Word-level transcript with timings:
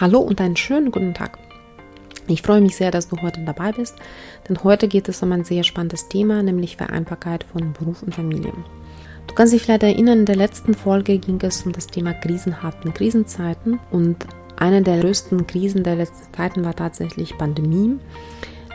Hallo 0.00 0.20
und 0.20 0.40
einen 0.40 0.56
schönen 0.56 0.90
guten 0.90 1.12
Tag. 1.12 1.38
Ich 2.26 2.40
freue 2.40 2.62
mich 2.62 2.74
sehr, 2.74 2.90
dass 2.90 3.08
du 3.08 3.20
heute 3.20 3.44
dabei 3.44 3.72
bist, 3.72 3.96
denn 4.48 4.64
heute 4.64 4.88
geht 4.88 5.10
es 5.10 5.22
um 5.22 5.30
ein 5.30 5.44
sehr 5.44 5.62
spannendes 5.62 6.08
Thema, 6.08 6.42
nämlich 6.42 6.78
Vereinbarkeit 6.78 7.44
von 7.44 7.74
Beruf 7.74 8.02
und 8.02 8.14
Familie. 8.14 8.54
Du 9.26 9.34
kannst 9.34 9.52
dich 9.52 9.60
vielleicht 9.60 9.82
erinnern, 9.82 10.20
in 10.20 10.24
der 10.24 10.36
letzten 10.36 10.72
Folge 10.72 11.18
ging 11.18 11.38
es 11.42 11.66
um 11.66 11.72
das 11.72 11.86
Thema 11.86 12.14
krisenhaften 12.14 12.94
Krisenzeiten 12.94 13.78
und 13.90 14.24
eine 14.56 14.80
der 14.80 15.00
größten 15.00 15.46
Krisen 15.46 15.84
der 15.84 15.96
letzten 15.96 16.32
Zeiten 16.32 16.64
war 16.64 16.74
tatsächlich 16.74 17.36
Pandemie, 17.36 17.98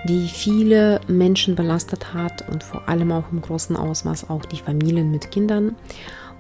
die 0.08 0.28
viele 0.28 1.02
Menschen 1.08 1.56
belastet 1.56 2.14
hat 2.14 2.48
und 2.50 2.64
vor 2.64 2.88
allem 2.88 3.12
auch 3.12 3.32
im 3.32 3.42
großen 3.42 3.76
Ausmaß 3.76 4.30
auch 4.30 4.46
die 4.46 4.60
Familien 4.60 5.10
mit 5.10 5.32
Kindern 5.32 5.76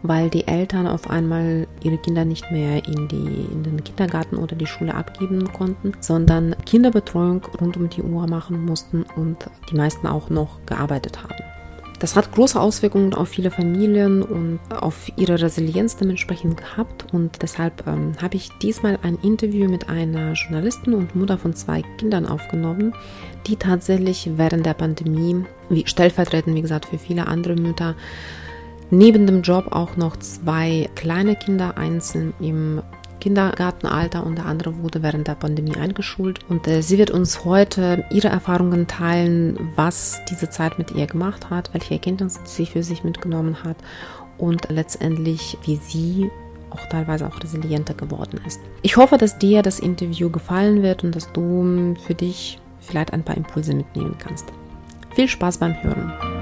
weil 0.07 0.29
die 0.29 0.47
Eltern 0.47 0.87
auf 0.87 1.09
einmal 1.09 1.64
ihre 1.85 1.97
Kinder 1.97 2.25
nicht 2.25 2.51
mehr 2.51 2.85
in, 2.85 3.07
die, 3.07 3.47
in 3.51 3.63
den 3.63 3.83
Kindergarten 3.83 4.37
oder 4.37 4.55
die 4.55 4.67
Schule 4.67 4.93
abgeben 4.93 5.51
konnten, 5.53 5.93
sondern 5.99 6.55
Kinderbetreuung 6.65 7.45
rund 7.61 7.77
um 7.77 7.89
die 7.89 8.01
Uhr 8.01 8.27
machen 8.27 8.65
mussten 8.65 9.05
und 9.15 9.37
die 9.69 9.75
meisten 9.75 10.07
auch 10.07 10.29
noch 10.29 10.65
gearbeitet 10.65 11.23
haben. 11.23 11.35
Das 11.99 12.15
hat 12.17 12.33
große 12.33 12.59
Auswirkungen 12.59 13.13
auf 13.13 13.29
viele 13.29 13.51
Familien 13.51 14.21
und 14.21 14.59
auf 14.69 15.09
ihre 15.15 15.41
Resilienz 15.41 15.95
dementsprechend 15.95 16.57
gehabt. 16.57 17.05
Und 17.13 17.41
deshalb 17.41 17.87
ähm, 17.87 18.13
habe 18.21 18.35
ich 18.35 18.49
diesmal 18.61 18.99
ein 19.01 19.17
Interview 19.23 19.69
mit 19.69 19.87
einer 19.87 20.33
Journalistin 20.33 20.93
und 20.93 21.15
Mutter 21.15 21.37
von 21.37 21.53
zwei 21.53 21.83
Kindern 21.97 22.25
aufgenommen, 22.25 22.93
die 23.47 23.55
tatsächlich 23.55 24.29
während 24.35 24.65
der 24.65 24.73
Pandemie, 24.73 25.45
wie 25.69 25.87
stellvertretend, 25.87 26.55
wie 26.55 26.61
gesagt, 26.61 26.85
für 26.87 26.97
viele 26.97 27.27
andere 27.27 27.55
Mütter, 27.55 27.95
neben 28.91 29.25
dem 29.25 29.41
Job 29.41 29.67
auch 29.71 29.97
noch 29.97 30.17
zwei 30.17 30.89
kleine 30.95 31.35
Kinder, 31.35 31.77
eins 31.77 32.15
im 32.15 32.81
Kindergartenalter 33.19 34.23
und 34.23 34.37
der 34.37 34.45
andere 34.45 34.77
wurde 34.83 35.01
während 35.01 35.27
der 35.27 35.33
Pandemie 35.33 35.75
eingeschult. 35.75 36.41
Und 36.47 36.67
äh, 36.67 36.81
sie 36.81 36.99
wird 36.99 37.09
uns 37.09 37.43
heute 37.43 38.05
ihre 38.11 38.27
Erfahrungen 38.27 38.85
teilen, 38.85 39.71
was 39.75 40.21
diese 40.29 40.49
Zeit 40.51 40.77
mit 40.77 40.91
ihr 40.91 41.07
gemacht 41.07 41.49
hat, 41.49 41.73
welche 41.73 41.95
Erkenntnisse 41.95 42.41
sie 42.43 42.67
für 42.67 42.83
sich 42.83 43.03
mitgenommen 43.03 43.63
hat 43.63 43.77
und 44.37 44.69
letztendlich, 44.69 45.57
wie 45.63 45.77
sie 45.77 46.29
auch 46.69 46.85
teilweise 46.89 47.25
auch 47.25 47.41
resilienter 47.41 47.93
geworden 47.93 48.39
ist. 48.45 48.59
Ich 48.83 48.97
hoffe, 48.97 49.17
dass 49.17 49.39
dir 49.39 49.63
das 49.63 49.79
Interview 49.79 50.29
gefallen 50.29 50.83
wird 50.83 51.03
und 51.03 51.15
dass 51.15 51.31
du 51.31 51.95
für 52.05 52.13
dich 52.13 52.59
vielleicht 52.79 53.13
ein 53.13 53.23
paar 53.23 53.37
Impulse 53.37 53.73
mitnehmen 53.73 54.15
kannst. 54.19 54.45
Viel 55.15 55.27
Spaß 55.27 55.57
beim 55.57 55.81
Hören! 55.81 56.34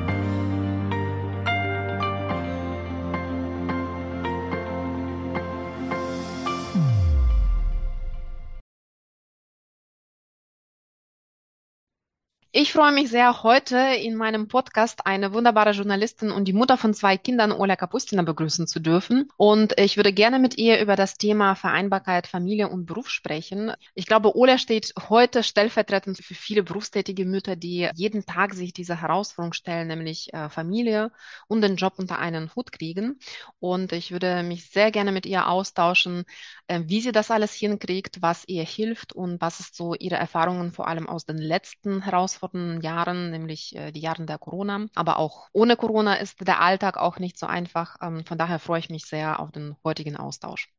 Freue 12.73 12.91
mich 12.91 13.11
sehr, 13.11 13.43
heute 13.43 13.77
in 13.77 14.15
meinem 14.15 14.47
Podcast 14.47 15.05
eine 15.05 15.31
wunderbare 15.31 15.73
Journalistin 15.73 16.31
und 16.31 16.45
die 16.45 16.53
Mutter 16.53 16.75
von 16.75 16.95
zwei 16.95 17.17
Kindern, 17.17 17.51
Ola 17.51 17.75
Kapustina, 17.75 18.23
begrüßen 18.23 18.65
zu 18.65 18.79
dürfen. 18.79 19.29
Und 19.37 19.79
ich 19.79 19.95
würde 19.95 20.11
gerne 20.11 20.39
mit 20.39 20.57
ihr 20.57 20.81
über 20.81 20.95
das 20.95 21.19
Thema 21.19 21.53
Vereinbarkeit 21.53 22.25
Familie 22.25 22.69
und 22.69 22.87
Beruf 22.87 23.09
sprechen. 23.09 23.73
Ich 23.93 24.07
glaube, 24.07 24.35
Ola 24.35 24.57
steht 24.57 24.91
heute 25.07 25.43
stellvertretend 25.43 26.17
für 26.17 26.33
viele 26.33 26.63
berufstätige 26.63 27.25
Mütter, 27.25 27.55
die 27.55 27.91
jeden 27.93 28.25
Tag 28.25 28.55
sich 28.55 28.73
diese 28.73 28.99
Herausforderung 28.99 29.53
stellen, 29.53 29.87
nämlich 29.87 30.33
äh, 30.33 30.49
Familie 30.49 31.11
und 31.47 31.61
den 31.61 31.75
Job 31.75 31.93
unter 31.97 32.17
einen 32.17 32.55
Hut 32.55 32.71
kriegen. 32.71 33.19
Und 33.59 33.91
ich 33.91 34.11
würde 34.11 34.41
mich 34.41 34.71
sehr 34.71 34.89
gerne 34.89 35.11
mit 35.11 35.27
ihr 35.27 35.47
austauschen, 35.47 36.25
äh, 36.65 36.81
wie 36.85 37.01
sie 37.01 37.11
das 37.11 37.29
alles 37.29 37.53
hinkriegt, 37.53 38.23
was 38.23 38.45
ihr 38.47 38.63
hilft 38.63 39.13
und 39.13 39.39
was 39.41 39.59
ist 39.59 39.75
so 39.75 39.93
ihre 39.93 40.15
Erfahrungen 40.15 40.71
vor 40.71 40.87
allem 40.87 41.07
aus 41.07 41.25
den 41.25 41.37
letzten 41.37 42.01
Herausforderungen 42.01 42.62
herausfordernden 42.63 42.81
Jahren, 42.81 43.31
nämlich 43.31 43.75
äh, 43.75 43.91
die 43.91 43.99
Jahren 43.99 44.27
der 44.27 44.37
Corona. 44.37 44.87
Aber 44.95 45.19
auch 45.19 45.49
ohne 45.53 45.75
Corona 45.75 46.15
ist 46.15 46.45
der 46.47 46.61
Alltag 46.61 46.97
auch 46.97 47.19
nicht 47.19 47.37
so 47.37 47.45
einfach. 47.45 47.97
Ähm, 48.01 48.25
von 48.25 48.37
daher 48.37 48.59
freue 48.59 48.79
ich 48.79 48.89
mich 48.89 49.05
sehr 49.05 49.39
auf 49.39 49.51
den 49.51 49.75
heutigen 49.83 50.17
Austausch. 50.17 50.69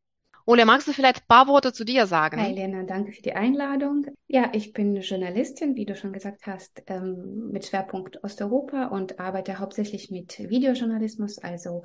Ole, 0.47 0.67
magst 0.67 0.87
du 0.87 0.93
vielleicht 0.93 1.23
ein 1.23 1.27
paar 1.27 1.47
Worte 1.47 1.73
zu 1.73 1.85
dir 1.85 2.07
sagen? 2.07 2.39
Hi 2.39 2.53
Lena, 2.53 2.83
danke 2.83 3.13
für 3.13 3.23
die 3.23 3.33
Einladung. 3.33 4.07
Ja, 4.27 4.51
ich 4.53 4.75
bin 4.75 4.97
Journalistin, 4.97 5.75
wie 5.75 5.87
du 5.87 5.97
schon 5.97 6.13
gesagt 6.13 6.47
hast, 6.47 6.83
ähm, 6.87 7.49
mit 7.51 7.65
Schwerpunkt 7.65 8.23
Osteuropa 8.23 8.87
und 8.89 9.19
arbeite 9.19 9.59
hauptsächlich 9.59 10.11
mit 10.11 10.39
Videojournalismus, 10.39 11.39
also 11.39 11.83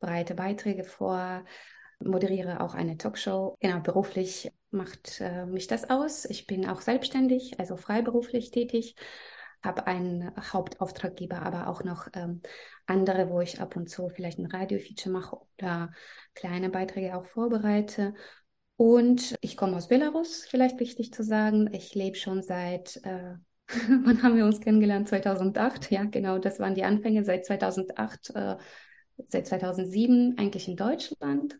breite 0.00 0.34
Beiträge 0.34 0.82
vor, 0.82 1.44
moderiere 2.00 2.60
auch 2.60 2.74
eine 2.74 2.96
Talkshow. 2.96 3.56
Genau, 3.60 3.78
beruflich 3.78 4.50
macht 4.72 5.20
äh, 5.20 5.46
mich 5.46 5.68
das 5.68 5.88
aus. 5.88 6.24
Ich 6.24 6.46
bin 6.46 6.66
auch 6.66 6.80
selbstständig, 6.80 7.60
also 7.60 7.76
freiberuflich 7.76 8.50
tätig, 8.50 8.96
habe 9.62 9.86
einen 9.86 10.32
Hauptauftraggeber, 10.36 11.42
aber 11.42 11.68
auch 11.68 11.84
noch 11.84 12.08
ähm, 12.14 12.40
andere, 12.86 13.28
wo 13.28 13.40
ich 13.40 13.60
ab 13.60 13.76
und 13.76 13.88
zu 13.88 14.08
vielleicht 14.08 14.38
ein 14.38 14.46
Radiofeature 14.46 15.12
mache 15.12 15.38
oder 15.58 15.92
kleine 16.34 16.70
Beiträge 16.70 17.16
auch 17.16 17.26
vorbereite. 17.26 18.14
Und 18.76 19.36
ich 19.42 19.56
komme 19.56 19.76
aus 19.76 19.88
Belarus, 19.88 20.46
vielleicht 20.48 20.80
wichtig 20.80 21.12
zu 21.12 21.22
sagen. 21.22 21.68
Ich 21.74 21.94
lebe 21.94 22.16
schon 22.16 22.42
seit, 22.42 22.96
äh, 23.04 23.34
wann 23.68 24.22
haben 24.22 24.36
wir 24.36 24.46
uns 24.46 24.60
kennengelernt? 24.60 25.08
2008, 25.08 25.90
ja, 25.90 26.04
genau, 26.04 26.38
das 26.38 26.58
waren 26.58 26.74
die 26.74 26.84
Anfänge. 26.84 27.24
Seit 27.24 27.44
2008, 27.44 28.30
äh, 28.34 28.56
seit 29.28 29.46
2007 29.46 30.36
eigentlich 30.38 30.66
in 30.68 30.76
Deutschland 30.76 31.58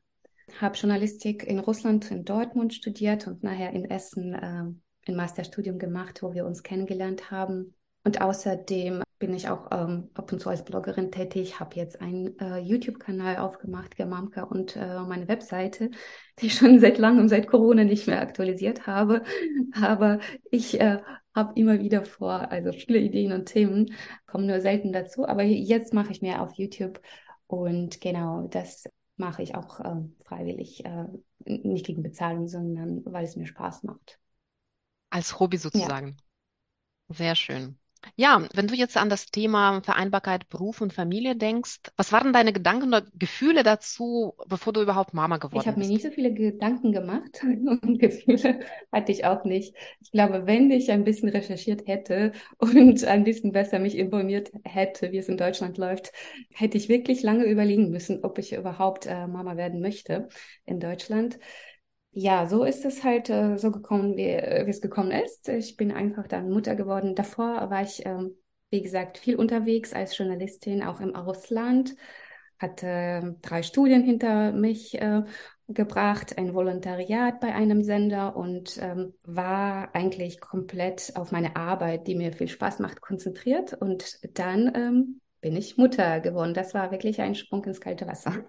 habe 0.58 0.76
Journalistik 0.76 1.44
in 1.44 1.58
Russland, 1.58 2.10
in 2.10 2.24
Dortmund 2.24 2.74
studiert 2.74 3.26
und 3.26 3.42
nachher 3.42 3.72
in 3.72 3.84
Essen 3.84 4.34
äh, 4.34 5.10
ein 5.10 5.16
Masterstudium 5.16 5.78
gemacht, 5.78 6.22
wo 6.22 6.34
wir 6.34 6.46
uns 6.46 6.62
kennengelernt 6.62 7.30
haben. 7.30 7.74
Und 8.02 8.20
außerdem 8.20 9.02
bin 9.18 9.34
ich 9.34 9.48
auch 9.50 9.68
ähm, 9.72 10.08
ab 10.14 10.32
und 10.32 10.40
zu 10.40 10.48
als 10.48 10.64
Bloggerin 10.64 11.12
tätig, 11.12 11.60
habe 11.60 11.76
jetzt 11.76 12.00
einen 12.00 12.38
äh, 12.38 12.58
YouTube-Kanal 12.58 13.36
aufgemacht, 13.36 13.94
Germamka, 13.96 14.44
und 14.44 14.74
äh, 14.76 15.00
meine 15.00 15.28
Webseite, 15.28 15.90
die 16.40 16.46
ich 16.46 16.54
schon 16.54 16.80
seit 16.80 16.96
langem, 16.96 17.28
seit 17.28 17.46
Corona 17.46 17.84
nicht 17.84 18.06
mehr 18.06 18.22
aktualisiert 18.22 18.86
habe. 18.86 19.22
Aber 19.78 20.20
ich 20.50 20.80
äh, 20.80 21.02
habe 21.34 21.52
immer 21.60 21.78
wieder 21.78 22.04
vor, 22.04 22.50
also 22.50 22.72
viele 22.72 22.98
Ideen 22.98 23.32
und 23.32 23.46
Themen, 23.46 23.94
kommen 24.26 24.46
nur 24.46 24.62
selten 24.62 24.92
dazu. 24.92 25.26
Aber 25.26 25.42
jetzt 25.42 25.92
mache 25.92 26.12
ich 26.12 26.22
mehr 26.22 26.40
auf 26.40 26.54
YouTube. 26.54 27.00
Und 27.46 28.00
genau, 28.00 28.48
das 28.48 28.84
mache 29.16 29.42
ich 29.42 29.54
auch 29.54 29.80
äh, 29.80 29.96
freiwillig, 30.24 30.84
äh, 30.86 31.04
nicht 31.44 31.84
gegen 31.84 32.02
Bezahlung, 32.02 32.48
sondern 32.48 33.04
weil 33.04 33.24
es 33.24 33.36
mir 33.36 33.46
Spaß 33.46 33.82
macht. 33.82 34.18
Als 35.10 35.38
Hobby 35.38 35.58
sozusagen. 35.58 36.16
Ja. 37.08 37.14
Sehr 37.16 37.34
schön. 37.34 37.79
Ja, 38.16 38.46
wenn 38.54 38.66
du 38.66 38.74
jetzt 38.74 38.96
an 38.96 39.08
das 39.08 39.26
Thema 39.26 39.82
Vereinbarkeit 39.82 40.48
Beruf 40.48 40.80
und 40.80 40.92
Familie 40.92 41.36
denkst, 41.36 41.80
was 41.96 42.12
waren 42.12 42.32
deine 42.32 42.52
Gedanken 42.52 42.88
oder 42.88 43.02
Gefühle 43.14 43.62
dazu, 43.62 44.34
bevor 44.46 44.72
du 44.72 44.82
überhaupt 44.82 45.14
Mama 45.14 45.36
geworden 45.36 45.54
bist? 45.54 45.64
Ich 45.64 45.68
habe 45.68 45.80
mir 45.80 45.86
nicht 45.88 46.02
so 46.02 46.10
viele 46.10 46.32
Gedanken 46.32 46.92
gemacht 46.92 47.40
und 47.42 47.98
Gefühle 47.98 48.60
hatte 48.92 49.12
ich 49.12 49.24
auch 49.24 49.44
nicht. 49.44 49.74
Ich 50.00 50.10
glaube, 50.12 50.46
wenn 50.46 50.70
ich 50.70 50.90
ein 50.90 51.04
bisschen 51.04 51.28
recherchiert 51.28 51.86
hätte 51.86 52.32
und 52.58 53.04
ein 53.04 53.24
bisschen 53.24 53.52
besser 53.52 53.78
mich 53.78 53.96
informiert 53.96 54.50
hätte, 54.64 55.12
wie 55.12 55.18
es 55.18 55.28
in 55.28 55.36
Deutschland 55.36 55.78
läuft, 55.78 56.12
hätte 56.52 56.76
ich 56.76 56.88
wirklich 56.88 57.22
lange 57.22 57.44
überlegen 57.44 57.90
müssen, 57.90 58.24
ob 58.24 58.38
ich 58.38 58.52
überhaupt 58.52 59.06
äh, 59.06 59.26
Mama 59.26 59.56
werden 59.56 59.80
möchte 59.80 60.28
in 60.66 60.80
Deutschland 60.80 61.38
ja, 62.12 62.46
so 62.46 62.64
ist 62.64 62.84
es 62.84 63.04
halt 63.04 63.30
äh, 63.30 63.56
so 63.56 63.70
gekommen, 63.70 64.16
wie, 64.16 64.28
äh, 64.30 64.66
wie 64.66 64.70
es 64.70 64.80
gekommen 64.80 65.12
ist. 65.12 65.48
Ich 65.48 65.76
bin 65.76 65.92
einfach 65.92 66.26
dann 66.26 66.50
Mutter 66.50 66.74
geworden. 66.74 67.14
Davor 67.14 67.70
war 67.70 67.82
ich, 67.82 68.04
ähm, 68.04 68.36
wie 68.70 68.82
gesagt, 68.82 69.18
viel 69.18 69.36
unterwegs 69.36 69.92
als 69.92 70.16
Journalistin, 70.16 70.82
auch 70.82 71.00
im 71.00 71.14
Ausland, 71.14 71.94
hatte 72.58 72.86
äh, 72.86 73.32
drei 73.42 73.62
Studien 73.62 74.02
hinter 74.02 74.52
mich 74.52 75.00
äh, 75.00 75.22
gebracht, 75.68 76.36
ein 76.36 76.52
Volontariat 76.52 77.40
bei 77.40 77.54
einem 77.54 77.82
Sender 77.82 78.36
und 78.36 78.76
ähm, 78.82 79.14
war 79.22 79.94
eigentlich 79.94 80.40
komplett 80.40 81.12
auf 81.14 81.30
meine 81.30 81.54
Arbeit, 81.54 82.08
die 82.08 82.16
mir 82.16 82.32
viel 82.32 82.48
Spaß 82.48 82.80
macht, 82.80 83.00
konzentriert. 83.00 83.72
Und 83.74 84.18
dann 84.36 84.72
ähm, 84.74 85.20
bin 85.40 85.56
ich 85.56 85.76
Mutter 85.76 86.20
geworden. 86.20 86.54
Das 86.54 86.74
war 86.74 86.90
wirklich 86.90 87.20
ein 87.20 87.36
Sprung 87.36 87.64
ins 87.64 87.80
kalte 87.80 88.06
Wasser. 88.08 88.44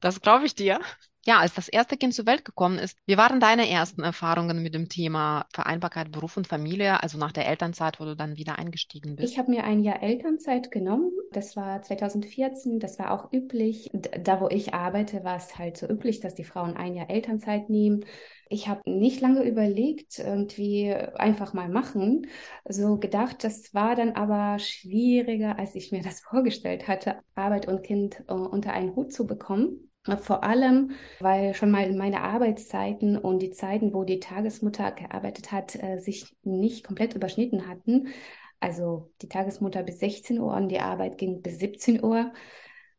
Das 0.00 0.20
glaube 0.20 0.46
ich 0.46 0.54
dir. 0.54 0.80
Ja, 1.28 1.40
als 1.40 1.52
das 1.52 1.68
erste 1.68 1.98
Kind 1.98 2.14
zur 2.14 2.24
Welt 2.24 2.46
gekommen 2.46 2.78
ist, 2.78 2.96
wie 3.04 3.18
waren 3.18 3.38
deine 3.38 3.68
ersten 3.68 4.02
Erfahrungen 4.02 4.62
mit 4.62 4.72
dem 4.72 4.88
Thema 4.88 5.44
Vereinbarkeit 5.52 6.10
Beruf 6.10 6.38
und 6.38 6.46
Familie, 6.46 7.02
also 7.02 7.18
nach 7.18 7.32
der 7.32 7.46
Elternzeit, 7.46 8.00
wo 8.00 8.06
du 8.06 8.16
dann 8.16 8.38
wieder 8.38 8.58
eingestiegen 8.58 9.14
bist? 9.14 9.30
Ich 9.30 9.38
habe 9.38 9.50
mir 9.50 9.64
ein 9.64 9.84
Jahr 9.84 10.02
Elternzeit 10.02 10.70
genommen. 10.70 11.10
Das 11.30 11.54
war 11.54 11.82
2014. 11.82 12.80
Das 12.80 12.98
war 12.98 13.10
auch 13.10 13.30
üblich. 13.30 13.90
Da, 13.92 14.40
wo 14.40 14.48
ich 14.48 14.72
arbeite, 14.72 15.22
war 15.22 15.36
es 15.36 15.58
halt 15.58 15.76
so 15.76 15.86
üblich, 15.86 16.20
dass 16.20 16.34
die 16.34 16.44
Frauen 16.44 16.78
ein 16.78 16.94
Jahr 16.94 17.10
Elternzeit 17.10 17.68
nehmen. 17.68 18.06
Ich 18.48 18.68
habe 18.68 18.80
nicht 18.90 19.20
lange 19.20 19.42
überlegt, 19.42 20.18
irgendwie 20.20 20.94
einfach 20.94 21.52
mal 21.52 21.68
machen. 21.68 22.26
So 22.66 22.96
gedacht, 22.96 23.44
das 23.44 23.74
war 23.74 23.94
dann 23.96 24.12
aber 24.12 24.58
schwieriger, 24.60 25.58
als 25.58 25.74
ich 25.74 25.92
mir 25.92 26.02
das 26.02 26.20
vorgestellt 26.30 26.88
hatte, 26.88 27.18
Arbeit 27.34 27.68
und 27.68 27.82
Kind 27.82 28.24
uh, 28.30 28.32
unter 28.32 28.72
einen 28.72 28.96
Hut 28.96 29.12
zu 29.12 29.26
bekommen. 29.26 29.87
Vor 30.16 30.44
allem, 30.44 30.92
weil 31.20 31.54
schon 31.54 31.70
mal 31.70 31.92
meine 31.92 32.22
Arbeitszeiten 32.22 33.18
und 33.18 33.40
die 33.40 33.50
Zeiten, 33.50 33.92
wo 33.92 34.04
die 34.04 34.20
Tagesmutter 34.20 34.92
gearbeitet 34.92 35.52
hat, 35.52 35.74
äh, 35.82 35.98
sich 35.98 36.34
nicht 36.42 36.84
komplett 36.84 37.14
überschnitten 37.14 37.68
hatten. 37.68 38.08
Also 38.60 39.12
die 39.22 39.28
Tagesmutter 39.28 39.82
bis 39.82 40.00
16 40.00 40.40
Uhr 40.40 40.54
und 40.54 40.68
die 40.68 40.80
Arbeit 40.80 41.18
ging 41.18 41.42
bis 41.42 41.58
17 41.58 42.02
Uhr. 42.02 42.32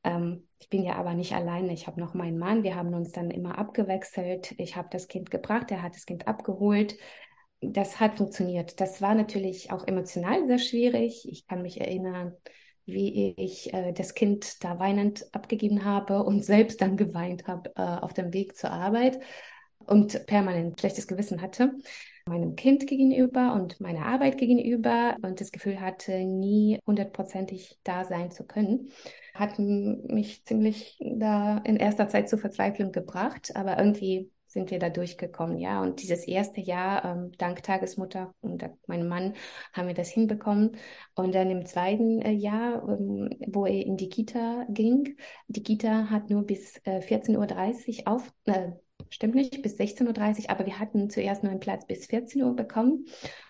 Ähm, 0.04 0.48
ich 0.60 0.70
bin 0.70 0.84
ja 0.84 0.96
aber 0.96 1.14
nicht 1.14 1.34
alleine. 1.34 1.74
Ich 1.74 1.88
habe 1.88 2.00
noch 2.00 2.14
meinen 2.14 2.38
Mann. 2.38 2.64
Wir 2.64 2.76
haben 2.76 2.94
uns 2.94 3.12
dann 3.12 3.32
immer 3.32 3.58
abgewechselt. 3.58 4.54
Ich 4.58 4.76
habe 4.76 4.90
das 4.92 5.08
Kind 5.08 5.32
gebracht, 5.32 5.72
er 5.72 5.82
hat 5.82 5.96
das 5.96 6.06
Kind 6.06 6.28
abgeholt. 6.28 6.98
Das 7.62 8.00
hat 8.00 8.18
funktioniert. 8.18 8.80
Das 8.80 9.02
war 9.02 9.16
natürlich 9.16 9.72
auch 9.72 9.86
emotional 9.88 10.48
sehr 10.48 10.60
schwierig. 10.60 11.28
Ich 11.30 11.48
kann 11.48 11.62
mich 11.62 11.82
erinnern, 11.82 12.36
wie 12.92 13.34
ich 13.38 13.74
äh, 13.74 13.94
das 13.94 14.14
Kind 14.14 14.64
da 14.64 14.80
weinend 14.80 15.26
abgegeben 15.34 15.86
habe 15.86 16.24
und 16.24 16.44
selbst 16.46 16.82
dann 16.82 16.98
geweint 16.98 17.48
habe 17.48 17.72
äh, 17.76 17.82
auf 17.82 18.14
dem 18.14 18.34
Weg 18.34 18.56
zur 18.56 18.72
Arbeit 18.72 19.20
und 19.86 20.26
permanent 20.28 20.80
schlechtes 20.80 21.08
Gewissen 21.08 21.42
hatte. 21.42 21.74
Meinem 22.26 22.56
Kind 22.56 22.86
gegenüber 22.86 23.54
und 23.54 23.80
meiner 23.82 24.06
Arbeit 24.06 24.38
gegenüber 24.38 25.16
und 25.24 25.42
das 25.42 25.52
Gefühl 25.52 25.82
hatte, 25.82 26.24
nie 26.24 26.80
hundertprozentig 26.86 27.80
da 27.84 28.06
sein 28.06 28.30
zu 28.30 28.46
können, 28.46 28.92
hat 29.34 29.58
mich 29.58 30.46
ziemlich 30.46 31.00
da 31.00 31.58
in 31.60 31.78
erster 31.78 32.08
Zeit 32.08 32.30
zur 32.30 32.38
Verzweiflung 32.38 32.92
gebracht, 32.92 33.56
aber 33.56 33.80
irgendwie 33.80 34.30
sind 34.50 34.72
wir 34.72 34.80
da 34.80 34.90
durchgekommen, 34.90 35.57
ja. 35.57 35.81
Und 35.81 36.01
dieses 36.01 36.28
erste 36.28 36.60
Jahr, 36.60 37.06
ähm, 37.06 37.31
dank 37.38 37.63
Tagesmutter 37.63 38.34
und 38.42 38.68
meinem 38.88 39.07
Mann, 39.07 39.36
haben 39.74 39.88
wir 39.88 39.94
das 39.94 40.10
hinbekommen. 40.10 40.75
Und 41.16 41.34
dann 41.36 41.50
im 41.50 41.66
zweiten 41.66 42.22
äh, 42.22 42.31
Jahr, 42.31 42.88
ähm, 42.90 43.30
wo 43.48 43.66
er 43.66 43.86
in 43.86 43.96
die 43.96 44.10
Kita 44.10 44.66
ging, 44.69 45.18
die 45.48 45.63
Kita 45.63 46.10
hat 46.10 46.30
nur 46.30 46.46
bis 46.46 46.78
äh, 46.84 47.00
14.30 47.00 48.01
Uhr 48.01 48.07
auf, 48.12 48.34
äh, 48.46 48.72
stimmt 49.10 49.36
nicht, 49.36 49.62
bis 49.62 49.78
16.30 49.78 50.44
Uhr, 50.44 50.50
aber 50.50 50.66
wir 50.66 50.80
hatten 50.80 51.10
zuerst 51.10 51.44
nur 51.44 51.52
einen 51.52 51.60
Platz 51.60 51.86
bis 51.86 52.06
14 52.08 52.44
Uhr 52.44 52.56
bekommen. 52.56 53.06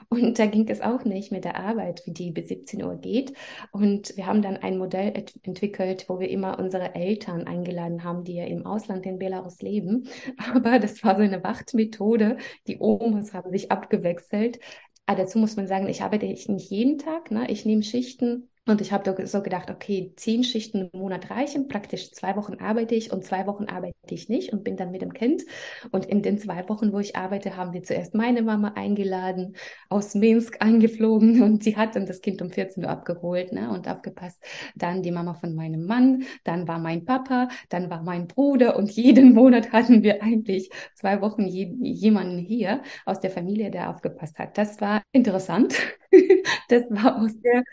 Und 0.09 0.39
da 0.39 0.47
ging 0.47 0.67
es 0.67 0.81
auch 0.81 1.05
nicht 1.05 1.31
mit 1.31 1.45
der 1.45 1.57
Arbeit, 1.57 2.01
wie 2.05 2.13
die 2.13 2.31
bis 2.31 2.47
17 2.47 2.83
Uhr 2.83 2.95
geht. 2.95 3.33
Und 3.71 4.17
wir 4.17 4.25
haben 4.25 4.41
dann 4.41 4.57
ein 4.57 4.77
Modell 4.77 5.11
ent 5.15 5.33
entwickelt, 5.43 6.05
wo 6.07 6.19
wir 6.19 6.29
immer 6.29 6.57
unsere 6.57 6.95
Eltern 6.95 7.45
eingeladen 7.45 8.03
haben, 8.03 8.23
die 8.23 8.35
ja 8.35 8.45
im 8.45 8.65
Ausland 8.65 9.05
in 9.05 9.19
Belarus 9.19 9.61
leben. 9.61 10.07
Aber 10.53 10.79
das 10.79 11.03
war 11.03 11.15
so 11.15 11.21
eine 11.21 11.43
Wachtmethode. 11.43 12.37
Die 12.67 12.77
Omas 12.79 13.33
haben 13.33 13.51
sich 13.51 13.71
abgewechselt. 13.71 14.59
Aber 15.05 15.19
ah, 15.19 15.23
dazu 15.23 15.39
muss 15.39 15.55
man 15.55 15.67
sagen, 15.67 15.87
ich 15.87 16.03
arbeite 16.03 16.27
nicht 16.27 16.69
jeden 16.69 16.99
Tag. 16.99 17.31
Ne? 17.31 17.49
Ich 17.49 17.65
nehme 17.65 17.81
Schichten 17.81 18.49
und 18.69 18.81
ich 18.81 18.91
habe 18.91 19.27
so 19.27 19.41
gedacht, 19.41 19.69
okay, 19.69 20.13
zehn 20.15 20.43
Schichten 20.43 20.89
im 20.91 20.99
Monat 20.99 21.29
reichen. 21.29 21.67
Praktisch 21.67 22.11
zwei 22.11 22.35
Wochen 22.35 22.55
arbeite 22.55 22.95
ich 22.95 23.11
und 23.11 23.23
zwei 23.23 23.47
Wochen 23.47 23.65
arbeite 23.65 23.95
ich 24.09 24.29
nicht 24.29 24.53
und 24.53 24.63
bin 24.63 24.77
dann 24.77 24.91
mit 24.91 25.01
dem 25.01 25.13
Kind. 25.13 25.43
Und 25.91 26.05
in 26.05 26.21
den 26.21 26.37
zwei 26.37 26.67
Wochen, 26.69 26.93
wo 26.93 26.99
ich 26.99 27.15
arbeite, 27.15 27.57
haben 27.57 27.73
wir 27.73 27.83
zuerst 27.83 28.13
meine 28.15 28.41
Mama 28.41 28.73
eingeladen, 28.75 29.55
aus 29.89 30.13
Minsk 30.15 30.57
eingeflogen 30.59 31.41
und 31.41 31.63
sie 31.63 31.77
hat 31.77 31.95
dann 31.95 32.05
das 32.05 32.21
Kind 32.21 32.41
um 32.41 32.51
14 32.51 32.83
Uhr 32.83 32.89
abgeholt 32.89 33.51
ne, 33.51 33.71
und 33.71 33.87
aufgepasst. 33.87 34.43
Dann 34.75 35.01
die 35.01 35.11
Mama 35.11 35.33
von 35.33 35.55
meinem 35.55 35.85
Mann, 35.85 36.23
dann 36.43 36.67
war 36.67 36.79
mein 36.79 37.05
Papa, 37.05 37.49
dann 37.69 37.89
war 37.89 38.03
mein 38.03 38.27
Bruder 38.27 38.75
und 38.75 38.91
jeden 38.91 39.33
Monat 39.33 39.71
hatten 39.71 40.03
wir 40.03 40.21
eigentlich 40.21 40.69
zwei 40.95 41.21
Wochen 41.21 41.45
je 41.45 41.73
jemanden 41.81 42.37
hier 42.37 42.81
aus 43.05 43.19
der 43.19 43.31
Familie, 43.31 43.71
der 43.71 43.89
aufgepasst 43.89 44.37
hat. 44.39 44.57
Das 44.57 44.79
war 44.81 45.01
interessant. 45.11 45.75
das 46.69 46.83
war 46.89 47.21
auch 47.21 47.27
sehr, 47.27 47.63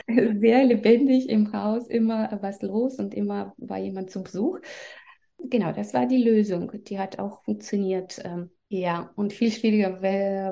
sehr 0.41 0.65
lebendig 0.65 1.29
im 1.29 1.53
Haus, 1.53 1.89
immer 1.89 2.39
was 2.41 2.63
los 2.63 2.99
und 2.99 3.15
immer 3.15 3.55
war 3.57 3.79
jemand 3.79 4.11
zum 4.11 4.25
Besuch. 4.25 4.61
Genau, 5.39 5.73
das 5.73 5.95
war 5.95 6.07
die 6.07 6.23
Lösung. 6.23 6.73
Die 6.85 6.99
hat 6.99 7.19
auch 7.19 7.43
funktioniert. 7.45 8.21
Ähm, 8.25 8.51
ja, 8.69 9.13
und 9.17 9.33
viel 9.33 9.53
schwieriger 9.53 10.01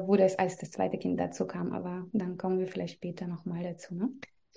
wurde 0.06 0.24
es, 0.24 0.38
als 0.38 0.56
das 0.56 0.70
zweite 0.70 0.98
Kind 0.98 1.18
dazu 1.18 1.46
kam. 1.46 1.72
Aber 1.72 2.06
dann 2.12 2.36
kommen 2.36 2.58
wir 2.58 2.68
vielleicht 2.68 2.94
später 2.94 3.26
nochmal 3.26 3.62
dazu. 3.64 3.94
Ne? 3.94 4.10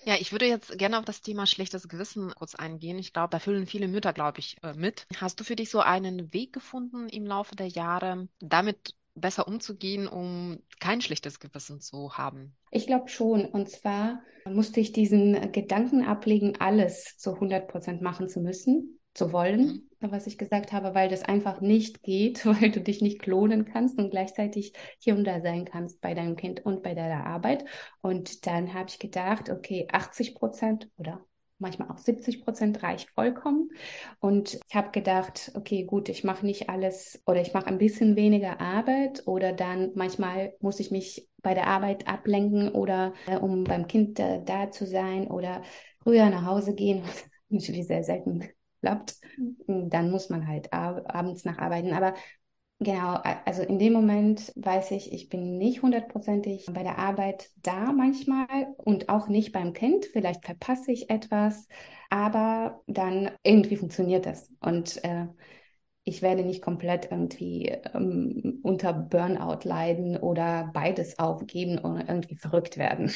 Ja, 0.05 0.15
ich 0.19 0.31
würde 0.31 0.45
jetzt 0.45 0.77
gerne 0.77 0.99
auf 0.99 1.05
das 1.05 1.21
Thema 1.21 1.47
schlechtes 1.47 1.87
Gewissen 1.87 2.31
kurz 2.35 2.55
eingehen. 2.55 2.99
Ich 2.99 3.13
glaube, 3.13 3.29
da 3.31 3.39
fühlen 3.39 3.65
viele 3.65 3.87
Mütter, 3.87 4.13
glaube 4.13 4.39
ich, 4.39 4.57
äh, 4.63 4.73
mit. 4.73 5.07
Hast 5.17 5.39
du 5.39 5.43
für 5.43 5.55
dich 5.55 5.69
so 5.69 5.79
einen 5.79 6.33
Weg 6.33 6.53
gefunden 6.53 7.09
im 7.09 7.25
Laufe 7.25 7.55
der 7.55 7.67
Jahre, 7.67 8.27
damit 8.39 8.93
besser 9.19 9.47
umzugehen, 9.47 10.07
um 10.07 10.59
kein 10.79 11.01
schlechtes 11.01 11.39
Gewissen 11.39 11.79
zu 11.79 12.17
haben? 12.17 12.55
Ich 12.71 12.87
glaube 12.87 13.09
schon. 13.09 13.45
Und 13.45 13.69
zwar 13.69 14.21
musste 14.45 14.79
ich 14.79 14.91
diesen 14.91 15.51
Gedanken 15.51 16.05
ablegen, 16.05 16.55
alles 16.59 17.17
zu 17.17 17.33
100 17.33 17.67
Prozent 17.67 18.01
machen 18.01 18.29
zu 18.29 18.39
müssen, 18.39 18.99
zu 19.13 19.33
wollen, 19.33 19.87
mhm. 19.99 20.11
was 20.11 20.27
ich 20.27 20.37
gesagt 20.37 20.71
habe, 20.71 20.93
weil 20.93 21.09
das 21.09 21.23
einfach 21.23 21.59
nicht 21.59 22.03
geht, 22.03 22.45
weil 22.61 22.71
du 22.71 22.81
dich 22.81 23.01
nicht 23.01 23.19
klonen 23.19 23.65
kannst 23.65 23.97
und 23.97 24.11
gleichzeitig 24.11 24.73
hier 24.99 25.15
und 25.15 25.25
da 25.25 25.41
sein 25.41 25.65
kannst 25.65 26.01
bei 26.01 26.13
deinem 26.13 26.35
Kind 26.35 26.65
und 26.65 26.83
bei 26.83 26.93
deiner 26.93 27.25
Arbeit. 27.25 27.65
Und 28.01 28.45
dann 28.45 28.73
habe 28.73 28.89
ich 28.89 28.99
gedacht, 28.99 29.49
okay, 29.49 29.87
80 29.91 30.35
Prozent 30.35 30.89
oder 30.97 31.25
manchmal 31.59 31.89
auch 31.89 31.97
70 31.97 32.43
Prozent 32.43 32.83
reicht 32.83 33.09
vollkommen. 33.11 33.69
Und 34.19 34.59
ich 34.67 34.75
habe 34.75 34.91
gedacht, 34.91 35.51
okay, 35.55 35.83
gut, 35.83 36.09
ich 36.09 36.23
mache 36.23 36.45
nicht 36.45 36.69
alles 36.69 37.21
oder 37.25 37.41
ich 37.41 37.53
mache 37.53 37.67
ein 37.67 37.77
bisschen 37.77 38.15
weniger 38.15 38.61
Arbeit 38.61 39.23
oder 39.25 39.53
dann 39.53 39.91
manchmal 39.95 40.53
muss 40.59 40.79
ich 40.79 40.91
mich 40.91 41.27
bei 41.41 41.53
der 41.53 41.67
Arbeit 41.67 42.07
ablenken 42.07 42.69
oder 42.69 43.13
äh, 43.27 43.37
um 43.37 43.63
beim 43.63 43.87
Kind 43.87 44.19
äh, 44.19 44.41
da 44.43 44.71
zu 44.71 44.85
sein 44.85 45.27
oder 45.27 45.61
früher 46.03 46.29
nach 46.29 46.45
Hause 46.45 46.73
gehen, 46.75 47.03
was 47.05 47.25
natürlich 47.49 47.87
sehr 47.87 48.03
selten 48.03 48.47
klappt. 48.81 49.15
Dann 49.67 50.11
muss 50.11 50.29
man 50.29 50.47
halt 50.47 50.71
ab 50.73 51.03
abends 51.07 51.45
nacharbeiten. 51.45 51.93
Aber 51.93 52.13
Genau, 52.79 53.15
also 53.45 53.63
in 53.63 53.79
dem 53.79 53.93
Moment 53.93 54.53
weiß 54.55 54.91
ich, 54.91 55.11
ich 55.11 55.29
bin 55.29 55.57
nicht 55.57 55.81
hundertprozentig 55.81 56.67
bei 56.71 56.83
der 56.83 56.99
Arbeit 56.99 57.49
da 57.63 57.91
manchmal 57.91 58.47
und 58.77 59.09
auch 59.09 59.27
nicht 59.29 59.51
beim 59.51 59.73
Kind. 59.73 60.05
Vielleicht 60.05 60.45
verpasse 60.45 60.91
ich 60.91 61.09
etwas, 61.09 61.67
aber 62.11 62.83
dann 62.85 63.31
irgendwie 63.41 63.77
funktioniert 63.77 64.27
das. 64.27 64.51
Und 64.59 65.03
äh, 65.03 65.25
ich 66.03 66.21
werde 66.21 66.43
nicht 66.43 66.61
komplett 66.61 67.11
irgendwie 67.11 67.67
ähm, 67.95 68.59
unter 68.61 68.93
Burnout 68.93 69.67
leiden 69.67 70.15
oder 70.17 70.69
beides 70.71 71.17
aufgeben 71.17 71.79
und 71.79 71.99
irgendwie 72.07 72.35
verrückt 72.37 72.77
werden. 72.77 73.11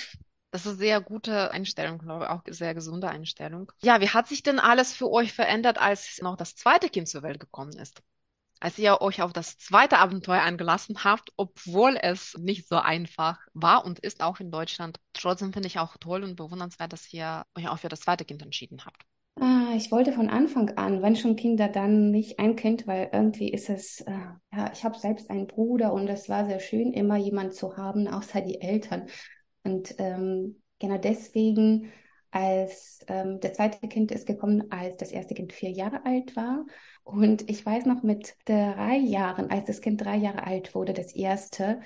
Das 0.50 0.62
ist 0.62 0.68
eine 0.68 0.78
sehr 0.78 1.02
gute 1.02 1.52
Einstellung, 1.52 2.00
glaube 2.00 2.26
ich, 2.26 2.30
auch 2.30 2.42
sehr 2.50 2.74
gesunde 2.74 3.10
Einstellung. 3.10 3.72
Ja, 3.84 4.02
wie 4.02 4.10
hat 4.10 4.28
sich 4.28 4.44
denn 4.44 4.60
alles 4.60 4.92
für 4.92 5.10
euch 5.10 5.34
verändert, 5.34 5.78
als 5.80 6.20
noch 6.22 6.36
das 6.36 6.56
zweite 6.56 6.90
Kind 6.90 7.08
zur 7.08 7.22
Welt 7.24 7.40
gekommen 7.40 7.74
ist? 7.78 8.02
Als 8.62 8.78
ihr 8.78 9.02
euch 9.02 9.22
auf 9.22 9.34
das 9.34 9.58
zweite 9.58 9.98
Abenteuer 9.98 10.42
eingelassen 10.42 11.04
habt, 11.04 11.32
obwohl 11.36 11.98
es 12.02 12.38
nicht 12.40 12.68
so 12.68 12.78
einfach 12.78 13.40
war 13.54 13.84
und 13.86 14.00
ist 14.00 14.22
auch 14.22 14.40
in 14.40 14.52
Deutschland. 14.52 15.00
Trotzdem 15.14 15.52
finde 15.52 15.68
ich 15.68 15.80
auch 15.80 15.98
toll 15.98 16.24
und 16.24 16.36
bewundernswert, 16.36 16.94
dass 16.94 17.12
ihr 17.12 17.44
euch 17.58 17.68
auch 17.68 17.80
für 17.80 17.90
das 17.90 18.02
zweite 18.02 18.24
Kind 18.24 18.42
entschieden 18.42 18.86
habt. 18.86 19.02
Ah, 19.40 19.74
ich 19.76 19.92
wollte 19.92 20.12
von 20.12 20.30
Anfang 20.30 20.78
an, 20.78 21.02
wenn 21.02 21.16
schon 21.16 21.36
Kinder, 21.36 21.70
dann 21.70 22.12
nicht 22.12 22.38
ein 22.38 22.56
Kind, 22.56 22.86
weil 22.86 23.10
irgendwie 23.12 23.50
ist 23.50 23.70
es, 23.70 24.02
äh, 24.02 24.12
ja, 24.54 24.72
ich 24.74 24.84
habe 24.84 25.00
selbst 25.00 25.30
einen 25.30 25.48
Bruder 25.48 25.94
und 25.94 26.08
es 26.08 26.30
war 26.30 26.46
sehr 26.46 26.60
schön, 26.60 26.94
immer 26.94 27.16
jemand 27.18 27.56
zu 27.56 27.78
haben, 27.78 28.08
außer 28.08 28.42
die 28.42 28.62
Eltern. 28.62 29.08
Und 29.64 29.96
ähm, 29.98 30.62
genau 30.80 30.98
deswegen, 30.98 31.92
als 32.32 33.00
ähm, 33.08 33.40
das 33.40 33.54
zweite 33.54 33.88
Kind 33.88 34.12
ist 34.12 34.26
gekommen, 34.26 34.72
als 34.72 34.98
das 34.98 35.12
erste 35.12 35.34
Kind 35.34 35.54
vier 35.54 35.72
Jahre 35.72 36.06
alt 36.06 36.36
war 36.36 36.66
und 37.04 37.50
ich 37.50 37.66
weiß 37.66 37.86
noch 37.86 38.04
mit 38.04 38.36
drei 38.46 38.98
Jahren, 38.98 39.50
als 39.50 39.66
das 39.66 39.82
Kind 39.82 40.02
drei 40.02 40.18
Jahre 40.18 40.46
alt 40.46 40.76
wurde, 40.76 40.94
das 40.94 41.14
erste, 41.14 41.82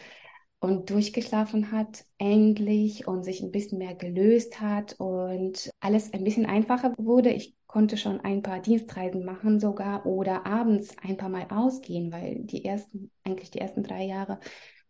und 0.60 0.90
durchgeschlafen 0.90 1.72
hat, 1.72 2.06
endlich 2.18 3.08
und 3.08 3.24
sich 3.24 3.42
ein 3.42 3.52
bisschen 3.52 3.78
mehr 3.78 3.94
gelöst 3.94 4.62
hat 4.62 4.96
und 5.00 5.70
alles 5.80 6.12
ein 6.14 6.24
bisschen 6.24 6.46
einfacher 6.46 6.94
wurde. 6.98 7.30
Ich 7.30 7.56
konnte 7.68 7.98
schon 7.98 8.22
ein 8.22 8.42
paar 8.42 8.62
Dienstreisen 8.62 9.26
machen 9.26 9.60
sogar 9.60 10.06
oder 10.06 10.46
abends 10.46 10.96
ein 11.04 11.18
paar 11.18 11.30
Mal 11.30 11.46
ausgehen, 11.50 12.12
weil 12.12 12.40
die 12.46 12.66
ersten, 12.66 13.12
eigentlich 13.24 13.52
die 13.52 13.60
ersten 13.60 13.84
drei 13.84 14.06
Jahre 14.06 14.40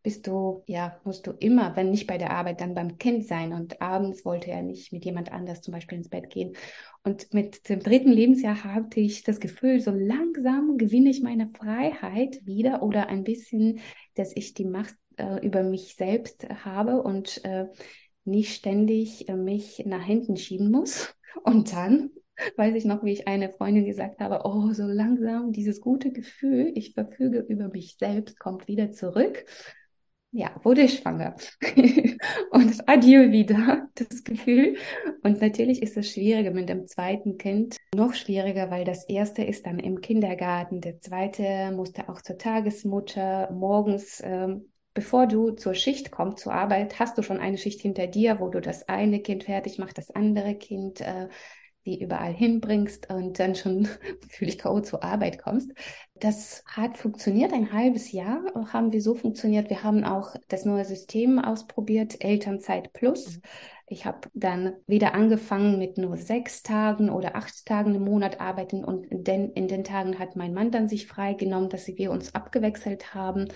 bist 0.05 0.27
du, 0.27 0.63
ja, 0.67 1.01
musst 1.03 1.25
du 1.25 1.31
immer, 1.31 1.75
wenn 1.75 1.89
nicht 1.89 2.05
bei 2.05 2.19
der 2.19 2.29
Arbeit, 2.29 2.61
dann 2.61 2.75
beim 2.75 2.99
Kind 2.99 3.25
sein. 3.25 3.53
Und 3.53 3.81
abends 3.81 4.23
wollte 4.23 4.51
er 4.51 4.61
nicht 4.61 4.93
mit 4.93 5.03
jemand 5.03 5.31
anders 5.31 5.61
zum 5.61 5.73
Beispiel 5.73 5.97
ins 5.97 6.09
Bett 6.09 6.29
gehen. 6.29 6.55
Und 7.03 7.33
mit 7.33 7.67
dem 7.69 7.79
dritten 7.79 8.11
Lebensjahr 8.11 8.63
hatte 8.63 8.99
ich 8.99 9.23
das 9.23 9.39
Gefühl, 9.39 9.81
so 9.81 9.89
langsam 9.89 10.77
gewinne 10.77 11.09
ich 11.09 11.23
meine 11.23 11.49
Freiheit 11.57 12.45
wieder 12.45 12.83
oder 12.83 13.07
ein 13.07 13.23
bisschen, 13.23 13.79
dass 14.13 14.31
ich 14.35 14.53
die 14.53 14.65
Macht 14.65 14.93
äh, 15.17 15.43
über 15.43 15.63
mich 15.63 15.95
selbst 15.95 16.47
habe 16.63 17.01
und 17.01 17.43
äh, 17.43 17.65
nicht 18.25 18.53
ständig 18.53 19.27
äh, 19.27 19.35
mich 19.35 19.85
nach 19.87 20.05
hinten 20.05 20.37
schieben 20.37 20.69
muss. 20.69 21.15
Und 21.43 21.73
dann 21.73 22.11
weiß 22.57 22.75
ich 22.75 22.85
noch, 22.85 23.03
wie 23.03 23.11
ich 23.11 23.27
eine 23.27 23.49
Freundin 23.49 23.85
gesagt 23.85 24.19
habe, 24.19 24.41
oh, 24.43 24.71
so 24.71 24.83
langsam 24.83 25.51
dieses 25.51 25.81
gute 25.81 26.11
Gefühl, 26.11 26.71
ich 26.75 26.93
verfüge 26.93 27.39
über 27.39 27.69
mich 27.69 27.97
selbst, 27.97 28.39
kommt 28.39 28.67
wieder 28.67 28.91
zurück. 28.91 29.45
Ja, 30.35 30.51
wurde 30.63 30.81
ich 30.81 30.99
schwanger. 30.99 31.35
und 32.51 32.89
adieu 32.89 33.31
wieder, 33.31 33.87
das 33.95 34.23
Gefühl. 34.23 34.75
Und 35.23 35.41
natürlich 35.41 35.81
ist 35.81 35.95
es 35.95 36.11
schwieriger 36.11 36.51
mit 36.51 36.67
dem 36.67 36.87
zweiten 36.87 37.37
Kind. 37.37 37.77
Noch 37.95 38.13
schwieriger, 38.13 38.69
weil 38.69 38.83
das 38.83 39.07
erste 39.07 39.43
ist 39.43 39.65
dann 39.65 39.79
im 39.79 40.01
Kindergarten. 40.01 40.81
Der 40.81 40.99
zweite 40.99 41.71
musste 41.71 42.09
auch 42.09 42.21
zur 42.21 42.37
Tagesmutter 42.37 43.49
morgens 43.51 44.21
ähm, 44.25 44.69
bevor 44.93 45.27
du 45.27 45.51
zur 45.51 45.73
Schicht 45.73 46.09
kommst, 46.09 46.39
zur 46.39 46.53
Arbeit, 46.53 46.99
hast 46.99 47.17
du 47.17 47.21
schon 47.21 47.39
eine 47.39 47.57
Schicht 47.57 47.81
hinter 47.81 48.07
dir, 48.07 48.39
wo 48.39 48.49
du 48.49 48.61
das 48.61 48.87
eine 48.87 49.19
Kind 49.19 49.43
fertig 49.43 49.77
machst, 49.77 49.97
das 49.97 50.09
andere 50.09 50.55
Kind 50.55 51.01
äh, 51.01 51.27
die 51.85 52.01
überall 52.01 52.33
hinbringst 52.33 53.09
und 53.11 53.39
dann 53.39 53.55
schon 53.55 53.87
fühlig 54.29 54.57
K.O. 54.57 54.81
zur 54.81 55.03
Arbeit 55.03 55.41
kommst. 55.41 55.71
Das 56.15 56.63
hat 56.65 56.97
funktioniert, 56.97 57.53
ein 57.53 57.73
halbes 57.73 58.11
Jahr 58.11 58.41
haben 58.71 58.91
wir 58.91 59.01
so 59.01 59.15
funktioniert. 59.15 59.69
Wir 59.69 59.83
haben 59.83 60.03
auch 60.03 60.35
das 60.47 60.65
neue 60.65 60.85
System 60.85 61.39
ausprobiert, 61.39 62.23
Elternzeit 62.23 62.93
Plus. 62.93 63.37
Mhm. 63.37 63.41
Ich 63.87 64.05
habe 64.05 64.29
dann 64.33 64.73
wieder 64.87 65.13
angefangen 65.13 65.77
mit 65.77 65.99
nur 65.99 66.17
sechs 66.17 66.63
Tagen 66.63 67.09
oder 67.11 67.35
acht 67.35 67.65
Tagen 67.67 67.93
im 67.93 68.03
Monat 68.03 68.41
arbeiten 68.41 68.83
und 68.83 69.05
in 69.05 69.23
den, 69.23 69.51
in 69.51 69.67
den 69.67 69.83
Tagen 69.83 70.17
hat 70.17 70.35
mein 70.35 70.55
Mann 70.55 70.71
dann 70.71 70.87
sich 70.87 71.05
freigenommen, 71.05 71.69
dass 71.69 71.87
wir 71.87 72.09
uns 72.09 72.33
abgewechselt 72.33 73.13
haben 73.13 73.47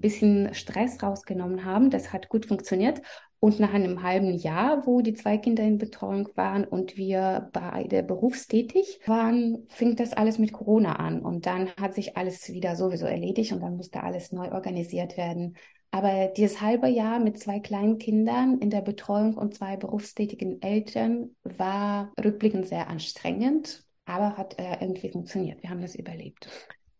bisschen 0.00 0.54
Stress 0.54 1.02
rausgenommen 1.02 1.64
haben. 1.64 1.90
Das 1.90 2.12
hat 2.12 2.28
gut 2.28 2.46
funktioniert. 2.46 3.00
Und 3.38 3.60
nach 3.60 3.74
einem 3.74 4.02
halben 4.02 4.32
Jahr, 4.32 4.86
wo 4.86 5.02
die 5.02 5.12
zwei 5.12 5.36
Kinder 5.36 5.62
in 5.62 5.78
Betreuung 5.78 6.28
waren 6.34 6.64
und 6.64 6.96
wir 6.96 7.50
beide 7.52 8.02
berufstätig 8.02 9.00
waren, 9.06 9.66
fing 9.68 9.94
das 9.94 10.14
alles 10.14 10.38
mit 10.38 10.52
Corona 10.52 10.96
an. 10.96 11.20
Und 11.20 11.46
dann 11.46 11.70
hat 11.80 11.94
sich 11.94 12.16
alles 12.16 12.48
wieder 12.50 12.76
sowieso 12.76 13.06
erledigt 13.06 13.52
und 13.52 13.60
dann 13.60 13.76
musste 13.76 14.02
alles 14.02 14.32
neu 14.32 14.50
organisiert 14.52 15.16
werden. 15.16 15.56
Aber 15.90 16.28
dieses 16.28 16.60
halbe 16.60 16.88
Jahr 16.88 17.20
mit 17.20 17.38
zwei 17.38 17.60
kleinen 17.60 17.98
Kindern 17.98 18.58
in 18.58 18.70
der 18.70 18.80
Betreuung 18.80 19.34
und 19.34 19.54
zwei 19.54 19.76
berufstätigen 19.76 20.60
Eltern 20.60 21.36
war 21.42 22.12
rückblickend 22.22 22.66
sehr 22.66 22.88
anstrengend, 22.88 23.84
aber 24.04 24.36
hat 24.36 24.58
äh, 24.58 24.78
irgendwie 24.80 25.10
funktioniert. 25.10 25.62
Wir 25.62 25.70
haben 25.70 25.82
das 25.82 25.94
überlebt. 25.94 26.48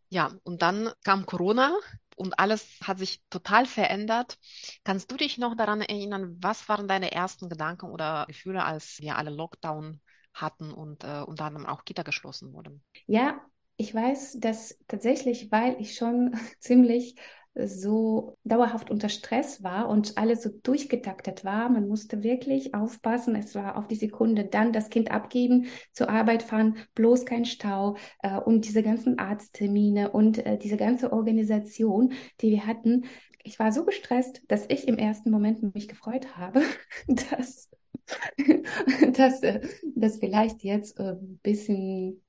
Ja, 0.09 0.31
und 0.45 0.62
dann 0.62 0.90
kam 1.05 1.26
Corona 1.26 1.76
und 2.17 2.39
alles 2.39 2.79
hat 2.83 2.99
sich 2.99 3.23
total 3.31 3.67
verändert. 3.67 4.39
Kannst 4.85 5.11
du 5.13 5.17
dich 5.17 5.39
noch 5.39 5.57
daran 5.57 5.81
erinnern, 5.81 6.37
was 6.41 6.69
waren 6.69 6.89
deine 6.89 7.13
ersten 7.13 7.49
Gedanken 7.49 7.87
oder 7.91 8.25
Gefühle, 8.29 8.65
als 8.65 9.01
wir 9.01 9.17
alle 9.17 9.31
Lockdown 9.31 10.01
hatten 10.35 10.73
und 10.73 11.05
äh, 11.05 11.23
unter 11.27 11.45
anderem 11.47 11.67
auch 11.67 11.85
Kita 11.85 12.03
geschlossen 12.03 12.53
wurden? 12.53 12.83
Ja, 13.07 13.41
ich 13.77 13.95
weiß, 13.95 14.39
dass 14.41 14.79
tatsächlich, 14.89 15.51
weil 15.53 15.81
ich 15.81 15.95
schon 15.97 16.35
ziemlich 16.61 17.17
so 17.65 18.37
dauerhaft 18.45 18.91
unter 18.91 19.09
Stress 19.09 19.63
war 19.63 19.89
und 19.89 20.19
alles 20.19 20.43
so 20.43 20.51
durchgetaktet 20.63 21.45
war. 21.45 21.69
Man 21.69 21.89
musste 21.89 22.23
wirklich 22.23 22.75
aufpassen. 22.75 23.35
Es 23.35 23.55
war 23.55 23.77
auf 23.77 23.89
die 23.89 23.95
Sekunde 23.95 24.45
dann 24.45 24.73
das 24.73 24.91
Kind 24.91 25.11
abgeben, 25.11 25.67
zur 25.93 26.11
Arbeit 26.11 26.43
fahren, 26.43 26.77
bloß 26.95 27.25
kein 27.25 27.45
Stau 27.45 27.97
äh, 28.23 28.39
und 28.39 28.67
diese 28.67 28.83
ganzen 28.83 29.19
Arzttermine 29.19 30.11
und 30.11 30.45
äh, 30.45 30.59
diese 30.59 30.77
ganze 30.77 31.13
Organisation, 31.13 32.13
die 32.41 32.51
wir 32.51 32.67
hatten. 32.67 33.05
Ich 33.43 33.59
war 33.59 33.73
so 33.73 33.85
gestresst, 33.85 34.43
dass 34.49 34.67
ich 34.69 34.89
im 34.89 34.99
ersten 34.99 35.31
Moment 35.31 35.75
mich 35.75 35.89
gefreut 35.89 36.37
habe, 36.37 36.63
dass, 37.09 37.71
dass, 39.17 39.43
äh, 39.43 39.61
dass 39.95 40.19
vielleicht 40.19 40.63
jetzt 40.63 41.01
ein 41.01 41.17
äh, 41.17 41.39
bisschen 41.43 42.23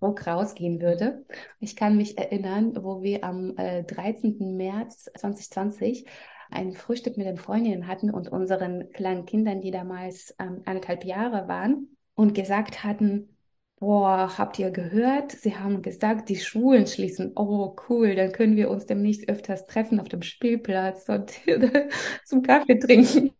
Druck 0.00 0.26
rausgehen 0.26 0.80
würde. 0.80 1.24
Ich 1.60 1.76
kann 1.76 1.96
mich 1.96 2.18
erinnern, 2.18 2.74
wo 2.82 3.02
wir 3.02 3.24
am 3.24 3.56
äh, 3.56 3.84
13. 3.84 4.56
März 4.56 5.10
2020 5.16 6.06
ein 6.50 6.72
Frühstück 6.72 7.16
mit 7.16 7.26
den 7.26 7.38
Freundinnen 7.38 7.86
hatten 7.86 8.10
und 8.10 8.28
unseren 8.28 8.90
kleinen 8.92 9.26
Kindern, 9.26 9.60
die 9.60 9.70
damals 9.70 10.34
ähm, 10.38 10.62
anderthalb 10.64 11.04
Jahre 11.04 11.48
waren, 11.48 11.96
und 12.14 12.34
gesagt 12.34 12.84
hatten, 12.84 13.36
Boah, 13.78 14.38
habt 14.38 14.58
ihr 14.58 14.70
gehört? 14.70 15.32
Sie 15.32 15.54
haben 15.54 15.82
gesagt, 15.82 16.30
die 16.30 16.36
Schulen 16.36 16.86
schließen. 16.86 17.32
Oh, 17.36 17.76
cool, 17.90 18.14
dann 18.14 18.32
können 18.32 18.56
wir 18.56 18.70
uns 18.70 18.86
demnächst 18.86 19.28
öfters 19.28 19.66
treffen 19.66 20.00
auf 20.00 20.08
dem 20.08 20.22
Spielplatz 20.22 21.10
und 21.10 21.32
zum 22.24 22.42
Kaffee 22.42 22.78
trinken. 22.78 23.35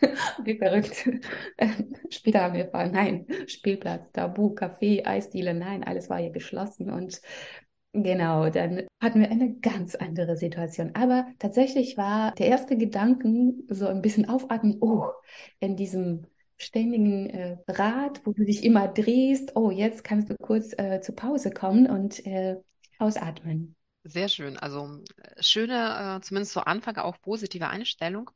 Wie 0.44 0.58
verrückt. 0.58 1.08
Später 2.10 2.42
haben 2.42 2.54
wir 2.54 2.64
erfahren, 2.64 2.92
nein, 2.92 3.26
Spielplatz, 3.46 4.10
Tabu, 4.12 4.54
Café, 4.54 5.06
Eisdiele, 5.06 5.54
nein, 5.54 5.84
alles 5.84 6.10
war 6.10 6.18
hier 6.18 6.30
geschlossen. 6.30 6.90
Und 6.90 7.20
genau, 7.92 8.50
dann 8.50 8.86
hatten 9.00 9.20
wir 9.20 9.30
eine 9.30 9.54
ganz 9.56 9.94
andere 9.94 10.36
Situation. 10.36 10.92
Aber 10.94 11.26
tatsächlich 11.38 11.96
war 11.96 12.32
der 12.32 12.46
erste 12.46 12.76
Gedanken 12.76 13.66
so 13.68 13.86
ein 13.86 14.02
bisschen 14.02 14.28
aufatmen, 14.28 14.78
oh, 14.80 15.06
in 15.60 15.76
diesem 15.76 16.26
ständigen 16.56 17.30
äh, 17.30 17.56
Rad, 17.68 18.20
wo 18.24 18.32
du 18.32 18.44
dich 18.44 18.64
immer 18.64 18.88
drehst, 18.88 19.54
oh, 19.56 19.70
jetzt 19.70 20.02
kannst 20.04 20.28
du 20.28 20.34
kurz 20.36 20.72
äh, 20.76 21.00
zur 21.00 21.14
Pause 21.14 21.50
kommen 21.50 21.88
und 21.88 22.24
äh, 22.26 22.56
ausatmen. 22.98 23.76
Sehr 24.10 24.28
schön. 24.28 24.56
Also 24.58 25.02
äh, 25.18 25.42
schöne, 25.42 26.16
äh, 26.18 26.20
zumindest 26.22 26.52
zu 26.52 26.66
Anfang 26.66 26.96
auch 26.96 27.20
positive 27.20 27.68
Einstellung. 27.68 28.30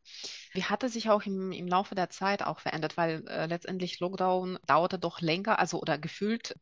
Wie 0.52 0.64
hatte 0.64 0.88
sich 0.90 1.08
auch 1.08 1.22
im, 1.22 1.50
im 1.50 1.66
Laufe 1.66 1.94
der 1.94 2.10
Zeit 2.10 2.42
auch 2.42 2.60
verändert? 2.60 2.96
Weil 2.98 3.26
äh, 3.28 3.46
letztendlich 3.46 3.98
Lockdown 4.00 4.58
dauerte 4.66 4.98
doch 4.98 5.20
länger, 5.20 5.58
also 5.58 5.80
oder 5.80 5.98
gefühlt 5.98 6.54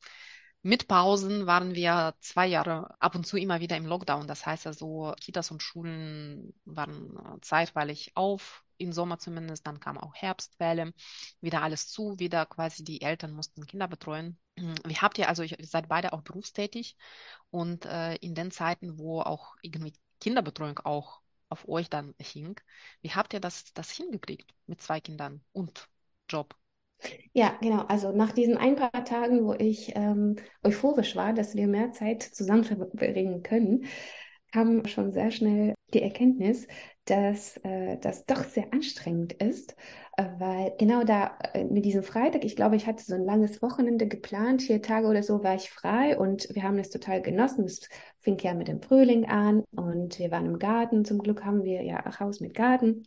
mit 0.62 0.88
Pausen 0.88 1.46
waren 1.46 1.74
wir 1.74 2.14
zwei 2.20 2.46
Jahre 2.46 2.94
ab 3.00 3.14
und 3.14 3.26
zu 3.26 3.36
immer 3.38 3.60
wieder 3.60 3.76
im 3.76 3.86
Lockdown. 3.86 4.26
Das 4.28 4.46
heißt 4.46 4.66
also, 4.66 5.14
Kitas 5.20 5.50
und 5.50 5.62
Schulen 5.62 6.54
waren 6.64 7.16
äh, 7.16 7.40
zeitweilig 7.40 8.12
auf, 8.14 8.62
im 8.78 8.92
Sommer 8.92 9.18
zumindest. 9.18 9.66
Dann 9.66 9.80
kam 9.80 9.98
auch 9.98 10.14
Herbstwelle, 10.14 10.92
wieder 11.40 11.62
alles 11.62 11.88
zu, 11.88 12.18
wieder 12.18 12.46
quasi 12.46 12.84
die 12.84 13.00
Eltern 13.02 13.32
mussten 13.32 13.66
Kinder 13.66 13.88
betreuen. 13.88 14.38
Wie 14.86 14.96
habt 14.96 15.18
ihr, 15.18 15.28
also 15.28 15.42
ihr 15.42 15.56
seid 15.62 15.88
beide 15.88 16.12
auch 16.12 16.22
berufstätig 16.22 16.96
und 17.50 17.86
äh, 17.86 18.16
in 18.16 18.34
den 18.34 18.50
Zeiten, 18.50 18.98
wo 18.98 19.20
auch 19.20 19.54
irgendwie 19.62 19.92
Kinderbetreuung 20.20 20.78
auch 20.80 21.20
auf 21.48 21.68
euch 21.68 21.90
dann 21.90 22.14
hing, 22.20 22.60
wie 23.02 23.10
habt 23.10 23.32
ihr 23.32 23.40
das, 23.40 23.72
das 23.74 23.90
hingekriegt 23.90 24.54
mit 24.66 24.80
zwei 24.80 25.00
Kindern 25.00 25.42
und 25.52 25.88
Job? 26.28 26.54
Ja, 27.32 27.56
genau. 27.60 27.82
Also 27.86 28.12
nach 28.12 28.32
diesen 28.32 28.56
ein 28.56 28.76
paar 28.76 29.04
Tagen, 29.04 29.44
wo 29.44 29.54
ich 29.54 29.92
ähm, 29.96 30.36
euphorisch 30.62 31.16
war, 31.16 31.32
dass 31.32 31.54
wir 31.54 31.66
mehr 31.66 31.92
Zeit 31.92 32.22
zusammen 32.22 32.64
verbringen 32.64 33.42
können, 33.42 33.86
kam 34.52 34.86
schon 34.86 35.12
sehr 35.12 35.30
schnell 35.30 35.74
die 35.94 36.02
Erkenntnis, 36.02 36.66
dass 37.04 37.56
äh, 37.58 37.98
das 37.98 38.26
doch 38.26 38.44
sehr 38.44 38.72
anstrengend 38.72 39.32
ist, 39.34 39.74
äh, 40.16 40.24
weil 40.38 40.74
genau 40.78 41.02
da 41.04 41.38
äh, 41.54 41.64
mit 41.64 41.84
diesem 41.84 42.02
Freitag, 42.02 42.44
ich 42.44 42.56
glaube, 42.56 42.76
ich 42.76 42.86
hatte 42.86 43.02
so 43.04 43.14
ein 43.14 43.24
langes 43.24 43.62
Wochenende 43.62 44.06
geplant, 44.06 44.62
vier 44.62 44.82
Tage 44.82 45.06
oder 45.08 45.22
so 45.22 45.42
war 45.42 45.54
ich 45.56 45.70
frei 45.70 46.18
und 46.18 46.48
wir 46.54 46.62
haben 46.62 46.78
es 46.78 46.90
total 46.90 47.22
genossen. 47.22 47.64
Es 47.64 47.88
fing 48.20 48.38
ja 48.38 48.54
mit 48.54 48.68
dem 48.68 48.82
Frühling 48.82 49.26
an 49.26 49.64
und 49.72 50.18
wir 50.18 50.30
waren 50.30 50.46
im 50.46 50.58
Garten. 50.58 51.04
Zum 51.04 51.18
Glück 51.18 51.44
haben 51.44 51.64
wir 51.64 51.82
ja 51.82 51.96
ein 51.98 52.18
Haus 52.20 52.40
mit 52.40 52.54
Garten. 52.54 53.04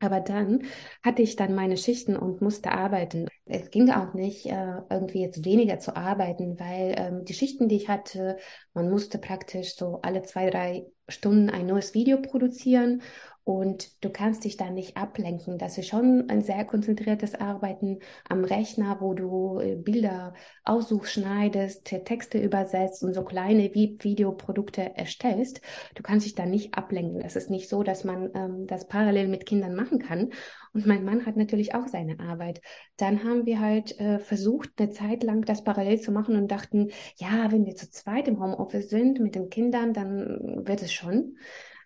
Aber 0.00 0.20
dann 0.20 0.62
hatte 1.02 1.22
ich 1.22 1.34
dann 1.34 1.54
meine 1.54 1.76
Schichten 1.76 2.16
und 2.16 2.40
musste 2.40 2.70
arbeiten. 2.70 3.26
Es 3.46 3.70
ging 3.70 3.90
auch 3.90 4.14
nicht, 4.14 4.46
äh, 4.46 4.76
irgendwie 4.90 5.22
jetzt 5.22 5.44
weniger 5.44 5.80
zu 5.80 5.96
arbeiten, 5.96 6.58
weil 6.60 6.94
ähm, 6.96 7.24
die 7.24 7.34
Schichten, 7.34 7.68
die 7.68 7.76
ich 7.76 7.88
hatte, 7.88 8.36
man 8.74 8.90
musste 8.90 9.18
praktisch 9.18 9.74
so 9.74 10.00
alle 10.02 10.22
zwei, 10.22 10.50
drei 10.50 10.86
Stunden 11.08 11.50
ein 11.50 11.66
neues 11.66 11.94
Video 11.94 12.20
produzieren 12.20 13.02
und 13.48 14.04
du 14.04 14.10
kannst 14.10 14.44
dich 14.44 14.58
da 14.58 14.68
nicht 14.68 14.98
ablenken. 14.98 15.56
Das 15.56 15.78
ist 15.78 15.86
schon 15.88 16.28
ein 16.28 16.42
sehr 16.42 16.66
konzentriertes 16.66 17.34
Arbeiten 17.34 18.00
am 18.28 18.44
Rechner, 18.44 18.98
wo 19.00 19.14
du 19.14 19.58
äh, 19.58 19.74
Bilder 19.74 20.34
aussuchst, 20.64 21.14
schneidest, 21.14 21.86
Texte 21.86 22.38
übersetzt 22.38 23.02
und 23.02 23.14
so 23.14 23.24
kleine 23.24 23.72
Videoprodukte 23.72 24.94
erstellst. 24.96 25.62
Du 25.94 26.02
kannst 26.02 26.26
dich 26.26 26.34
da 26.34 26.44
nicht 26.44 26.74
ablenken. 26.74 27.22
Es 27.22 27.36
ist 27.36 27.48
nicht 27.48 27.70
so, 27.70 27.82
dass 27.82 28.04
man 28.04 28.28
ähm, 28.34 28.66
das 28.66 28.86
parallel 28.86 29.28
mit 29.28 29.46
Kindern 29.46 29.74
machen 29.74 29.98
kann. 29.98 30.28
Und 30.74 30.84
mein 30.84 31.06
Mann 31.06 31.24
hat 31.24 31.38
natürlich 31.38 31.74
auch 31.74 31.88
seine 31.88 32.20
Arbeit. 32.20 32.60
Dann 32.98 33.24
haben 33.24 33.46
wir 33.46 33.60
halt 33.60 33.98
äh, 33.98 34.18
versucht, 34.18 34.72
eine 34.76 34.90
Zeit 34.90 35.22
lang 35.22 35.46
das 35.46 35.64
parallel 35.64 36.02
zu 36.02 36.12
machen 36.12 36.36
und 36.36 36.50
dachten, 36.50 36.90
ja, 37.16 37.50
wenn 37.50 37.64
wir 37.64 37.76
zu 37.76 37.90
zweit 37.90 38.28
im 38.28 38.42
Homeoffice 38.42 38.90
sind 38.90 39.20
mit 39.20 39.34
den 39.34 39.48
Kindern, 39.48 39.94
dann 39.94 40.66
wird 40.66 40.82
es 40.82 40.92
schon. 40.92 41.38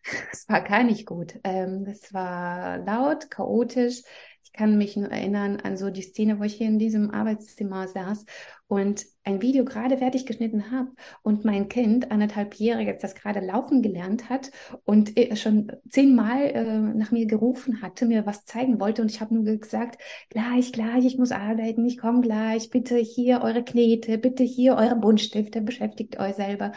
Es 0.32 0.49
war 0.49 0.61
gar 0.62 0.82
nicht 0.82 1.06
gut. 1.06 1.38
Ähm, 1.44 1.87
es 1.88 2.12
war 2.12 2.78
laut, 2.78 3.30
chaotisch. 3.30 4.02
Ich 4.44 4.52
kann 4.52 4.76
mich 4.76 4.97
nur 4.97 5.11
erinnern 5.11 5.61
an 5.61 5.78
so 5.78 5.88
die 5.88 6.02
Szene, 6.02 6.38
wo 6.38 6.42
ich 6.42 6.54
hier 6.54 6.66
in 6.66 6.78
diesem 6.78 7.11
Arbeitszimmer 7.11 7.88
saß 7.88 8.26
und 8.66 9.06
ein 9.25 9.40
Video 9.40 9.64
gerade 9.64 9.97
fertig 9.97 10.26
geschnitten 10.26 10.71
habe 10.71 10.90
und 11.23 11.44
mein 11.44 11.68
Kind, 11.68 12.11
anderthalbjähriges, 12.11 12.99
das 13.00 13.14
gerade 13.14 13.40
laufen 13.40 13.80
gelernt 13.80 14.28
hat 14.28 14.50
und 14.85 15.16
äh, 15.16 15.37
schon 15.37 15.73
zehnmal 15.88 16.42
äh, 16.50 16.80
nach 16.80 17.12
mir 17.12 17.26
gerufen 17.26 17.80
hatte, 17.80 18.04
mir 18.04 18.26
was 18.26 18.44
zeigen 18.44 18.78
wollte 18.78 19.00
und 19.00 19.11
ich 19.11 19.23
habe 19.23 19.35
nur 19.35 19.44
gesagt, 19.56 20.02
gleich, 20.28 20.73
gleich, 20.73 21.06
ich 21.06 21.16
muss 21.16 21.32
arbeiten, 21.32 21.87
ich 21.87 21.97
komme 21.97 22.21
gleich, 22.21 22.68
bitte 22.68 22.97
hier 22.99 23.40
eure 23.42 23.64
Knete, 23.64 24.18
bitte 24.18 24.42
hier 24.42 24.76
eure 24.76 24.97
Buntstifte, 24.97 25.62
beschäftigt 25.62 26.18
euch 26.18 26.35
selber. 26.35 26.73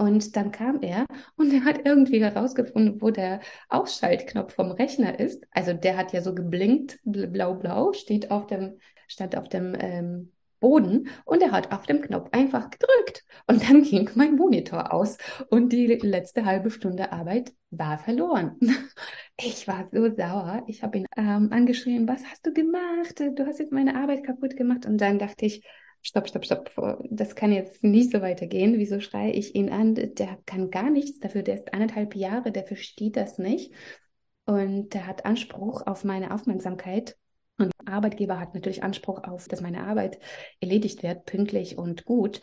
Und 0.00 0.34
dann 0.34 0.50
kam 0.50 0.80
er 0.80 1.04
und 1.36 1.52
er 1.52 1.62
hat 1.66 1.82
irgendwie 1.84 2.22
herausgefunden, 2.22 3.02
wo 3.02 3.10
der 3.10 3.40
Ausschaltknopf 3.68 4.54
vom 4.54 4.70
Rechner 4.70 5.20
ist. 5.20 5.46
Also 5.50 5.74
der 5.74 5.98
hat 5.98 6.14
ja 6.14 6.22
so 6.22 6.34
geblinkt, 6.34 6.98
blau-blau, 7.04 7.92
steht 7.92 8.30
auf 8.30 8.46
dem, 8.46 8.78
stand 9.08 9.36
auf 9.36 9.50
dem 9.50 9.76
ähm, 9.78 10.32
Boden 10.58 11.08
und 11.26 11.42
er 11.42 11.50
hat 11.50 11.70
auf 11.70 11.84
dem 11.84 12.00
Knopf 12.00 12.30
einfach 12.32 12.70
gedrückt. 12.70 13.26
Und 13.46 13.68
dann 13.68 13.82
ging 13.84 14.08
mein 14.14 14.36
Monitor 14.36 14.90
aus 14.90 15.18
und 15.50 15.70
die 15.70 15.86
letzte 15.86 16.46
halbe 16.46 16.70
Stunde 16.70 17.12
Arbeit 17.12 17.52
war 17.70 17.98
verloren. 17.98 18.58
Ich 19.42 19.66
war 19.66 19.88
so 19.90 20.14
sauer. 20.14 20.64
Ich 20.66 20.82
habe 20.82 20.98
ihn 20.98 21.06
ähm, 21.16 21.48
angeschrien, 21.50 22.06
was 22.06 22.22
hast 22.26 22.44
du 22.44 22.52
gemacht? 22.52 23.20
Du 23.20 23.46
hast 23.46 23.58
jetzt 23.58 23.72
meine 23.72 23.96
Arbeit 23.96 24.22
kaputt 24.22 24.54
gemacht. 24.54 24.84
Und 24.84 24.98
dann 25.00 25.18
dachte 25.18 25.46
ich, 25.46 25.64
stopp, 26.02 26.28
stopp, 26.28 26.44
stopp, 26.44 26.98
das 27.10 27.34
kann 27.34 27.52
jetzt 27.52 27.84
nicht 27.84 28.12
so 28.12 28.20
weitergehen. 28.20 28.78
Wieso 28.78 29.00
schreie 29.00 29.32
ich 29.32 29.54
ihn 29.54 29.70
an? 29.70 29.94
Der 29.94 30.38
kann 30.46 30.70
gar 30.70 30.90
nichts 30.90 31.20
dafür, 31.20 31.42
der 31.42 31.56
ist 31.56 31.72
eineinhalb 31.72 32.14
Jahre, 32.14 32.52
der 32.52 32.64
versteht 32.64 33.16
das 33.16 33.38
nicht. 33.38 33.72
Und 34.46 34.94
der 34.94 35.06
hat 35.06 35.24
Anspruch 35.26 35.86
auf 35.86 36.04
meine 36.04 36.32
Aufmerksamkeit. 36.32 37.16
Und 37.58 37.72
Arbeitgeber 37.84 38.40
hat 38.40 38.54
natürlich 38.54 38.82
Anspruch 38.82 39.22
auf, 39.24 39.46
dass 39.46 39.60
meine 39.60 39.84
Arbeit 39.84 40.18
erledigt 40.60 41.02
wird, 41.02 41.26
pünktlich 41.26 41.76
und 41.76 42.04
gut. 42.04 42.40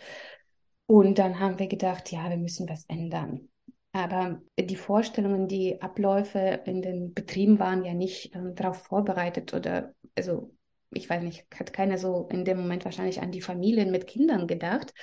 Und 0.86 1.18
dann 1.18 1.40
haben 1.40 1.60
wir 1.60 1.68
gedacht, 1.68 2.12
ja, 2.12 2.30
wir 2.30 2.38
müssen 2.38 2.70
was 2.70 2.86
ändern. 2.86 3.50
Aber 3.92 4.42
die 4.60 4.76
Vorstellungen, 4.76 5.48
die 5.48 5.82
Abläufe 5.82 6.62
in 6.66 6.82
den 6.82 7.14
Betrieben 7.14 7.58
waren 7.58 7.84
ja 7.84 7.94
nicht 7.94 8.36
äh, 8.36 8.54
darauf 8.54 8.84
vorbereitet 8.84 9.54
oder 9.54 9.94
also 10.16 10.52
ich 10.92 11.10
weiß 11.10 11.24
nicht, 11.24 11.46
hat 11.58 11.74
keiner 11.74 11.98
so 11.98 12.28
in 12.32 12.46
dem 12.46 12.58
Moment 12.60 12.86
wahrscheinlich 12.86 13.22
an 13.22 13.32
die 13.32 13.42
Familien 13.42 13.92
mit 13.92 14.08
Kindern 14.08 14.48
gedacht 14.48 14.94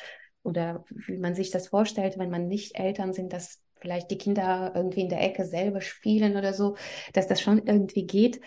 oder 0.43 0.85
wie 0.89 1.19
man 1.19 1.35
sich 1.35 1.51
das 1.51 1.69
vorstellt, 1.69 2.19
wenn 2.19 2.31
man 2.31 2.49
nicht 2.49 2.79
Eltern 2.79 3.13
sind, 3.13 3.33
dass 3.33 3.63
vielleicht 3.81 4.11
die 4.11 4.19
Kinder 4.19 4.73
irgendwie 4.75 5.03
in 5.03 5.09
der 5.09 5.23
Ecke 5.23 5.45
selber 5.45 5.81
spielen 5.81 6.37
oder 6.37 6.55
so, 6.55 6.77
dass 7.13 7.29
das 7.29 7.41
schon 7.41 7.67
irgendwie 7.67 8.07
geht. 8.07 8.41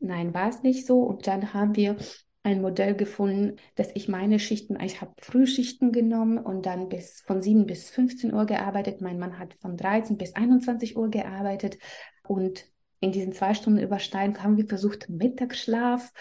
Nein, 0.00 0.34
war 0.34 0.48
es 0.48 0.62
nicht 0.62 0.86
so. 0.86 1.00
Und 1.00 1.26
dann 1.26 1.54
haben 1.54 1.76
wir 1.76 1.96
ein 2.42 2.60
Modell 2.60 2.94
gefunden, 2.94 3.56
dass 3.76 3.90
ich 3.94 4.08
meine 4.08 4.38
Schichten, 4.38 4.78
ich 4.80 5.00
habe 5.00 5.12
Frühschichten 5.18 5.92
genommen 5.92 6.38
und 6.38 6.66
dann 6.66 6.88
bis 6.88 7.22
von 7.22 7.40
7 7.40 7.66
bis 7.66 7.88
15 7.90 8.34
Uhr 8.34 8.46
gearbeitet. 8.46 9.00
Mein 9.00 9.18
Mann 9.18 9.38
hat 9.38 9.54
von 9.60 9.76
13 9.76 10.16
bis 10.16 10.34
21 10.34 10.96
Uhr 10.96 11.08
gearbeitet 11.10 11.78
und 12.26 12.66
in 13.00 13.12
diesen 13.12 13.32
zwei 13.32 13.54
Stunden 13.54 13.80
überschneiden 13.80 14.42
haben 14.42 14.56
wir 14.56 14.66
versucht, 14.66 15.08
Mittagsschlaf 15.08 16.12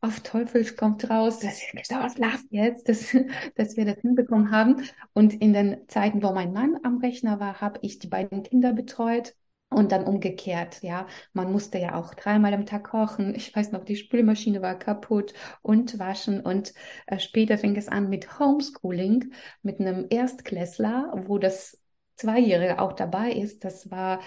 auf 0.00 0.20
Teufels 0.20 0.76
kommt 0.76 1.10
raus, 1.10 1.40
dass 1.40 1.60
ich 1.60 1.86
schlaf 1.86 2.14
jetzt, 2.50 2.88
dass, 2.88 3.16
dass 3.56 3.76
wir 3.76 3.84
das 3.84 3.98
hinbekommen 4.00 4.50
haben. 4.50 4.84
Und 5.12 5.34
in 5.34 5.52
den 5.52 5.88
Zeiten, 5.88 6.22
wo 6.22 6.32
mein 6.32 6.52
Mann 6.52 6.78
am 6.84 6.98
Rechner 6.98 7.40
war, 7.40 7.60
habe 7.60 7.80
ich 7.82 7.98
die 7.98 8.06
beiden 8.06 8.42
Kinder 8.42 8.72
betreut. 8.72 9.34
Und 9.70 9.92
dann 9.92 10.04
umgekehrt, 10.04 10.82
ja. 10.82 11.06
Man 11.34 11.52
musste 11.52 11.76
ja 11.78 11.94
auch 11.94 12.14
dreimal 12.14 12.54
am 12.54 12.64
Tag 12.64 12.84
kochen. 12.84 13.34
Ich 13.34 13.54
weiß 13.54 13.70
noch, 13.72 13.84
die 13.84 13.96
Spülmaschine 13.96 14.62
war 14.62 14.78
kaputt 14.78 15.34
und 15.60 15.98
waschen. 15.98 16.40
Und 16.40 16.72
äh, 17.06 17.18
später 17.18 17.58
fing 17.58 17.76
es 17.76 17.88
an 17.88 18.08
mit 18.08 18.38
Homeschooling, 18.38 19.32
mit 19.62 19.78
einem 19.78 20.06
Erstklässler, 20.08 21.12
wo 21.26 21.36
das 21.36 21.78
Zweijährige 22.16 22.78
auch 22.80 22.94
dabei 22.94 23.32
ist. 23.32 23.62
Das 23.62 23.90
war 23.90 24.20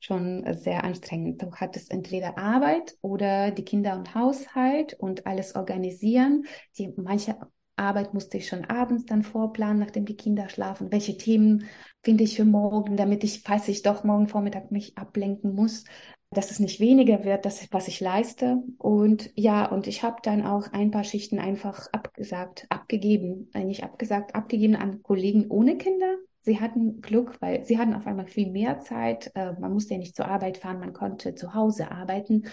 schon 0.00 0.44
sehr 0.54 0.84
anstrengend. 0.84 1.42
Du 1.42 1.52
hattest 1.52 1.90
entweder 1.90 2.38
Arbeit 2.38 2.96
oder 3.00 3.50
die 3.50 3.64
Kinder 3.64 3.96
und 3.96 4.14
Haushalt 4.14 4.94
und 4.94 5.26
alles 5.26 5.54
organisieren. 5.54 6.44
Die, 6.78 6.92
manche 6.96 7.36
Arbeit 7.76 8.14
musste 8.14 8.38
ich 8.38 8.48
schon 8.48 8.64
abends 8.64 9.04
dann 9.04 9.22
vorplanen, 9.22 9.78
nachdem 9.78 10.06
die 10.06 10.16
Kinder 10.16 10.48
schlafen. 10.48 10.90
Welche 10.90 11.16
Themen 11.16 11.64
finde 12.02 12.24
ich 12.24 12.36
für 12.36 12.44
morgen, 12.44 12.96
damit 12.96 13.22
ich, 13.22 13.42
falls 13.42 13.68
ich 13.68 13.82
doch 13.82 14.02
morgen 14.02 14.28
Vormittag 14.28 14.70
mich 14.70 14.96
ablenken 14.96 15.54
muss, 15.54 15.84
dass 16.30 16.50
es 16.50 16.58
nicht 16.58 16.80
weniger 16.80 17.24
wird, 17.24 17.44
das, 17.44 17.66
was 17.70 17.88
ich 17.88 18.00
leiste. 18.00 18.62
Und 18.78 19.30
ja, 19.34 19.66
und 19.66 19.86
ich 19.86 20.02
habe 20.02 20.16
dann 20.22 20.44
auch 20.44 20.72
ein 20.72 20.90
paar 20.90 21.04
Schichten 21.04 21.38
einfach 21.38 21.86
abgesagt, 21.92 22.66
abgegeben, 22.68 23.50
äh, 23.54 23.64
nicht 23.64 23.84
abgesagt, 23.84 24.34
abgegeben 24.34 24.76
an 24.76 25.02
Kollegen 25.02 25.50
ohne 25.50 25.76
Kinder 25.76 26.16
sie 26.46 26.60
hatten 26.60 27.00
Glück, 27.02 27.36
weil 27.40 27.64
sie 27.64 27.76
hatten 27.76 27.92
auf 27.92 28.06
einmal 28.06 28.28
viel 28.28 28.50
mehr 28.50 28.78
Zeit. 28.78 29.32
Äh, 29.34 29.52
man 29.60 29.72
musste 29.72 29.94
ja 29.94 29.98
nicht 29.98 30.16
zur 30.16 30.28
Arbeit 30.28 30.58
fahren, 30.58 30.78
man 30.78 30.92
konnte 30.92 31.34
zu 31.34 31.54
Hause 31.54 31.90
arbeiten. 31.90 32.44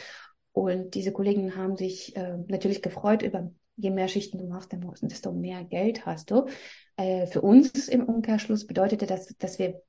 Und 0.51 0.95
diese 0.95 1.13
Kollegen 1.13 1.56
haben 1.56 1.77
sich 1.77 2.15
äh, 2.15 2.38
natürlich 2.47 2.82
gefreut 2.82 3.21
über, 3.21 3.51
je 3.75 3.91
mehr 3.91 4.08
Schichten 4.08 4.39
du 4.39 4.47
machst, 4.47 4.75
desto 5.03 5.32
mehr 5.32 5.63
Geld 5.63 6.06
hast 6.06 6.32
du. 6.32 6.47
Äh, 6.97 7.27
für 7.27 7.41
uns 7.41 7.88
im 7.88 8.03
Umkehrschluss 8.03 8.65
bedeutete 8.65 9.06
das, 9.06 9.27
dass 9.38 9.60
wir 9.60 9.82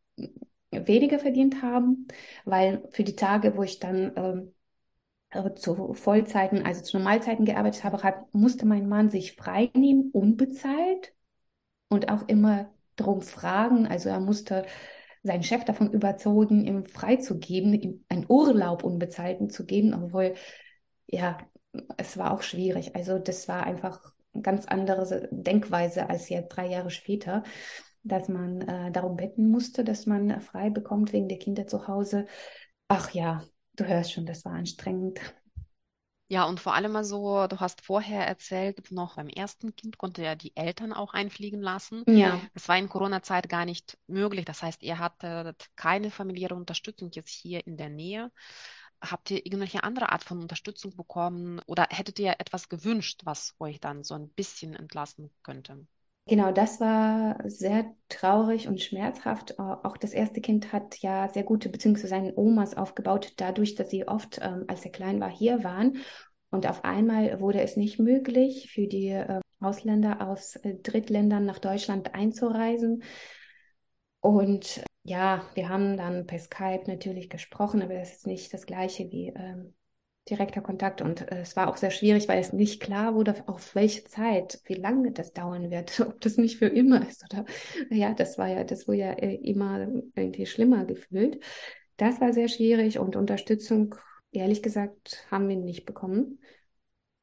weniger 0.71 1.19
verdient 1.19 1.63
haben, 1.63 2.07
weil 2.45 2.87
für 2.91 3.05
die 3.05 3.17
Tage, 3.17 3.57
wo 3.57 3.63
ich 3.63 3.79
dann 3.79 4.13
ähm, 4.17 4.55
äh, 5.31 5.55
zu 5.55 5.95
Vollzeiten, 5.95 6.63
also 6.67 6.83
zu 6.83 6.99
Normalzeiten 6.99 7.47
gearbeitet 7.47 7.85
habe, 7.85 8.27
musste 8.33 8.67
mein 8.67 8.87
Mann 8.87 9.09
sich 9.09 9.35
frei 9.35 9.71
nehmen, 9.75 10.11
unbezahlt 10.13 11.15
und 11.89 12.11
auch 12.11 12.29
immer 12.29 12.74
darum 12.97 13.23
fragen. 13.23 13.87
Also 13.87 14.09
er 14.09 14.21
musste 14.21 14.65
seinen 15.23 15.43
Chef 15.43 15.65
davon 15.65 15.91
überzeugen, 15.91 16.67
ihm 16.67 16.85
freizugeben, 16.85 17.73
ihm 17.75 18.05
einen 18.09 18.27
Urlaub 18.29 18.85
unbezahlten 18.85 19.51
zu 19.51 19.65
geben, 19.65 19.95
obwohl, 19.95 20.35
ja, 21.07 21.39
es 21.97 22.17
war 22.19 22.33
auch 22.33 22.43
schwierig. 22.43 22.95
Also 22.95 23.19
das 23.19 23.49
war 23.49 23.65
einfach 23.65 24.01
eine 24.33 24.43
ganz 24.43 24.67
andere 24.67 25.29
Denkweise 25.31 26.09
als 26.11 26.29
jetzt 26.29 26.49
drei 26.49 26.67
Jahre 26.67 26.91
später, 26.91 27.43
dass 28.03 28.29
man 28.29 28.61
äh, 28.63 28.93
darum 28.93 29.17
betten 29.17 29.49
musste, 29.49 29.83
dass 29.83 30.07
man 30.07 30.41
frei 30.41 30.71
bekommt 30.71 31.13
wegen 31.13 31.29
der 31.29 31.39
Kinder 31.39 31.67
zu 31.67 31.89
Hause. 31.89 32.27
Ach 32.89 33.11
ja, 33.11 33.43
du 33.77 33.87
hörst 33.87 34.13
schon, 34.13 34.27
das 34.27 34.45
war 34.45 34.53
anstrengend. 34.53 35.21
Ja, 36.29 36.45
und 36.45 36.59
vor 36.59 36.75
allem 36.75 36.93
mal 36.93 37.05
so, 37.05 37.47
du 37.47 37.61
hast 37.61 37.83
vorher 37.83 38.27
erzählt, 38.27 38.91
noch 38.91 39.17
beim 39.17 39.29
ersten 39.29 39.77
Kind 39.77 39.99
konnte 39.99 40.23
ja 40.23 40.35
die 40.35 40.57
Eltern 40.57 40.93
auch 40.93 41.13
einfliegen 41.13 41.61
lassen. 41.61 42.03
Ja. 42.07 42.41
Das 42.55 42.67
war 42.69 42.79
in 42.79 42.89
Corona-Zeit 42.89 43.49
gar 43.49 43.67
nicht 43.67 43.99
möglich. 44.07 44.45
Das 44.47 44.63
heißt, 44.63 44.83
ihr 44.83 44.99
hattet 44.99 45.69
keine 45.77 46.11
familiäre 46.11 46.55
Unterstützung 46.55 47.11
jetzt 47.13 47.31
hier 47.31 47.67
in 47.67 47.77
der 47.77 47.91
Nähe. 47.91 48.33
Habt 49.03 49.31
ihr 49.31 49.45
irgendwelche 49.45 49.85
andere 49.85 50.11
Art 50.11 50.25
von 50.25 50.41
Unterstützung 50.41 50.97
bekommen 50.97 51.61
oder 51.67 51.89
hättet 51.91 52.19
ihr 52.19 52.37
etwas 52.39 52.71
gewünscht, 52.71 53.21
was 53.25 53.55
euch 53.59 53.79
dann 53.79 54.03
so 54.03 54.15
ein 54.15 54.31
bisschen 54.31 54.75
entlassen 54.75 55.31
könnte? 55.43 55.87
Genau, 56.27 56.53
das 56.53 56.81
war 56.81 57.37
sehr 57.45 57.95
traurig 58.09 58.67
und 58.67 58.81
schmerzhaft. 58.81 59.59
Auch 59.59 59.99
das 59.99 60.15
erste 60.15 60.41
Kind 60.41 60.73
hat 60.73 60.99
ja 61.01 61.29
sehr 61.29 61.43
gute 61.45 61.69
Beziehungen 61.69 61.99
zu 61.99 62.07
seinen 62.09 62.33
Omas 62.35 62.75
aufgebaut, 62.77 63.35
dadurch, 63.37 63.75
dass 63.75 63.91
sie 63.91 64.09
oft, 64.09 64.41
ähm, 64.43 64.65
als 64.67 64.85
er 64.87 64.91
klein 64.91 65.21
war, 65.21 65.31
hier 65.31 65.63
waren. 65.65 65.99
Und 66.51 66.67
auf 66.67 66.83
einmal 66.85 67.41
wurde 67.41 67.61
es 67.61 67.77
nicht 67.77 67.99
möglich, 67.99 68.71
für 68.73 68.87
die 68.87 69.09
äh, 69.09 69.41
Ausländer 69.61 70.27
aus 70.27 70.57
äh, 70.57 70.77
Drittländern 70.83 71.45
nach 71.45 71.59
Deutschland 71.59 72.15
einzureisen. 72.15 73.03
Und 74.21 74.83
ja, 75.03 75.45
wir 75.53 75.69
haben 75.69 75.99
dann 75.99 76.27
per 76.27 76.39
Skype 76.39 76.85
natürlich 76.87 77.29
gesprochen, 77.29 77.83
aber 77.83 77.95
das 77.95 78.13
ist 78.13 78.27
nicht 78.27 78.55
das 78.55 78.65
gleiche 78.65 79.11
wie 79.11 79.29
ähm, 79.37 79.75
direkter 80.31 80.61
Kontakt. 80.61 81.03
Und 81.03 81.31
äh, 81.31 81.41
es 81.41 81.57
war 81.57 81.69
auch 81.69 81.77
sehr 81.77 81.91
schwierig, 81.91 82.29
weil 82.29 82.41
es 82.41 82.53
nicht 82.53 82.81
klar 82.81 83.15
wurde, 83.15 83.45
auf 83.47 83.75
welche 83.75 84.05
Zeit, 84.05 84.61
wie 84.65 84.75
lange 84.75 85.13
das 85.13 85.33
dauern 85.33 85.71
wird, 85.71 86.01
ob 86.01 86.21
das 86.21 86.37
nicht 86.37 86.59
für 86.59 86.67
immer 86.67 87.07
ist 87.09 87.25
oder 87.25 87.45
ja, 87.91 88.15
das 88.15 88.39
war 88.39 88.49
ja, 88.49 88.65
das 88.65 88.89
wurde 88.89 88.99
ja 88.99 89.13
äh, 89.13 89.35
immer 89.37 89.89
irgendwie 90.15 90.47
schlimmer 90.47 90.85
gefühlt. 90.85 91.43
Das 91.97 92.21
war 92.21 92.33
sehr 92.33 92.49
schwierig 92.49 92.99
und 92.99 93.17
Unterstützung, 93.17 93.95
ehrlich 94.33 94.63
gesagt, 94.63 95.27
haben 95.31 95.49
wir 95.49 95.57
nicht 95.57 95.87
bekommen. 95.87 96.41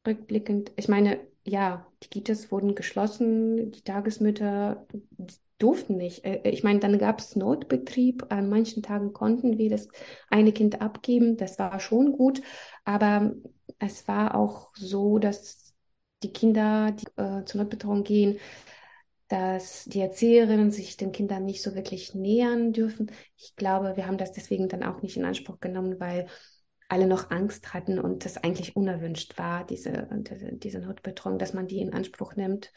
Rückblickend, 0.08 0.72
ich 0.78 0.88
meine, 0.88 1.20
ja, 1.44 1.88
die 2.04 2.08
Kitas 2.08 2.52
wurden 2.52 2.76
geschlossen, 2.76 3.72
die 3.72 3.82
Tagesmütter 3.82 4.88
durften 5.62 5.98
nicht. 5.98 6.26
Äh, 6.26 6.42
ich 6.50 6.64
meine, 6.64 6.80
dann 6.80 6.98
gab 6.98 7.20
es 7.20 7.36
Notbetrieb. 7.36 8.26
An 8.30 8.50
manchen 8.50 8.84
Tagen 8.84 9.14
konnten 9.14 9.58
wir 9.58 9.70
das 9.70 9.88
eine 10.30 10.52
Kind 10.52 10.82
abgeben. 10.82 11.38
Das 11.38 11.60
war 11.60 11.80
schon 11.80 12.14
gut. 12.14 12.42
Aber 12.86 13.34
es 13.80 14.08
war 14.08 14.36
auch 14.36 14.72
so, 14.76 15.20
dass 15.20 15.74
die 16.24 16.34
Kinder, 16.34 16.92
die 16.92 17.08
äh, 17.22 17.46
zur 17.46 17.62
Notbetreuung 17.62 18.04
gehen, 18.04 18.40
dass 19.28 19.86
die 19.86 20.02
Erzieherinnen 20.02 20.72
sich 20.72 20.98
den 20.98 21.14
Kindern 21.14 21.46
nicht 21.46 21.62
so 21.62 21.74
wirklich 21.74 22.14
nähern 22.14 22.74
dürfen. 22.74 23.12
Ich 23.38 23.56
glaube, 23.56 23.96
wir 23.96 24.06
haben 24.06 24.18
das 24.18 24.34
deswegen 24.34 24.68
dann 24.68 24.84
auch 24.84 25.02
nicht 25.02 25.16
in 25.16 25.24
Anspruch 25.24 25.60
genommen, 25.62 26.00
weil 26.00 26.28
alle 26.90 27.08
noch 27.08 27.32
Angst 27.32 27.74
hatten 27.74 27.98
und 27.98 28.26
das 28.26 28.38
eigentlich 28.38 28.76
unerwünscht 28.76 29.38
war, 29.38 29.66
diese, 29.66 30.10
diese 30.52 30.80
Notbetreuung, 30.80 31.40
dass 31.40 31.54
man 31.54 31.66
die 31.68 31.80
in 31.80 31.94
Anspruch 31.94 32.36
nimmt. 32.36 32.74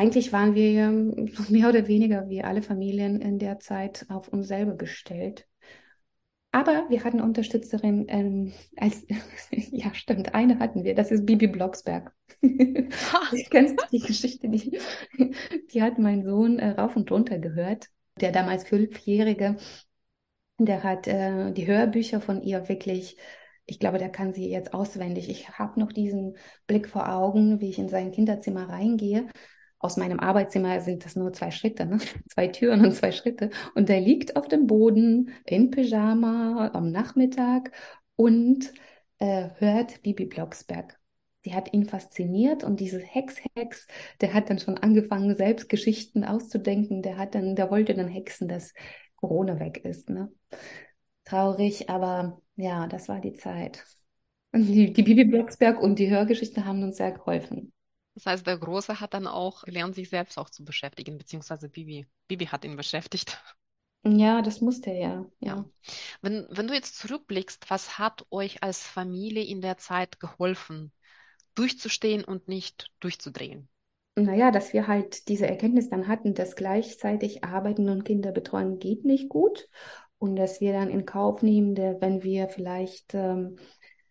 Eigentlich 0.00 0.32
waren 0.32 0.54
wir 0.54 0.90
mehr 1.50 1.68
oder 1.68 1.86
weniger 1.86 2.26
wie 2.30 2.42
alle 2.42 2.62
Familien 2.62 3.20
in 3.20 3.38
der 3.38 3.58
Zeit 3.58 4.06
auf 4.08 4.28
uns 4.28 4.48
selber 4.48 4.74
gestellt. 4.74 5.46
Aber 6.52 6.86
wir 6.88 7.04
hatten 7.04 7.20
Unterstützerin, 7.20 8.06
ähm, 8.08 8.54
als, 8.78 9.06
ja 9.50 9.92
stimmt, 9.92 10.34
eine 10.34 10.58
hatten 10.58 10.84
wir, 10.84 10.94
das 10.94 11.10
ist 11.10 11.26
Bibi 11.26 11.48
Blocksberg. 11.48 12.14
Kennst 12.40 13.78
du 13.78 13.84
die 13.92 13.98
Geschichte? 13.98 14.48
Die, 14.48 14.78
die 15.70 15.82
hat 15.82 15.98
mein 15.98 16.24
Sohn 16.24 16.58
äh, 16.58 16.70
rauf 16.70 16.96
und 16.96 17.10
runter 17.12 17.38
gehört. 17.38 17.88
Der 18.18 18.32
damals 18.32 18.66
Fünfjährige, 18.66 19.56
der 20.56 20.82
hat 20.82 21.08
äh, 21.08 21.52
die 21.52 21.66
Hörbücher 21.66 22.22
von 22.22 22.40
ihr 22.40 22.70
wirklich, 22.70 23.18
ich 23.66 23.78
glaube, 23.78 23.98
der 23.98 24.08
kann 24.08 24.32
sie 24.32 24.48
jetzt 24.48 24.72
auswendig. 24.72 25.28
Ich 25.28 25.50
habe 25.58 25.78
noch 25.78 25.92
diesen 25.92 26.38
Blick 26.66 26.88
vor 26.88 27.12
Augen, 27.12 27.60
wie 27.60 27.68
ich 27.68 27.78
in 27.78 27.90
sein 27.90 28.12
Kinderzimmer 28.12 28.66
reingehe. 28.70 29.28
Aus 29.82 29.96
meinem 29.96 30.20
Arbeitszimmer 30.20 30.80
sind 30.80 31.06
das 31.06 31.16
nur 31.16 31.32
zwei 31.32 31.50
Schritte, 31.50 31.86
ne? 31.86 31.98
zwei 32.28 32.48
Türen 32.48 32.84
und 32.84 32.92
zwei 32.92 33.12
Schritte. 33.12 33.50
Und 33.74 33.88
der 33.88 34.00
liegt 34.00 34.36
auf 34.36 34.46
dem 34.46 34.66
Boden 34.66 35.30
in 35.46 35.70
Pyjama 35.70 36.70
am 36.74 36.92
Nachmittag 36.92 37.72
und 38.14 38.72
äh, 39.18 39.48
hört 39.56 40.02
Bibi 40.02 40.26
Blocksberg. 40.26 40.98
Sie 41.42 41.54
hat 41.54 41.72
ihn 41.72 41.86
fasziniert 41.86 42.62
und 42.62 42.80
dieses 42.80 43.02
Hex-Hex, 43.02 43.86
der 44.20 44.34
hat 44.34 44.50
dann 44.50 44.58
schon 44.58 44.76
angefangen, 44.76 45.34
selbst 45.34 45.70
Geschichten 45.70 46.24
auszudenken. 46.24 47.00
Der 47.00 47.16
hat 47.16 47.34
dann, 47.34 47.56
der 47.56 47.70
wollte 47.70 47.94
dann 47.94 48.08
hexen, 48.08 48.46
dass 48.46 48.74
Corona 49.16 49.58
weg 49.58 49.82
ist. 49.82 50.10
Ne? 50.10 50.30
Traurig, 51.24 51.88
aber 51.88 52.42
ja, 52.56 52.86
das 52.86 53.08
war 53.08 53.20
die 53.20 53.32
Zeit. 53.32 53.86
Die, 54.54 54.92
die 54.92 55.02
Bibi 55.02 55.24
Blocksberg 55.24 55.80
und 55.80 55.98
die 55.98 56.10
Hörgeschichten 56.10 56.66
haben 56.66 56.82
uns 56.82 56.98
sehr 56.98 57.12
geholfen. 57.12 57.72
Das 58.14 58.26
heißt, 58.26 58.46
der 58.46 58.58
Große 58.58 59.00
hat 59.00 59.14
dann 59.14 59.26
auch 59.26 59.62
gelernt, 59.62 59.94
sich 59.94 60.10
selbst 60.10 60.36
auch 60.38 60.50
zu 60.50 60.64
beschäftigen, 60.64 61.16
beziehungsweise 61.16 61.68
Bibi. 61.68 62.06
Bibi 62.28 62.46
hat 62.46 62.64
ihn 62.64 62.76
beschäftigt. 62.76 63.40
Ja, 64.02 64.40
das 64.40 64.60
musste 64.60 64.90
er, 64.90 65.26
ja. 65.40 65.48
Ja. 65.48 65.64
Wenn, 66.22 66.46
wenn 66.50 66.66
du 66.66 66.74
jetzt 66.74 66.98
zurückblickst, 66.98 67.68
was 67.68 67.98
hat 67.98 68.24
euch 68.30 68.62
als 68.62 68.86
Familie 68.86 69.44
in 69.44 69.60
der 69.60 69.76
Zeit 69.76 70.20
geholfen, 70.20 70.92
durchzustehen 71.54 72.24
und 72.24 72.48
nicht 72.48 72.90
durchzudrehen? 73.00 73.68
Naja, 74.16 74.50
dass 74.50 74.72
wir 74.72 74.86
halt 74.86 75.28
diese 75.28 75.46
Erkenntnis 75.46 75.88
dann 75.88 76.08
hatten, 76.08 76.34
dass 76.34 76.56
gleichzeitig 76.56 77.44
Arbeiten 77.44 77.88
und 77.88 78.04
Kinder 78.04 78.32
betreuen 78.32 78.78
geht 78.78 79.04
nicht 79.04 79.28
gut 79.28 79.68
und 80.18 80.36
dass 80.36 80.60
wir 80.60 80.72
dann 80.72 80.90
in 80.90 81.06
Kauf 81.06 81.42
nehmen, 81.42 81.76
wenn 81.76 82.22
wir 82.22 82.48
vielleicht 82.48 83.14
ähm, 83.14 83.56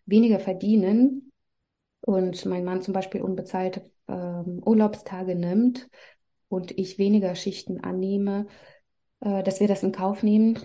weniger 0.06 0.40
verdienen 0.40 1.29
und 2.00 2.44
mein 2.46 2.64
Mann 2.64 2.82
zum 2.82 2.94
Beispiel 2.94 3.22
unbezahlte 3.22 3.90
ähm, 4.08 4.62
Urlaubstage 4.64 5.34
nimmt 5.34 5.88
und 6.48 6.76
ich 6.78 6.98
weniger 6.98 7.34
Schichten 7.34 7.80
annehme, 7.80 8.46
äh, 9.20 9.42
dass 9.42 9.60
wir 9.60 9.68
das 9.68 9.82
in 9.82 9.92
Kauf 9.92 10.22
nehmen 10.22 10.58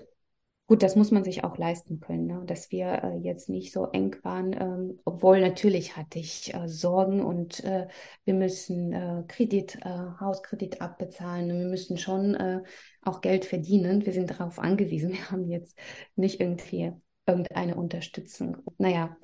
Gut, 0.68 0.82
das 0.82 0.96
muss 0.96 1.12
man 1.12 1.24
sich 1.24 1.44
auch 1.44 1.60
leisten 1.60 2.00
können, 2.00 2.26
ne? 2.26 2.42
dass 2.48 2.72
wir 2.72 3.04
äh, 3.04 3.18
jetzt 3.18 3.50
nicht 3.50 3.72
so 3.72 3.86
eng 3.92 4.16
waren, 4.24 4.54
ähm, 4.60 5.00
obwohl 5.06 5.40
natürlich 5.40 5.96
hatte 5.96 6.18
ich 6.18 6.56
äh, 6.56 6.68
Sorgen 6.68 7.24
und 7.24 7.64
äh, 7.64 7.88
wir 8.24 8.34
müssen 8.34 8.92
äh, 8.92 9.24
Kredit, 9.28 9.76
äh, 9.84 9.90
Hauskredit 10.20 10.82
abbezahlen 10.82 11.52
und 11.52 11.60
wir 11.60 11.68
müssen 11.68 12.00
schon 12.00 12.34
äh, 12.34 12.64
auch 13.04 13.22
Geld 13.22 13.46
verdienen. 13.46 14.08
Wir 14.08 14.14
sind 14.14 14.32
darauf 14.32 14.58
angewiesen. 14.58 15.12
Wir 15.14 15.30
haben 15.30 15.48
jetzt 15.52 15.78
nicht 16.16 16.40
irgendwie 16.42 16.94
irgendeine 17.28 17.76
Unterstützung. 17.76 18.58
Naja, 18.80 19.16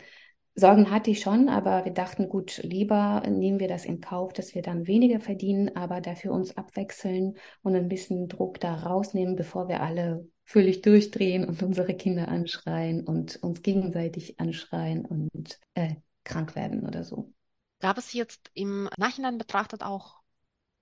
Sorgen 0.53 0.91
hatte 0.91 1.11
ich 1.11 1.21
schon, 1.21 1.47
aber 1.47 1.85
wir 1.85 1.93
dachten, 1.93 2.27
gut, 2.27 2.59
lieber 2.63 3.23
nehmen 3.27 3.59
wir 3.59 3.69
das 3.69 3.85
in 3.85 4.01
Kauf, 4.01 4.33
dass 4.33 4.53
wir 4.53 4.61
dann 4.61 4.85
weniger 4.85 5.21
verdienen, 5.21 5.75
aber 5.77 6.01
dafür 6.01 6.33
uns 6.33 6.57
abwechseln 6.57 7.37
und 7.61 7.75
ein 7.75 7.87
bisschen 7.87 8.27
Druck 8.27 8.59
da 8.59 8.75
rausnehmen, 8.75 9.37
bevor 9.37 9.69
wir 9.69 9.81
alle 9.81 10.27
völlig 10.43 10.81
durchdrehen 10.81 11.45
und 11.45 11.63
unsere 11.63 11.93
Kinder 11.93 12.27
anschreien 12.27 13.05
und 13.07 13.37
uns 13.37 13.61
gegenseitig 13.61 14.39
anschreien 14.41 15.05
und 15.05 15.57
äh, 15.73 15.95
krank 16.25 16.55
werden 16.55 16.85
oder 16.85 17.05
so. 17.05 17.31
Gab 17.79 17.97
es 17.97 18.11
jetzt 18.11 18.51
im 18.53 18.89
Nachhinein 18.97 19.37
betrachtet 19.37 19.83
auch 19.83 20.19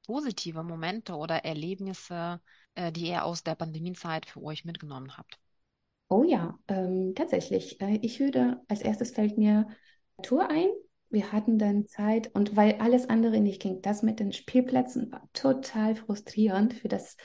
positive 0.08 0.64
Momente 0.64 1.14
oder 1.14 1.46
Erlebnisse, 1.46 2.42
äh, 2.74 2.92
die 2.92 3.10
ihr 3.10 3.24
aus 3.24 3.44
der 3.44 3.54
Pandemiezeit 3.54 4.26
für 4.26 4.42
euch 4.42 4.66
mitgenommen 4.66 5.16
habt? 5.16 5.40
Oh 6.10 6.24
ja, 6.24 6.58
ähm, 6.68 7.14
tatsächlich. 7.16 7.80
Äh, 7.82 8.00
ich 8.02 8.20
würde, 8.20 8.62
als 8.68 8.82
erstes 8.82 9.12
fällt 9.12 9.38
mir 9.38 9.68
Tour 10.24 10.50
ein. 10.50 10.68
Wir 11.12 11.32
hatten 11.32 11.58
dann 11.58 11.88
Zeit 11.88 12.34
und 12.36 12.56
weil 12.56 12.76
alles 12.80 13.10
andere 13.10 13.40
nicht 13.40 13.62
ging, 13.62 13.82
das 13.82 14.04
mit 14.04 14.20
den 14.20 14.32
Spielplätzen 14.32 15.12
war 15.12 15.28
total 15.34 15.96
frustrierend 15.96 16.74
für 16.74 16.88
das 16.88 17.18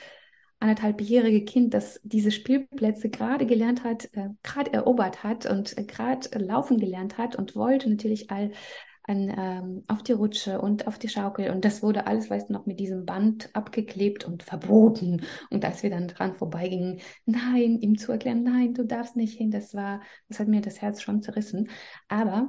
anderthalbjährige 0.61 1.45
Kind, 1.45 1.75
das 1.75 2.01
diese 2.05 2.31
Spielplätze 2.31 3.11
gerade 3.11 3.45
gelernt 3.47 3.85
hat, 3.85 4.09
äh, 4.13 4.31
gerade 4.43 4.73
erobert 4.73 5.23
hat 5.23 5.47
und 5.47 5.77
äh, 5.77 5.85
gerade 5.85 6.29
laufen 6.39 6.79
gelernt 6.79 7.19
hat 7.19 7.37
und 7.37 7.57
wollte 7.57 7.91
natürlich 7.91 8.31
all 8.31 8.53
an, 9.07 9.33
ähm, 9.37 9.85
auf 9.87 10.03
die 10.03 10.13
Rutsche 10.13 10.61
und 10.61 10.87
auf 10.87 10.99
die 10.99 11.09
Schaukel. 11.09 11.51
Und 11.51 11.65
das 11.65 11.83
wurde 11.83 12.07
alles, 12.07 12.31
weißt 12.31 12.49
du, 12.49 12.55
noch 12.55 12.67
mit 12.67 12.81
diesem 12.81 13.05
Band 13.05 13.51
abgeklebt 13.55 14.25
und 14.25 14.43
verboten. 14.43 15.23
Und 15.51 15.65
als 15.65 15.83
wir 15.83 15.91
dann 15.91 16.09
dran 16.09 16.35
vorbeigingen, 16.35 17.01
nein, 17.27 17.79
ihm 17.81 17.99
zu 17.99 18.13
erklären, 18.13 18.43
nein, 18.43 18.75
du 18.75 18.85
darfst 18.85 19.17
nicht 19.17 19.37
hin, 19.37 19.51
das 19.51 19.75
war, 19.75 20.01
das 20.29 20.41
hat 20.41 20.49
mir 20.49 20.63
das 20.63 20.81
Herz 20.81 21.03
schon 21.03 21.23
zerrissen. 21.23 21.69
Aber 22.09 22.49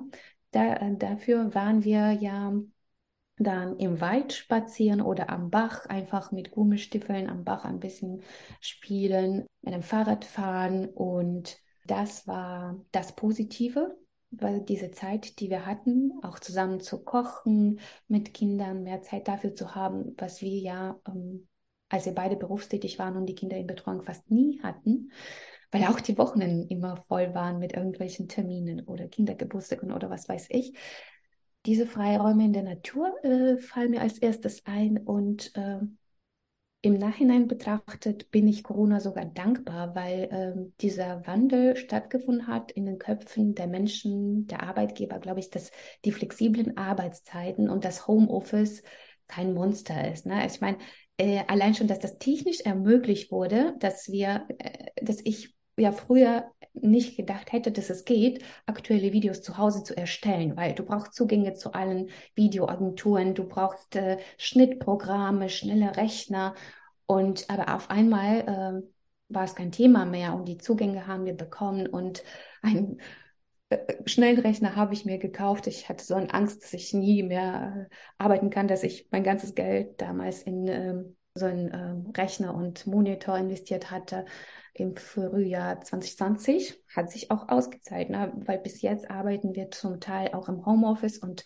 da, 0.51 0.75
äh, 0.75 0.97
dafür 0.97 1.53
waren 1.53 1.83
wir 1.83 2.11
ja 2.13 2.53
dann 3.37 3.77
im 3.79 3.99
Wald 3.99 4.31
spazieren 4.31 5.01
oder 5.01 5.29
am 5.29 5.49
Bach, 5.49 5.85
einfach 5.87 6.31
mit 6.31 6.51
Gummistiefeln 6.51 7.29
am 7.29 7.43
Bach 7.43 7.65
ein 7.65 7.79
bisschen 7.79 8.21
spielen, 8.61 9.45
mit 9.61 9.73
dem 9.73 9.83
Fahrrad 9.83 10.23
fahren 10.23 10.87
und 10.87 11.57
das 11.85 12.27
war 12.27 12.79
das 12.91 13.13
Positive, 13.13 13.97
weil 14.39 14.61
diese 14.61 14.91
Zeit, 14.91 15.39
die 15.39 15.49
wir 15.49 15.65
hatten, 15.65 16.11
auch 16.23 16.39
zusammen 16.39 16.79
zu 16.79 17.03
kochen 17.03 17.79
mit 18.07 18.33
Kindern, 18.33 18.83
mehr 18.83 19.01
Zeit 19.01 19.27
dafür 19.27 19.55
zu 19.55 19.75
haben, 19.75 20.15
was 20.17 20.41
wir 20.41 20.57
ja, 20.57 20.99
ähm, 21.07 21.47
als 21.89 22.05
wir 22.05 22.13
beide 22.13 22.35
berufstätig 22.35 22.99
waren 22.99 23.15
und 23.17 23.25
die 23.25 23.35
Kinder 23.35 23.57
in 23.57 23.67
Betreuung 23.67 24.03
fast 24.03 24.31
nie 24.31 24.61
hatten, 24.61 25.11
weil 25.71 25.83
auch 25.85 25.99
die 25.99 26.17
Wochenenden 26.17 26.67
immer 26.67 26.97
voll 26.97 27.33
waren 27.33 27.59
mit 27.59 27.73
irgendwelchen 27.73 28.27
Terminen 28.27 28.85
oder 28.85 29.07
Kindergeburtstagen 29.07 29.91
oder 29.91 30.09
was 30.09 30.27
weiß 30.27 30.47
ich. 30.49 30.73
Diese 31.65 31.87
Freiräume 31.87 32.45
in 32.45 32.53
der 32.53 32.63
Natur 32.63 33.11
äh, 33.23 33.57
fallen 33.57 33.91
mir 33.91 34.01
als 34.01 34.19
erstes 34.19 34.65
ein 34.65 34.97
und 34.97 35.55
äh, 35.55 35.79
im 36.85 36.99
Nachhinein 36.99 37.47
betrachtet 37.47 38.29
bin 38.29 38.47
ich 38.47 38.63
Corona 38.63 38.99
sogar 38.99 39.25
dankbar, 39.25 39.95
weil 39.95 40.23
äh, 40.31 40.71
dieser 40.81 41.25
Wandel 41.25 41.75
stattgefunden 41.77 42.45
hat 42.45 42.71
in 42.71 42.85
den 42.85 42.99
Köpfen 42.99 43.55
der 43.55 43.65
Menschen, 43.65 44.45
der 44.45 44.61
Arbeitgeber, 44.61 45.17
glaube 45.17 45.39
ich, 45.39 45.49
dass 45.49 45.71
die 46.05 46.11
flexiblen 46.11 46.77
Arbeitszeiten 46.77 47.71
und 47.71 47.85
das 47.85 48.07
Homeoffice 48.07 48.83
kein 49.27 49.55
Monster 49.55 50.11
ist. 50.11 50.27
Ne? 50.27 50.45
Ich 50.45 50.61
meine, 50.61 50.77
äh, 51.17 51.41
allein 51.47 51.73
schon, 51.73 51.87
dass 51.87 51.97
das 51.97 52.19
technisch 52.19 52.59
ermöglicht 52.59 53.31
wurde, 53.31 53.73
dass 53.79 54.11
wir, 54.11 54.45
äh, 54.59 54.91
dass 55.01 55.21
ich 55.23 55.55
ja 55.77 55.91
früher 55.91 56.51
nicht 56.81 57.17
gedacht 57.17 57.51
hätte, 57.51 57.71
dass 57.71 57.89
es 57.89 58.05
geht, 58.05 58.43
aktuelle 58.65 59.13
Videos 59.13 59.41
zu 59.41 59.57
Hause 59.57 59.83
zu 59.83 59.95
erstellen, 59.95 60.55
weil 60.57 60.73
du 60.73 60.83
brauchst 60.83 61.13
Zugänge 61.13 61.53
zu 61.53 61.73
allen 61.73 62.09
Videoagenturen, 62.35 63.33
du 63.35 63.45
brauchst 63.45 63.95
äh, 63.95 64.17
Schnittprogramme, 64.38 65.49
schnelle 65.49 65.97
Rechner 65.97 66.55
und 67.05 67.49
aber 67.49 67.75
auf 67.75 67.89
einmal 67.89 68.39
äh, 68.83 69.33
war 69.33 69.43
es 69.43 69.55
kein 69.55 69.71
Thema 69.71 70.05
mehr 70.05 70.33
und 70.35 70.47
die 70.47 70.57
Zugänge 70.57 71.07
haben 71.07 71.25
wir 71.25 71.35
bekommen 71.35 71.88
und 71.88 72.23
ein 72.61 72.99
äh, 73.69 73.77
Schnellrechner 74.05 74.75
habe 74.75 74.93
ich 74.93 75.05
mir 75.05 75.17
gekauft. 75.17 75.67
Ich 75.67 75.89
hatte 75.89 76.03
so 76.03 76.15
eine 76.15 76.33
Angst, 76.33 76.63
dass 76.63 76.73
ich 76.73 76.93
nie 76.93 77.23
mehr 77.23 77.88
äh, 77.91 77.95
arbeiten 78.17 78.49
kann, 78.49 78.67
dass 78.67 78.83
ich 78.83 79.07
mein 79.11 79.23
ganzes 79.23 79.55
Geld 79.55 80.01
damals 80.01 80.43
in 80.43 80.67
ähm, 80.67 81.17
so 81.33 81.45
einen 81.45 81.73
ähm, 81.73 82.13
Rechner 82.15 82.55
und 82.55 82.88
Monitor 82.88 83.38
investiert 83.38 83.91
hatte 83.91 84.25
im 84.75 84.97
Frühjahr 84.97 85.79
2020, 85.79 86.81
hat 86.93 87.09
sich 87.09 87.31
auch 87.31 87.47
ausgezahlt, 87.47 88.09
ne? 88.09 88.33
weil 88.35 88.59
bis 88.59 88.81
jetzt 88.81 89.09
arbeiten 89.09 89.55
wir 89.55 89.71
zum 89.71 90.01
Teil 90.01 90.33
auch 90.33 90.49
im 90.49 90.65
Homeoffice 90.65 91.17
und 91.17 91.45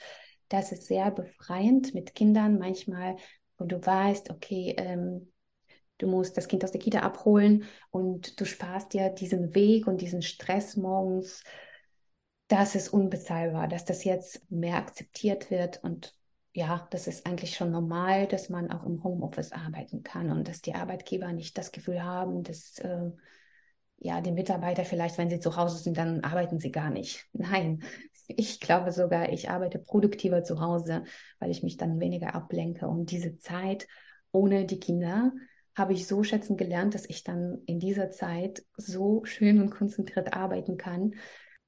das 0.50 0.72
ist 0.72 0.88
sehr 0.88 1.12
befreiend 1.12 1.94
mit 1.94 2.16
Kindern 2.16 2.58
manchmal, 2.58 3.18
wo 3.60 3.66
du 3.66 3.86
weißt, 3.86 4.32
okay, 4.32 4.74
ähm, 4.78 5.32
du 6.00 6.08
musst 6.08 6.38
das 6.38 6.48
Kind 6.48 6.64
aus 6.64 6.72
der 6.72 6.82
Kita 6.82 7.02
abholen 7.02 7.66
und 7.92 8.40
du 8.40 8.46
sparst 8.46 8.94
dir 8.94 9.10
diesen 9.10 9.54
Weg 9.54 9.86
und 9.86 10.02
diesen 10.02 10.24
Stress 10.24 10.76
morgens. 10.76 11.44
Das 12.48 12.74
ist 12.74 12.90
unbezahlbar, 12.90 13.68
dass 13.68 13.86
das 13.86 14.04
jetzt 14.06 14.50
mehr 14.50 14.78
akzeptiert 14.78 15.52
wird 15.52 15.84
und 15.84 16.19
ja, 16.60 16.86
das 16.92 17.08
ist 17.08 17.26
eigentlich 17.26 17.56
schon 17.56 17.72
normal, 17.72 18.28
dass 18.28 18.50
man 18.50 18.70
auch 18.70 18.86
im 18.86 19.02
Homeoffice 19.02 19.54
arbeiten 19.54 20.04
kann 20.04 20.30
und 20.30 20.46
dass 20.46 20.62
die 20.62 20.76
Arbeitgeber 20.76 21.32
nicht 21.32 21.58
das 21.58 21.72
Gefühl 21.72 22.04
haben, 22.04 22.44
dass 22.44 22.78
äh, 22.80 23.12
ja 23.98 24.20
die 24.20 24.34
Mitarbeiter 24.34 24.84
vielleicht, 24.84 25.18
wenn 25.18 25.30
sie 25.30 25.40
zu 25.40 25.56
Hause 25.56 25.78
sind, 25.78 25.98
dann 25.98 26.20
arbeiten 26.22 26.60
sie 26.60 26.72
gar 26.72 26.90
nicht. 26.90 27.26
Nein, 27.34 27.82
ich 28.28 28.60
glaube 28.60 28.92
sogar, 28.92 29.32
ich 29.32 29.50
arbeite 29.50 29.80
produktiver 29.80 30.44
zu 30.44 30.60
Hause, 30.60 31.06
weil 31.40 31.50
ich 31.50 31.64
mich 31.64 31.78
dann 31.78 32.02
weniger 32.02 32.36
ablenke. 32.36 32.90
Und 32.90 33.12
diese 33.12 33.38
Zeit 33.38 33.88
ohne 34.34 34.66
die 34.66 34.82
Kinder 34.82 35.32
habe 35.76 35.94
ich 35.94 36.08
so 36.08 36.24
schätzen 36.24 36.58
gelernt, 36.58 36.94
dass 36.94 37.08
ich 37.08 37.24
dann 37.24 37.60
in 37.68 37.80
dieser 37.80 38.12
Zeit 38.12 38.66
so 38.76 39.24
schön 39.24 39.62
und 39.62 39.70
konzentriert 39.70 40.34
arbeiten 40.34 40.76
kann, 40.76 41.16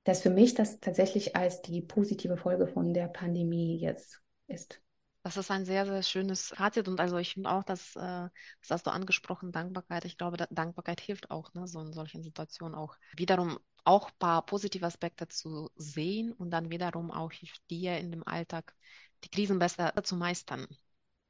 dass 0.03 0.21
für 0.21 0.31
mich 0.31 0.53
das 0.53 0.81
tatsächlich 0.81 1.37
als 1.37 1.61
die 1.61 1.81
positive 1.81 2.35
Folge 2.35 2.67
von 2.67 2.93
der 2.93 3.07
Pandemie 3.07 3.79
jetzt 3.79 4.21
ist. 4.51 4.81
Das 5.23 5.37
ist 5.37 5.51
ein 5.51 5.65
sehr, 5.65 5.85
sehr 5.85 6.01
schönes 6.03 6.47
Fazit 6.49 6.87
und 6.87 6.99
also 6.99 7.17
ich 7.17 7.33
finde 7.33 7.51
auch, 7.51 7.63
dass, 7.63 7.95
äh, 7.95 7.99
das 7.99 8.69
hast 8.71 8.87
du 8.87 8.91
angesprochen, 8.91 9.51
Dankbarkeit. 9.51 10.05
Ich 10.05 10.17
glaube, 10.17 10.37
Dankbarkeit 10.49 10.99
hilft 11.01 11.29
auch, 11.31 11.53
ne, 11.53 11.67
so 11.67 11.79
in 11.81 11.93
solchen 11.93 12.23
Situationen 12.23 12.75
auch 12.75 12.95
wiederum 13.15 13.59
auch 13.83 14.09
ein 14.09 14.17
paar 14.19 14.45
positive 14.45 14.85
Aspekte 14.85 15.27
zu 15.27 15.69
sehen 15.75 16.33
und 16.33 16.49
dann 16.51 16.69
wiederum 16.71 17.11
auch 17.11 17.31
hilft 17.31 17.61
dir 17.69 17.97
in 17.97 18.11
dem 18.11 18.25
Alltag, 18.27 18.75
die 19.23 19.29
Krisen 19.29 19.59
besser 19.59 19.93
zu 20.03 20.15
meistern. 20.15 20.67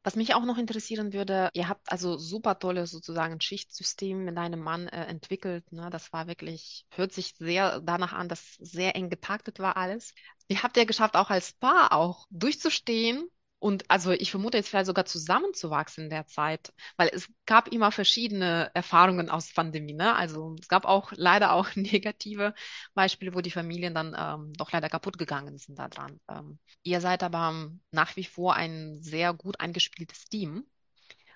Was 0.04 0.16
mich 0.16 0.34
auch 0.34 0.46
noch 0.46 0.58
interessieren 0.58 1.14
würde, 1.14 1.50
ihr 1.54 1.68
habt 1.68 1.92
also 1.92 2.18
super 2.18 2.58
tolles 2.58 2.90
sozusagen 2.90 3.40
Schichtsystem 3.40 4.26
mit 4.26 4.36
deinem 4.36 4.60
Mann 4.60 4.88
äh, 4.88 5.06
entwickelt. 5.06 5.72
Ne? 5.72 5.90
Das 5.92 6.12
war 6.12 6.28
wirklich, 6.28 6.86
hört 6.90 7.14
sich 7.14 7.36
sehr 7.38 7.80
danach 7.82 8.14
an, 8.14 8.28
dass 8.28 8.56
sehr 8.56 8.96
eng 8.96 9.10
getaktet 9.10 9.60
war 9.60 9.78
alles. 9.78 10.14
Wie 10.48 10.58
habt 10.58 10.78
ihr 10.78 10.86
geschafft, 10.88 11.16
auch 11.16 11.30
als 11.30 11.54
Paar 11.54 11.94
auch 11.94 12.26
durchzustehen 12.32 13.30
und 13.62 13.92
also 13.92 14.12
ich 14.12 14.32
vermute 14.32 14.58
jetzt 14.58 14.70
vielleicht 14.70 14.88
sogar 14.88 15.06
zusammenzuwachsen 15.06 16.06
in 16.06 16.10
der 16.10 16.26
Zeit, 16.26 16.74
weil 16.98 17.12
es 17.14 17.32
gab 17.46 17.68
immer 17.72 17.92
verschiedene 17.92 18.72
Erfahrungen 18.74 19.30
aus 19.30 19.54
Pandemie. 19.54 19.94
Ne? 19.94 20.16
Also 20.16 20.56
es 20.60 20.68
gab 20.68 20.84
auch 20.86 21.12
leider 21.16 21.54
auch 21.54 21.70
negative 21.76 22.56
Beispiele, 22.96 23.36
wo 23.36 23.42
die 23.42 23.52
Familien 23.52 23.94
dann 23.94 24.16
ähm, 24.18 24.54
doch 24.54 24.72
leider 24.72 24.90
kaputt 24.90 25.20
gegangen 25.20 25.60
sind 25.60 25.78
daran. 25.78 26.20
Ähm, 26.28 26.58
ihr 26.82 27.02
seid 27.02 27.22
aber 27.22 27.70
nach 27.92 28.16
wie 28.16 28.24
vor 28.24 28.56
ein 28.56 28.98
sehr 29.04 29.32
gut 29.36 29.60
eingespieltes 29.60 30.26
Team. 30.26 30.66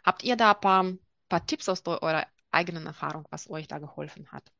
Habt 0.03 0.23
ihr 0.23 0.35
da 0.35 0.53
ein 0.53 0.59
paar, 0.61 0.93
paar 1.29 1.45
Tipps 1.45 1.69
aus 1.69 1.85
eurer 1.85 2.25
eigenen 2.49 2.87
Erfahrung, 2.87 3.27
was 3.29 3.51
euch 3.51 3.67
da 3.67 3.77
geholfen 3.77 4.31
hat? 4.31 4.51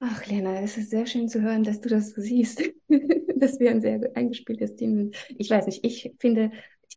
Ach, 0.00 0.26
Lena, 0.26 0.60
es 0.60 0.76
ist 0.76 0.90
sehr 0.90 1.06
schön 1.06 1.30
zu 1.30 1.40
hören, 1.40 1.64
dass 1.64 1.80
du 1.80 1.88
das 1.88 2.10
so 2.10 2.20
siehst, 2.20 2.62
dass 3.36 3.58
wir 3.58 3.70
ein 3.70 3.80
sehr 3.80 4.10
eingespieltes 4.14 4.76
Team 4.76 4.96
sind. 4.96 5.16
Ich 5.38 5.48
weiß 5.48 5.64
nicht, 5.64 5.82
ich 5.82 6.12
finde, 6.18 6.52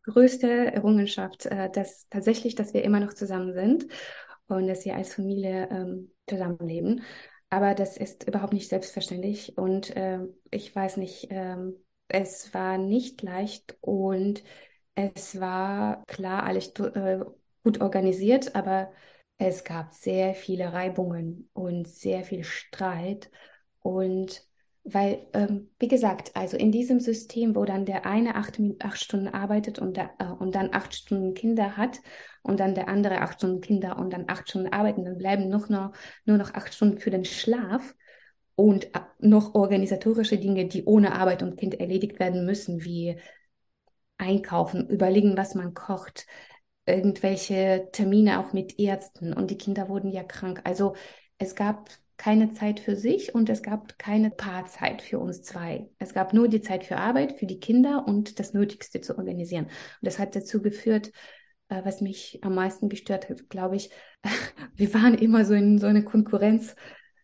größte 0.07 0.47
Errungenschaft, 0.73 1.45
äh, 1.45 1.69
dass 1.69 2.07
tatsächlich, 2.09 2.55
dass 2.55 2.73
wir 2.73 2.83
immer 2.83 2.99
noch 2.99 3.13
zusammen 3.13 3.53
sind 3.53 3.87
und 4.47 4.67
dass 4.67 4.85
wir 4.85 4.95
als 4.95 5.13
Familie 5.13 5.69
ähm, 5.71 6.11
zusammenleben. 6.27 7.03
Aber 7.49 7.75
das 7.75 7.97
ist 7.97 8.27
überhaupt 8.27 8.53
nicht 8.53 8.69
selbstverständlich 8.69 9.57
und 9.57 9.95
äh, 9.95 10.19
ich 10.51 10.75
weiß 10.75 10.97
nicht, 10.97 11.27
ähm, 11.29 11.75
es 12.09 12.53
war 12.53 12.77
nicht 12.77 13.21
leicht 13.21 13.77
und 13.81 14.43
es 14.95 15.39
war 15.39 16.03
klar 16.07 16.43
alles 16.43 16.69
äh, 16.79 17.19
gut 17.63 17.81
organisiert, 17.81 18.55
aber 18.55 18.91
es 19.37 19.63
gab 19.63 19.93
sehr 19.93 20.33
viele 20.33 20.73
Reibungen 20.73 21.49
und 21.53 21.87
sehr 21.87 22.23
viel 22.23 22.43
Streit 22.43 23.29
und 23.81 24.46
weil, 24.89 25.27
ähm, 25.33 25.69
wie 25.79 25.89
gesagt, 25.89 26.31
also 26.35 26.55
in 26.55 26.71
diesem 26.71 27.01
System, 27.01 27.55
wo 27.55 27.65
dann 27.65 27.85
der 27.85 28.05
eine 28.05 28.35
acht, 28.35 28.57
acht 28.79 29.03
Stunden 29.03 29.27
arbeitet 29.27 29.79
und, 29.79 29.97
der, 29.97 30.11
äh, 30.19 30.31
und 30.31 30.55
dann 30.55 30.73
acht 30.73 30.95
Stunden 30.95 31.33
Kinder 31.33 31.75
hat 31.75 31.99
und 32.41 32.59
dann 32.61 32.73
der 32.73 32.87
andere 32.87 33.19
acht 33.21 33.39
Stunden 33.39 33.59
Kinder 33.59 33.97
und 33.97 34.13
dann 34.13 34.25
acht 34.27 34.49
Stunden 34.49 34.71
arbeiten, 34.71 35.03
dann 35.03 35.17
bleiben 35.17 35.49
noch, 35.49 35.67
noch, 35.67 35.91
nur 36.25 36.37
noch 36.37 36.53
acht 36.53 36.73
Stunden 36.73 36.99
für 36.99 37.09
den 37.09 37.25
Schlaf 37.25 37.95
und 38.55 38.85
äh, 38.95 39.01
noch 39.19 39.55
organisatorische 39.55 40.37
Dinge, 40.37 40.67
die 40.67 40.85
ohne 40.85 41.13
Arbeit 41.13 41.43
und 41.43 41.57
Kind 41.57 41.79
erledigt 41.79 42.17
werden 42.19 42.45
müssen, 42.45 42.83
wie 42.85 43.19
einkaufen, 44.17 44.87
überlegen, 44.89 45.35
was 45.35 45.53
man 45.53 45.73
kocht, 45.73 46.25
irgendwelche 46.85 47.89
Termine 47.91 48.39
auch 48.39 48.53
mit 48.53 48.79
Ärzten 48.79 49.33
und 49.33 49.51
die 49.51 49.57
Kinder 49.57 49.89
wurden 49.89 50.11
ja 50.11 50.23
krank. 50.23 50.61
Also 50.63 50.95
es 51.37 51.55
gab 51.55 51.89
keine 52.17 52.51
Zeit 52.51 52.79
für 52.79 52.95
sich 52.95 53.33
und 53.35 53.49
es 53.49 53.61
gab 53.61 53.97
keine 53.99 54.31
Paarzeit 54.31 55.01
für 55.01 55.19
uns 55.19 55.43
zwei. 55.43 55.89
Es 55.99 56.13
gab 56.13 56.33
nur 56.33 56.47
die 56.47 56.61
Zeit 56.61 56.83
für 56.83 56.97
Arbeit, 56.97 57.33
für 57.33 57.45
die 57.45 57.59
Kinder 57.59 58.05
und 58.07 58.39
das 58.39 58.53
Nötigste 58.53 59.01
zu 59.01 59.17
organisieren. 59.17 59.65
Und 59.65 59.73
das 60.01 60.17
hat 60.17 60.35
dazu 60.35 60.61
geführt, 60.61 61.11
äh, 61.69 61.81
was 61.85 62.01
mich 62.01 62.39
am 62.41 62.55
meisten 62.55 62.89
gestört 62.89 63.29
hat, 63.29 63.49
glaube 63.49 63.75
ich, 63.75 63.91
wir 64.75 64.93
waren 64.93 65.13
immer 65.15 65.45
so 65.45 65.53
in 65.53 65.77
so 65.77 65.87
einer 65.87 66.01
Konkurrenz. 66.01 66.75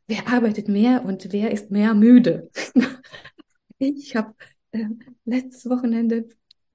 Wer 0.07 0.27
arbeitet 0.27 0.67
mehr 0.67 1.03
und 1.05 1.31
wer 1.31 1.51
ist 1.51 1.71
mehr 1.71 1.93
müde? 1.95 2.49
ich 3.79 4.15
habe 4.15 4.35
äh, 4.71 4.85
letztes 5.25 5.69
Wochenende 5.69 6.27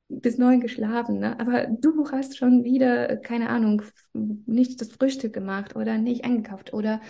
bis 0.08 0.38
neun 0.38 0.60
geschlafen, 0.60 1.18
ne? 1.18 1.38
aber 1.38 1.66
du 1.66 2.10
hast 2.10 2.38
schon 2.38 2.64
wieder, 2.64 3.18
keine 3.18 3.50
Ahnung, 3.50 3.82
nicht 4.14 4.80
das 4.80 4.90
Frühstück 4.90 5.34
gemacht 5.34 5.76
oder 5.76 5.98
nicht 5.98 6.24
eingekauft 6.24 6.72
oder 6.72 7.02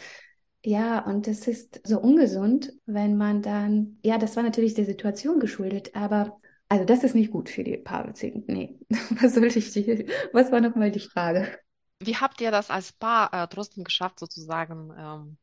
ja, 0.69 0.99
und 0.99 1.27
das 1.27 1.49
ist 1.49 1.81
so 1.83 1.99
ungesund, 1.99 2.75
wenn 2.85 3.17
man 3.17 3.41
dann, 3.41 3.99
ja, 4.03 4.19
das 4.19 4.37
war 4.37 4.43
natürlich 4.43 4.75
der 4.75 4.85
Situation 4.85 5.41
geschuldet, 5.41 5.97
aber 5.97 6.39
also 6.69 6.85
das 6.85 7.05
ist 7.05 7.15
nicht 7.15 7.31
gut 7.31 7.49
für 7.49 7.65
die 7.65 7.79
Paarbeziehung. 7.79 8.45
Nee, 8.49 8.79
was 9.23 9.33
sollte 9.33 9.61
ich 9.61 9.73
die, 9.73 10.07
was 10.35 10.53
war 10.53 10.61
nochmal 10.61 10.91
die 10.91 11.01
Frage? 11.01 11.59
Wie 12.01 12.17
habt 12.17 12.43
ihr 12.43 12.51
das 12.51 12.69
als 12.69 12.93
Paar 12.93 13.33
äh, 13.33 13.49
trotzdem 13.49 13.83
geschafft, 13.83 14.21
sozusagen 14.21 14.93
ähm, 14.99 15.39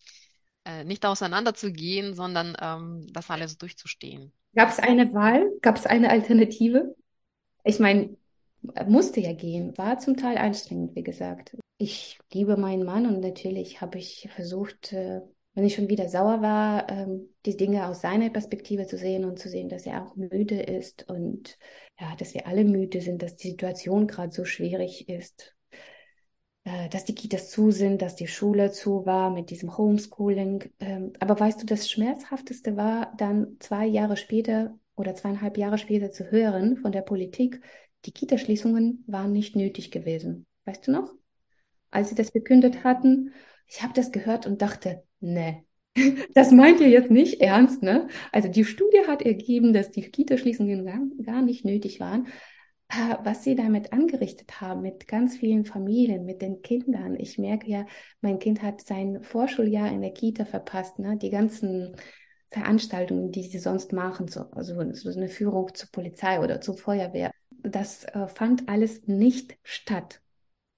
äh, 0.63 0.83
nicht 0.83 1.03
auseinanderzugehen, 1.03 2.13
sondern 2.13 2.55
ähm, 2.61 3.07
das 3.11 3.31
alles 3.31 3.57
durchzustehen? 3.57 4.31
Gab 4.53 4.69
es 4.69 4.77
eine 4.77 5.11
Wahl? 5.11 5.49
Gab 5.63 5.75
es 5.75 5.87
eine 5.87 6.11
Alternative? 6.11 6.95
Ich 7.63 7.79
meine, 7.79 8.15
musste 8.87 9.19
ja 9.19 9.33
gehen, 9.33 9.77
war 9.77 9.99
zum 9.99 10.17
Teil 10.17 10.37
anstrengend, 10.37 10.95
wie 10.95 11.03
gesagt. 11.03 11.57
Ich 11.77 12.19
liebe 12.31 12.57
meinen 12.57 12.85
Mann 12.85 13.05
und 13.05 13.19
natürlich 13.19 13.81
habe 13.81 13.97
ich 13.97 14.29
versucht, 14.33 14.93
äh, 14.93 15.21
wenn 15.55 15.65
ich 15.65 15.75
schon 15.75 15.89
wieder 15.89 16.09
sauer 16.09 16.41
war, 16.41 16.89
ähm, 16.89 17.29
die 17.45 17.57
Dinge 17.57 17.87
aus 17.87 18.01
seiner 18.01 18.29
Perspektive 18.29 18.87
zu 18.87 18.97
sehen 18.97 19.25
und 19.25 19.39
zu 19.39 19.49
sehen, 19.49 19.69
dass 19.69 19.85
er 19.85 20.03
auch 20.03 20.15
müde 20.15 20.61
ist 20.61 21.09
und 21.09 21.57
ja, 21.99 22.15
dass 22.17 22.33
wir 22.33 22.45
alle 22.45 22.65
müde 22.65 23.01
sind, 23.01 23.21
dass 23.21 23.37
die 23.37 23.51
Situation 23.51 24.07
gerade 24.07 24.33
so 24.33 24.43
schwierig 24.43 25.07
ist, 25.07 25.55
äh, 26.65 26.89
dass 26.89 27.05
die 27.05 27.15
Kitas 27.15 27.49
zu 27.49 27.71
sind, 27.71 28.01
dass 28.01 28.15
die 28.15 28.27
Schule 28.27 28.71
zu 28.71 29.05
war 29.05 29.29
mit 29.31 29.49
diesem 29.49 29.77
Homeschooling. 29.77 30.71
Ähm, 30.79 31.13
aber 31.19 31.39
weißt 31.39 31.61
du, 31.61 31.65
das 31.65 31.89
Schmerzhafteste 31.89 32.75
war 32.75 33.13
dann 33.17 33.55
zwei 33.59 33.85
Jahre 33.85 34.17
später 34.17 34.77
oder 34.95 35.15
zweieinhalb 35.15 35.57
Jahre 35.57 35.77
später 35.77 36.11
zu 36.11 36.31
hören 36.31 36.77
von 36.77 36.91
der 36.91 37.01
Politik, 37.01 37.61
die 38.05 38.11
Kitaschließungen 38.11 39.03
waren 39.07 39.31
nicht 39.31 39.55
nötig 39.55 39.91
gewesen. 39.91 40.45
Weißt 40.65 40.87
du 40.87 40.91
noch? 40.91 41.13
als 41.95 42.09
sie 42.09 42.15
das 42.15 42.29
verkündet 42.29 42.83
hatten. 42.83 43.33
Ich 43.67 43.81
habe 43.81 43.93
das 43.93 44.11
gehört 44.11 44.45
und 44.45 44.61
dachte, 44.61 45.03
ne, 45.19 45.63
das 46.35 46.51
meint 46.51 46.81
ihr 46.81 46.89
jetzt 46.89 47.09
nicht 47.09 47.41
ernst, 47.41 47.81
ne? 47.81 48.07
Also 48.31 48.49
die 48.49 48.65
Studie 48.65 49.07
hat 49.07 49.21
ergeben, 49.21 49.73
dass 49.73 49.91
die 49.91 50.01
Kita-Schließungen 50.01 50.85
gar, 50.85 50.99
gar 51.23 51.41
nicht 51.41 51.65
nötig 51.65 51.99
waren. 51.99 52.27
Was 53.23 53.43
sie 53.43 53.55
damit 53.55 53.93
angerichtet 53.93 54.61
haben, 54.61 54.83
mit 54.83 55.07
ganz 55.07 55.37
vielen 55.37 55.65
Familien, 55.65 56.23
mit 56.23 56.43
den 56.43 56.61
Kindern. 56.61 57.15
Ich 57.19 57.39
merke 57.39 57.67
ja, 57.67 57.87
mein 58.21 58.37
Kind 58.37 58.61
hat 58.61 58.79
sein 58.81 59.23
Vorschuljahr 59.23 59.91
in 59.91 60.01
der 60.01 60.11
Kita 60.11 60.45
verpasst, 60.45 60.99
ne? 60.99 61.17
Die 61.17 61.31
ganzen 61.31 61.95
Veranstaltungen, 62.49 63.31
die 63.31 63.43
sie 63.43 63.57
sonst 63.57 63.91
machen, 63.91 64.27
so, 64.27 64.41
also 64.51 64.75
so 64.93 65.09
eine 65.09 65.29
Führung 65.29 65.73
zur 65.73 65.89
Polizei 65.91 66.39
oder 66.39 66.61
zur 66.61 66.77
Feuerwehr. 66.77 67.31
Das 67.65 68.05
äh, 68.05 68.27
fand 68.27 68.69
alles 68.69 69.07
nicht 69.07 69.57
statt. 69.63 70.21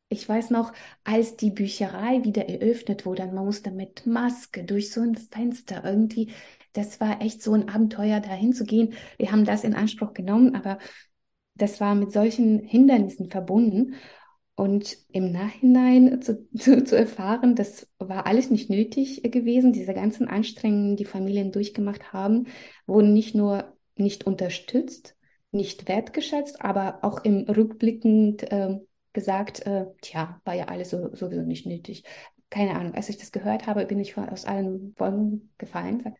Ich 0.09 0.27
weiß 0.27 0.51
noch, 0.51 0.71
als 1.03 1.35
die 1.35 1.51
Bücherei 1.51 2.23
wieder 2.23 2.47
eröffnet 2.47 3.05
wurde, 3.05 3.25
man 3.27 3.45
musste 3.45 3.71
mit 3.71 4.05
Maske 4.05 4.63
durch 4.63 4.91
so 4.91 5.01
ein 5.01 5.15
Fenster 5.15 5.83
irgendwie, 5.83 6.31
das 6.71 7.01
war 7.01 7.21
echt 7.21 7.41
so 7.41 7.53
ein 7.53 7.67
Abenteuer, 7.67 8.21
da 8.21 8.29
hinzugehen. 8.29 8.93
Wir 9.17 9.31
haben 9.31 9.43
das 9.43 9.65
in 9.65 9.73
Anspruch 9.73 10.13
genommen, 10.13 10.55
aber 10.55 10.77
das 11.55 11.81
war 11.81 11.93
mit 11.95 12.11
solchen 12.13 12.59
Hindernissen 12.59 13.29
verbunden. 13.29 13.95
Und 14.55 14.97
im 15.09 15.31
Nachhinein 15.31 16.21
zu, 16.21 16.47
zu, 16.57 16.83
zu 16.83 16.97
erfahren, 16.97 17.55
das 17.55 17.89
war 17.99 18.27
alles 18.27 18.49
nicht 18.49 18.69
nötig 18.69 19.23
gewesen. 19.23 19.73
Diese 19.73 19.93
ganzen 19.93 20.27
Anstrengungen, 20.27 20.95
die 20.95 21.05
Familien 21.05 21.51
durchgemacht 21.51 22.13
haben, 22.13 22.47
wurden 22.85 23.13
nicht 23.13 23.35
nur 23.35 23.75
nicht 23.97 24.25
unterstützt, 24.25 25.16
nicht 25.51 25.87
wertgeschätzt, 25.87 26.61
aber 26.61 26.99
auch 27.03 27.23
im 27.23 27.45
rückblickend 27.49 28.43
äh, 28.51 28.77
gesagt, 29.13 29.65
äh, 29.65 29.85
tja, 30.01 30.39
war 30.45 30.53
ja 30.53 30.65
alles 30.65 30.89
so, 30.89 31.13
sowieso 31.15 31.41
nicht 31.41 31.65
nötig. 31.65 32.03
Keine 32.49 32.75
Ahnung, 32.75 32.93
als 32.93 33.09
ich 33.09 33.17
das 33.17 33.31
gehört 33.31 33.67
habe, 33.67 33.85
bin 33.85 33.99
ich 33.99 34.17
aus 34.17 34.45
allen 34.45 34.93
Wolken 34.97 35.53
gefallen. 35.57 36.15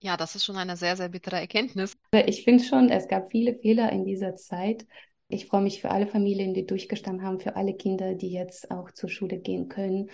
Ja, 0.00 0.16
das 0.16 0.36
ist 0.36 0.44
schon 0.44 0.56
eine 0.56 0.76
sehr, 0.76 0.96
sehr 0.96 1.08
bittere 1.08 1.40
Erkenntnis. 1.40 1.96
Ich 2.26 2.44
finde 2.44 2.64
schon, 2.64 2.90
es 2.90 3.08
gab 3.08 3.30
viele 3.30 3.54
Fehler 3.54 3.90
in 3.92 4.04
dieser 4.04 4.36
Zeit. 4.36 4.86
Ich 5.28 5.46
freue 5.46 5.62
mich 5.62 5.80
für 5.80 5.90
alle 5.90 6.06
Familien, 6.06 6.54
die 6.54 6.66
durchgestanden 6.66 7.26
haben, 7.26 7.40
für 7.40 7.56
alle 7.56 7.74
Kinder, 7.74 8.14
die 8.14 8.30
jetzt 8.30 8.70
auch 8.70 8.92
zur 8.92 9.08
Schule 9.08 9.38
gehen 9.38 9.68
können. 9.68 10.10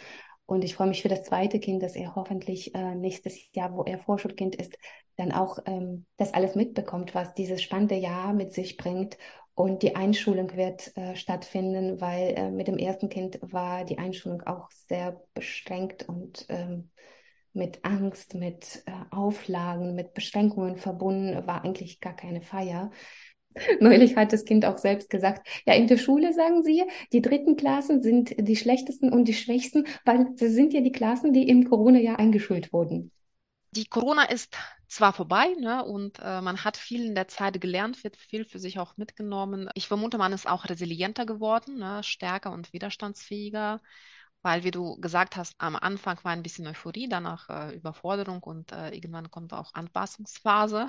Und 0.53 0.65
ich 0.65 0.75
freue 0.75 0.89
mich 0.89 1.01
für 1.01 1.09
das 1.09 1.25
zweite 1.25 1.59
Kind, 1.61 1.83
dass 1.83 1.97
er 1.97 2.15
hoffentlich 2.15 2.75
äh, 2.75 2.95
nächstes 2.95 3.51
Jahr, 3.55 3.75
wo 3.75 3.85
er 3.85 3.99
Vorschulkind 3.99 4.55
ist, 4.55 4.77
dann 5.17 5.33
auch 5.33 5.59
ähm, 5.65 6.05
das 6.19 6.35
alles 6.35 6.57
mitbekommt, 6.57 7.15
was 7.15 7.33
dieses 7.33 7.63
spannende 7.63 7.95
Jahr 7.95 8.35
mit 8.35 8.53
sich 8.53 8.77
bringt 8.77 9.17
und 9.55 9.83
die 9.83 9.97
Einschulung 9.97 10.55
wird 10.55 10.95
äh, 10.95 11.17
stattfinden, 11.17 12.03
weil 12.03 12.35
äh, 12.37 12.51
mit 12.51 12.69
dem 12.69 12.77
ersten 12.77 13.09
Kind 13.09 13.39
war 13.41 13.87
die 13.87 13.97
Einschulung 13.97 14.43
auch 14.43 14.71
sehr 14.71 15.23
beschränkt 15.33 16.07
und 16.07 16.45
ähm, 16.51 16.91
mit 17.55 17.83
Angst, 17.83 18.35
mit 18.35 18.83
äh, 18.85 18.93
Auflagen, 19.11 19.95
mit 19.95 20.13
Beschränkungen 20.13 20.77
verbunden, 20.77 21.47
war 21.47 21.65
eigentlich 21.65 21.99
gar 22.01 22.15
keine 22.15 22.43
Feier. 22.43 22.91
Neulich 23.81 24.17
hat 24.17 24.33
das 24.33 24.45
Kind 24.45 24.65
auch 24.65 24.79
selbst 24.79 25.11
gesagt, 25.11 25.47
ja, 25.67 25.75
in 25.75 25.87
der 25.87 25.99
Schule 25.99 26.33
sagen 26.33 26.63
sie, 26.63 26.85
die 27.13 27.23
dritten 27.23 27.57
Klassen 27.57 28.03
sind 28.03 28.35
die 28.39 28.57
schlechtesten 28.57 29.13
und 29.13 29.27
die 29.27 29.35
schwächsten, 29.35 29.87
weil 30.05 30.27
das 30.37 30.53
sind 30.53 30.73
ja 30.73 30.81
die 30.81 30.93
Klassen, 30.93 31.33
die 31.33 31.49
im 31.49 31.69
Corona-Jahr 31.69 32.19
eingeschult 32.19 32.73
wurden. 32.73 33.11
Die 33.75 33.87
Corona 33.87 34.25
ist 34.25 34.55
zwar 34.87 35.15
vorbei, 35.15 35.55
ne, 35.59 35.83
und 35.85 36.19
äh, 36.19 36.43
man 36.43 36.63
hat 36.63 36.77
viel 36.77 37.07
in 37.07 37.15
der 37.15 37.29
Zeit 37.29 37.59
gelernt, 37.59 38.05
wird 38.05 38.19
viel 38.19 38.45
für 38.45 38.59
sich 38.59 38.79
auch 38.79 38.99
mitgenommen. 38.99 39.71
Ich 39.75 39.89
vermute, 39.89 40.19
man 40.19 40.35
ist 40.35 40.47
auch 40.47 40.69
resilienter 40.69 41.25
geworden, 41.25 41.79
ne, 41.79 42.03
stärker 42.03 42.53
und 42.53 42.75
widerstandsfähiger, 42.75 43.81
weil, 44.43 44.65
wie 44.65 44.71
du 44.73 45.01
gesagt 45.01 45.37
hast, 45.37 45.55
am 45.57 45.77
Anfang 45.77 46.19
war 46.23 46.33
ein 46.33 46.43
bisschen 46.43 46.67
Euphorie, 46.67 47.09
danach 47.09 47.49
äh, 47.49 47.75
Überforderung 47.75 48.43
und 48.43 48.73
äh, 48.73 48.91
irgendwann 48.91 49.31
kommt 49.31 49.55
auch 49.55 49.73
Anpassungsphase. 49.73 50.89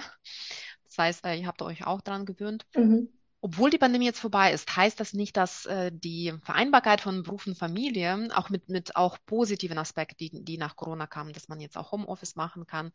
Das 0.96 1.06
heißt, 1.06 1.26
äh, 1.26 1.36
ihr 1.36 1.48
habt 1.48 1.62
euch 1.62 1.86
auch 1.86 2.02
daran 2.02 2.26
gewöhnt. 2.26 2.66
Mhm. 2.76 3.10
Obwohl 3.42 3.70
die 3.70 3.78
Pandemie 3.78 4.06
jetzt 4.06 4.22
vorbei 4.22 4.54
ist, 4.54 4.74
heißt 4.74 5.00
das 5.00 5.14
nicht, 5.14 5.36
dass 5.36 5.66
äh, 5.66 5.92
die 5.92 6.34
Vereinbarkeit 6.44 7.02
von 7.02 7.24
Beruf 7.24 7.46
und 7.46 7.58
Familie 7.58 8.30
auch 8.34 8.50
mit, 8.50 8.70
mit 8.70 8.96
auch 8.96 9.18
positiven 9.26 9.78
Aspekten, 9.78 10.18
die, 10.18 10.46
die 10.46 10.58
nach 10.58 10.78
Corona 10.78 11.08
kamen, 11.08 11.34
dass 11.34 11.50
man 11.50 11.60
jetzt 11.60 11.78
auch 11.78 11.92
Homeoffice 11.92 12.36
machen 12.36 12.68
kann. 12.68 12.92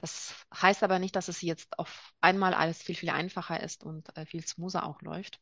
Das 0.00 0.34
heißt 0.54 0.82
aber 0.82 0.98
nicht, 0.98 1.16
dass 1.16 1.28
es 1.28 1.40
jetzt 1.40 1.78
auf 1.78 2.12
einmal 2.20 2.54
alles 2.54 2.82
viel, 2.82 2.96
viel 2.96 3.08
einfacher 3.08 3.62
ist 3.62 3.82
und 3.82 4.14
äh, 4.16 4.26
viel 4.26 4.46
smoother 4.46 4.84
auch 4.84 5.00
läuft 5.00 5.40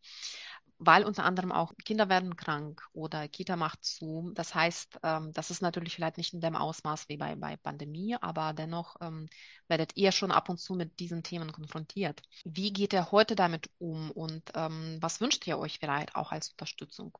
weil 0.78 1.04
unter 1.04 1.24
anderem 1.24 1.52
auch 1.52 1.72
Kinder 1.84 2.08
werden 2.08 2.36
krank 2.36 2.82
oder 2.92 3.28
Kita 3.28 3.56
macht 3.56 3.84
zu. 3.84 4.30
Das 4.34 4.54
heißt, 4.54 5.00
ähm, 5.02 5.32
das 5.32 5.50
ist 5.50 5.62
natürlich 5.62 5.94
vielleicht 5.94 6.18
nicht 6.18 6.34
in 6.34 6.40
dem 6.40 6.56
Ausmaß 6.56 7.08
wie 7.08 7.16
bei, 7.16 7.36
bei 7.36 7.56
Pandemie, 7.56 8.16
aber 8.20 8.52
dennoch 8.52 8.96
ähm, 9.00 9.28
werdet 9.68 9.96
ihr 9.96 10.12
schon 10.12 10.30
ab 10.32 10.48
und 10.48 10.58
zu 10.58 10.74
mit 10.74 10.98
diesen 11.00 11.22
Themen 11.22 11.52
konfrontiert. 11.52 12.22
Wie 12.44 12.72
geht 12.72 12.92
ihr 12.92 13.10
heute 13.12 13.36
damit 13.36 13.70
um 13.78 14.10
und 14.10 14.42
ähm, 14.54 14.98
was 15.00 15.20
wünscht 15.20 15.46
ihr 15.46 15.58
euch 15.58 15.78
vielleicht 15.78 16.14
auch 16.16 16.32
als 16.32 16.50
Unterstützung? 16.50 17.16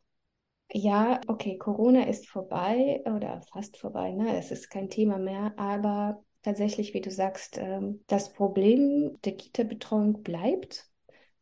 Ja, 0.72 1.20
okay, 1.28 1.58
Corona 1.58 2.04
ist 2.06 2.28
vorbei 2.28 3.02
oder 3.06 3.40
fast 3.52 3.76
vorbei, 3.78 4.12
ne? 4.12 4.36
Es 4.36 4.50
ist 4.50 4.68
kein 4.68 4.90
Thema 4.90 5.16
mehr, 5.18 5.54
aber 5.56 6.22
tatsächlich, 6.42 6.92
wie 6.92 7.00
du 7.00 7.10
sagst, 7.10 7.56
ähm, 7.58 8.02
das 8.08 8.32
Problem 8.32 9.16
der 9.24 9.36
Kita-Betreuung 9.36 10.22
bleibt. 10.22 10.88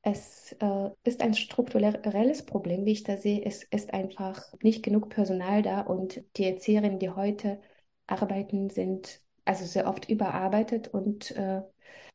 Es 0.06 0.54
äh, 0.60 0.90
ist 1.04 1.22
ein 1.22 1.32
strukturelles 1.32 2.44
Problem, 2.44 2.84
wie 2.84 2.92
ich 2.92 3.04
da 3.04 3.16
sehe. 3.16 3.42
Es 3.42 3.62
ist 3.64 3.94
einfach 3.94 4.52
nicht 4.62 4.82
genug 4.82 5.08
Personal 5.08 5.62
da 5.62 5.80
und 5.80 6.22
die 6.36 6.44
Erzieherinnen, 6.44 6.98
die 6.98 7.08
heute 7.08 7.58
arbeiten, 8.06 8.68
sind 8.68 9.22
also 9.46 9.64
sehr 9.64 9.88
oft 9.88 10.10
überarbeitet 10.10 10.88
und 10.88 11.30
äh, 11.32 11.62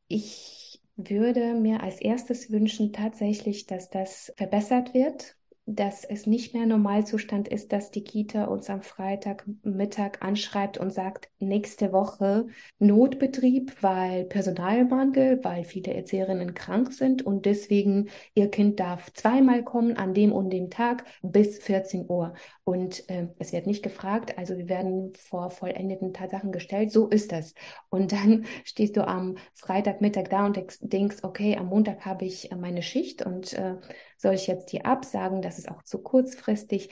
ich 0.06 0.80
würde 0.94 1.54
mir 1.54 1.82
als 1.82 2.00
erstes 2.00 2.52
wünschen 2.52 2.92
tatsächlich, 2.92 3.66
dass 3.66 3.90
das 3.90 4.32
verbessert 4.36 4.94
wird 4.94 5.36
dass 5.76 6.04
es 6.04 6.26
nicht 6.26 6.52
mehr 6.52 6.66
Normalzustand 6.66 7.46
ist, 7.46 7.72
dass 7.72 7.92
die 7.92 8.02
Kita 8.02 8.44
uns 8.44 8.68
am 8.68 8.82
Freitagmittag 8.82 10.20
anschreibt 10.20 10.78
und 10.78 10.92
sagt, 10.92 11.28
nächste 11.38 11.92
Woche 11.92 12.48
Notbetrieb, 12.78 13.76
weil 13.80 14.24
Personalmangel, 14.24 15.44
weil 15.44 15.62
viele 15.62 15.94
Erzieherinnen 15.94 16.54
krank 16.54 16.92
sind 16.92 17.22
und 17.22 17.46
deswegen 17.46 18.08
ihr 18.34 18.50
Kind 18.50 18.80
darf 18.80 19.12
zweimal 19.12 19.62
kommen 19.62 19.96
an 19.96 20.12
dem 20.12 20.32
und 20.32 20.50
dem 20.50 20.70
Tag 20.70 21.04
bis 21.22 21.58
14 21.58 22.08
Uhr. 22.08 22.34
Und 22.64 23.08
äh, 23.08 23.28
es 23.38 23.52
wird 23.52 23.66
nicht 23.66 23.82
gefragt, 23.82 24.38
also 24.38 24.58
wir 24.58 24.68
werden 24.68 25.12
vor 25.14 25.50
vollendeten 25.50 26.12
Tatsachen 26.12 26.50
gestellt, 26.50 26.90
so 26.90 27.08
ist 27.08 27.30
das. 27.30 27.54
Und 27.90 28.12
dann 28.12 28.44
stehst 28.64 28.96
du 28.96 29.06
am 29.06 29.36
Freitagmittag 29.54 30.24
da 30.30 30.46
und 30.46 30.58
denkst, 30.80 31.18
okay, 31.22 31.56
am 31.56 31.66
Montag 31.66 32.04
habe 32.04 32.24
ich 32.24 32.50
meine 32.56 32.82
Schicht 32.82 33.24
und 33.24 33.52
äh, 33.52 33.76
soll 34.16 34.34
ich 34.34 34.46
jetzt 34.46 34.72
die 34.72 34.84
absagen? 34.84 35.40
Das 35.40 35.59
ist 35.64 35.70
auch 35.70 35.82
zu 35.82 35.98
kurzfristig. 36.02 36.90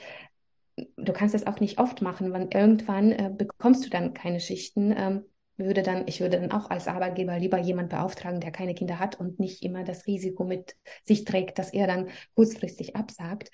Du 0.95 1.13
kannst 1.13 1.35
das 1.35 1.47
auch 1.47 1.59
nicht 1.59 1.79
oft 1.79 2.01
machen, 2.01 2.31
weil 2.31 2.47
irgendwann 2.53 3.11
äh, 3.11 3.31
bekommst 3.35 3.85
du 3.85 3.89
dann 3.89 4.13
keine 4.13 4.39
Schichten. 4.39 4.93
Ähm, 4.97 5.25
würde 5.57 5.83
dann, 5.83 6.07
ich 6.07 6.21
würde 6.21 6.39
dann 6.39 6.51
auch 6.51 6.69
als 6.69 6.87
Arbeitgeber 6.87 7.37
lieber 7.37 7.57
jemand 7.57 7.89
beauftragen, 7.89 8.39
der 8.39 8.51
keine 8.51 8.73
Kinder 8.73 8.97
hat 8.97 9.19
und 9.19 9.39
nicht 9.39 9.61
immer 9.63 9.83
das 9.83 10.07
Risiko 10.07 10.45
mit 10.45 10.75
sich 11.03 11.25
trägt, 11.25 11.59
dass 11.59 11.73
er 11.73 11.85
dann 11.85 12.07
kurzfristig 12.33 12.95
absagt. 12.95 13.51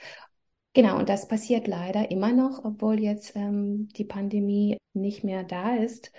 Genau, 0.73 0.97
und 0.99 1.09
das 1.09 1.27
passiert 1.27 1.67
leider 1.67 2.11
immer 2.11 2.31
noch, 2.31 2.63
obwohl 2.63 2.99
jetzt 2.99 3.35
ähm, 3.35 3.87
die 3.95 4.03
Pandemie 4.03 4.77
nicht 4.93 5.23
mehr 5.23 5.43
da 5.43 5.75
ist. 5.75 6.11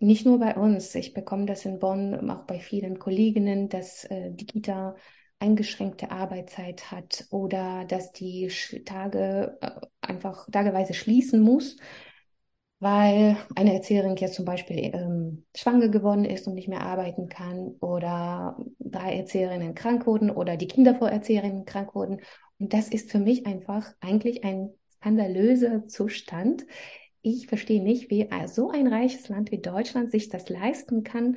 Nicht 0.00 0.26
nur 0.26 0.40
bei 0.40 0.56
uns. 0.56 0.94
Ich 0.96 1.14
bekomme 1.14 1.46
das 1.46 1.64
in 1.64 1.78
Bonn 1.78 2.28
auch 2.28 2.44
bei 2.44 2.58
vielen 2.58 2.98
Kolleginnen, 2.98 3.68
dass 3.68 4.04
äh, 4.06 4.32
die 4.32 4.46
Kita 4.46 4.96
eingeschränkte 5.42 6.12
Arbeitszeit 6.12 6.92
hat 6.92 7.26
oder 7.30 7.84
dass 7.84 8.12
die 8.12 8.48
Tage 8.84 9.58
äh, 9.60 9.70
einfach 10.00 10.48
tageweise 10.50 10.94
schließen 10.94 11.40
muss, 11.40 11.76
weil 12.78 13.36
eine 13.56 13.74
Erzählerin 13.74 14.16
jetzt 14.16 14.34
zum 14.36 14.44
Beispiel 14.44 14.78
ähm, 14.94 15.44
schwanger 15.54 15.88
geworden 15.88 16.24
ist 16.24 16.46
und 16.46 16.54
nicht 16.54 16.68
mehr 16.68 16.82
arbeiten 16.82 17.28
kann 17.28 17.74
oder 17.80 18.56
drei 18.78 19.16
Erzählerinnen 19.16 19.74
krank 19.74 20.06
wurden 20.06 20.30
oder 20.30 20.56
die 20.56 20.68
Kinder 20.68 20.94
vor 20.94 21.08
Erzählerinnen 21.08 21.64
krank 21.64 21.94
wurden. 21.96 22.20
Und 22.58 22.72
das 22.72 22.88
ist 22.88 23.10
für 23.10 23.18
mich 23.18 23.44
einfach 23.44 23.92
eigentlich 24.00 24.44
ein 24.44 24.70
skandalöser 24.90 25.88
Zustand. 25.88 26.64
Ich 27.20 27.48
verstehe 27.48 27.82
nicht, 27.82 28.10
wie 28.10 28.28
so 28.46 28.70
ein 28.70 28.86
reiches 28.86 29.28
Land 29.28 29.50
wie 29.50 29.60
Deutschland 29.60 30.12
sich 30.12 30.28
das 30.28 30.48
leisten 30.48 31.02
kann, 31.02 31.36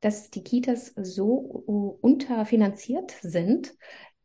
dass 0.00 0.30
die 0.30 0.42
Kitas 0.42 0.92
so 0.96 1.36
unterfinanziert 2.00 3.12
sind, 3.22 3.74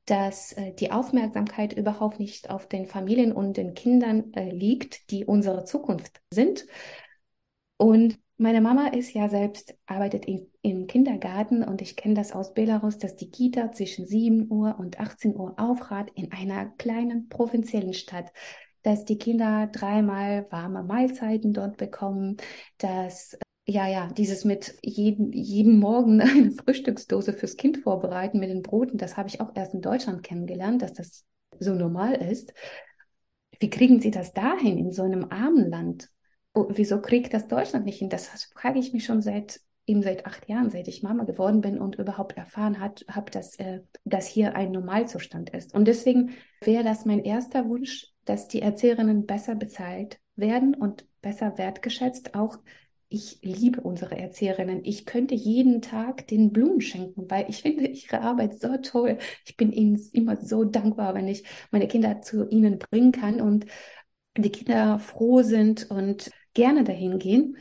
dass 0.06 0.54
äh, 0.54 0.74
die 0.74 0.92
Aufmerksamkeit 0.92 1.74
überhaupt 1.74 2.20
nicht 2.20 2.50
auf 2.50 2.68
den 2.68 2.86
Familien 2.86 3.32
und 3.32 3.58
den 3.58 3.74
Kindern 3.74 4.34
äh, 4.34 4.52
liegt, 4.52 5.10
die 5.12 5.26
unsere 5.26 5.66
Zukunft 5.66 6.22
sind. 6.30 6.66
Und 7.78 8.20
meine 8.38 8.62
Mama 8.62 8.88
ist 8.88 9.14
ja 9.14 9.30
selbst, 9.30 9.76
arbeitet 9.86 10.26
in, 10.26 10.52
im 10.62 10.88
Kindergarten 10.88 11.64
und 11.64 11.82
ich 11.82 11.96
kenne 11.96 12.16
das 12.16 12.34
aus 12.34 12.54
Belarus, 12.54 12.98
dass 12.98 13.16
die 13.16 13.32
Kita 13.32 13.72
zwischen 13.72 14.06
7 14.06 14.52
Uhr 14.52 14.76
und 14.78 15.00
18 15.00 15.36
Uhr 15.36 15.56
aufrat 15.58 16.12
in 16.16 16.32
einer 16.32 16.68
kleinen 16.78 17.30
provinziellen 17.30 17.94
Stadt 17.94 18.32
dass 18.86 19.04
die 19.04 19.18
Kinder 19.18 19.66
dreimal 19.66 20.46
warme 20.52 20.84
Mahlzeiten 20.84 21.54
dort 21.54 21.78
bekommen, 21.78 22.38
dass 22.78 23.36
ja, 23.68 23.88
ja, 23.88 24.08
dieses 24.08 24.46
mit 24.46 24.78
jeden, 24.84 25.32
jeden 25.34 25.80
Morgen 25.80 26.22
eine 26.22 26.52
Frühstücksdose 26.52 27.34
fürs 27.34 27.58
Kind 27.58 27.78
vorbereiten 27.78 28.40
mit 28.40 28.50
den 28.50 28.62
Broten, 28.62 28.98
das 28.98 29.18
habe 29.18 29.30
ich 29.30 29.42
auch 29.42 29.52
erst 29.56 29.74
in 29.74 29.82
Deutschland 29.82 30.24
kennengelernt, 30.24 30.82
dass 30.82 30.94
das 30.94 31.26
so 31.60 31.74
normal 31.74 32.16
ist. 32.16 32.54
Wie 33.60 33.70
kriegen 33.70 34.02
Sie 34.02 34.12
das 34.12 34.34
dahin 34.34 34.78
in 34.78 34.92
so 34.92 35.04
einem 35.04 35.32
armen 35.32 35.70
Land? 35.70 36.10
Wieso 36.54 37.02
kriegt 37.02 37.34
das 37.34 37.48
Deutschland 37.48 37.86
nicht 37.86 38.00
hin? 38.00 38.10
Das 38.10 38.28
frage 38.56 38.80
ich 38.80 38.94
mich 38.94 39.06
schon 39.06 39.22
seit 39.22 39.60
eben 39.88 40.02
seit 40.02 40.26
acht 40.26 40.48
Jahren, 40.50 40.70
seit 40.70 40.88
ich 40.88 41.04
Mama 41.04 41.24
geworden 41.24 41.62
bin 41.62 41.80
und 41.80 41.96
überhaupt 41.96 42.38
erfahren 42.38 42.80
habe, 42.80 43.32
dass 43.32 43.56
äh, 43.58 43.82
das 44.04 44.28
hier 44.28 44.56
ein 44.56 44.72
Normalzustand 44.72 45.52
ist. 45.52 45.74
Und 45.74 45.86
deswegen 45.88 46.32
wäre 46.62 46.84
das 46.84 47.06
mein 47.06 47.24
erster 47.24 47.68
Wunsch, 47.70 48.08
dass 48.26 48.48
die 48.48 48.62
Erzieherinnen 48.62 49.26
besser 49.26 49.56
bezahlt 49.56 50.20
werden 50.36 50.74
und 50.74 51.06
besser 51.22 51.58
wertgeschätzt, 51.58 52.36
auch 52.36 52.58
ich 53.10 53.40
liebe 53.42 53.82
unsere 53.82 54.18
Erzieherinnen. 54.18 54.84
Ich 54.84 55.06
könnte 55.06 55.36
jeden 55.36 55.82
Tag 55.82 56.28
den 56.28 56.52
Blumen 56.52 56.82
schenken, 56.82 57.30
weil 57.30 57.46
ich 57.50 57.62
finde 57.62 57.88
ihre 57.88 58.22
Arbeit 58.22 58.60
so 58.60 58.78
toll. 58.78 59.18
Ich 59.46 59.58
bin 59.58 59.72
ihnen 59.72 60.00
immer 60.14 60.38
so 60.42 60.64
dankbar, 60.64 61.14
wenn 61.16 61.28
ich 61.28 61.44
meine 61.72 61.88
Kinder 61.88 62.22
zu 62.22 62.48
ihnen 62.50 62.80
bringen 62.80 63.12
kann 63.12 63.42
und 63.42 63.66
die 64.38 64.52
Kinder 64.52 65.00
froh 65.00 65.44
sind 65.44 65.90
und 65.90 66.32
gerne 66.54 66.84
dahin 66.84 67.20
gehen. 67.20 67.58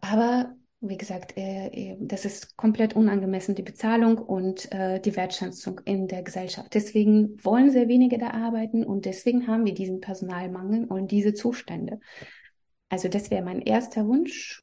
Aber 0.00 0.54
wie 0.82 0.96
gesagt, 0.96 1.36
äh, 1.36 1.68
äh, 1.68 1.96
das 2.00 2.24
ist 2.24 2.56
komplett 2.56 2.96
unangemessen, 2.96 3.54
die 3.54 3.62
Bezahlung 3.62 4.18
und 4.18 4.70
äh, 4.72 5.00
die 5.00 5.14
Wertschätzung 5.14 5.80
in 5.84 6.08
der 6.08 6.24
Gesellschaft. 6.24 6.74
Deswegen 6.74 7.42
wollen 7.44 7.70
sehr 7.70 7.86
wenige 7.86 8.18
da 8.18 8.30
arbeiten 8.30 8.84
und 8.84 9.04
deswegen 9.04 9.46
haben 9.46 9.64
wir 9.64 9.74
diesen 9.74 10.00
Personalmangel 10.00 10.86
und 10.86 11.12
diese 11.12 11.34
Zustände. 11.34 12.00
Also 12.88 13.08
das 13.08 13.30
wäre 13.30 13.44
mein 13.44 13.62
erster 13.62 14.06
Wunsch. 14.06 14.61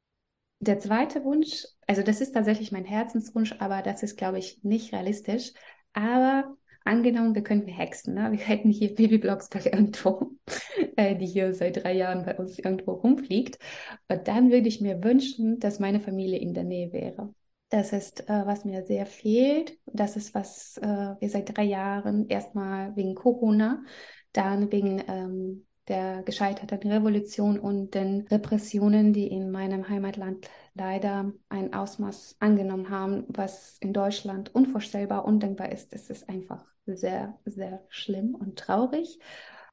Der 0.60 0.80
zweite 0.80 1.24
Wunsch, 1.24 1.66
also 1.88 2.03
das 2.03 2.20
ist 2.20 2.34
tatsächlich 2.34 2.72
mein 2.72 2.86
Herzenswunsch, 2.86 3.55
aber 3.60 3.82
das 3.82 4.03
ist, 4.03 4.18
glaube 4.18 4.39
ich, 4.39 4.62
nicht 4.64 4.93
realistisch. 4.93 5.53
Aber 5.93 6.57
angenommen, 6.84 7.34
wir 7.34 7.43
könnten 7.43 7.70
hexen, 7.70 8.16
ne? 8.16 8.32
wir 8.32 8.39
hätten 8.39 8.70
hier 8.70 8.93
Baby 8.93 9.20
Blocksberg 9.20 9.68
irgendwo, 9.68 10.32
äh, 10.97 11.16
die 11.16 11.26
hier 11.28 11.53
seit 11.53 11.84
drei 11.84 11.93
Jahren 11.93 12.26
bei 12.26 12.38
uns 12.38 12.60
irgendwo 12.60 12.91
rumfliegt. 12.91 13.57
Und 14.10 14.28
dann 14.28 14.51
würde 14.51 14.68
ich 14.68 14.82
mir 14.82 15.03
wünschen, 15.03 15.60
dass 15.60 15.80
meine 15.80 16.01
Familie 16.01 16.39
in 16.39 16.53
der 16.53 16.66
Nähe 16.66 16.91
wäre. 16.91 17.34
Das 17.70 17.93
ist, 17.93 18.28
äh, 18.28 18.45
was 18.45 18.66
mir 18.66 18.84
sehr 18.84 19.05
fehlt. 19.05 19.78
Das 19.86 20.18
ist, 20.18 20.34
was 20.34 20.78
äh, 20.78 21.16
wir 21.20 21.30
seit 21.30 21.55
drei 21.55 21.64
Jahren 21.64 22.28
erstmal 22.28 22.95
wegen 22.95 23.16
Corona, 23.16 23.84
dann 24.34 24.72
wegen 24.72 25.03
ähm, 25.07 25.66
der 25.90 26.24
gescheiterten 26.24 26.92
Revolution 26.92 27.60
und 27.60 27.96
den 27.96 28.28
Repressionen, 28.30 29.12
die 29.12 29.28
in 29.28 29.52
meinem 29.52 29.90
Heimatland 29.90 30.48
leider 30.76 31.34
ein 31.50 31.74
Ausmaß 31.74 32.38
angenommen 32.40 32.90
haben, 32.90 33.26
was 33.28 33.78
in 33.80 33.92
Deutschland 33.92 34.54
unvorstellbar, 34.54 35.26
undenkbar 35.26 35.72
ist. 35.72 35.94
Es 35.94 36.10
ist 36.10 36.30
einfach 36.30 36.64
sehr, 36.86 37.38
sehr 37.46 37.84
schlimm 37.90 38.36
und 38.36 38.58
traurig. 38.58 39.20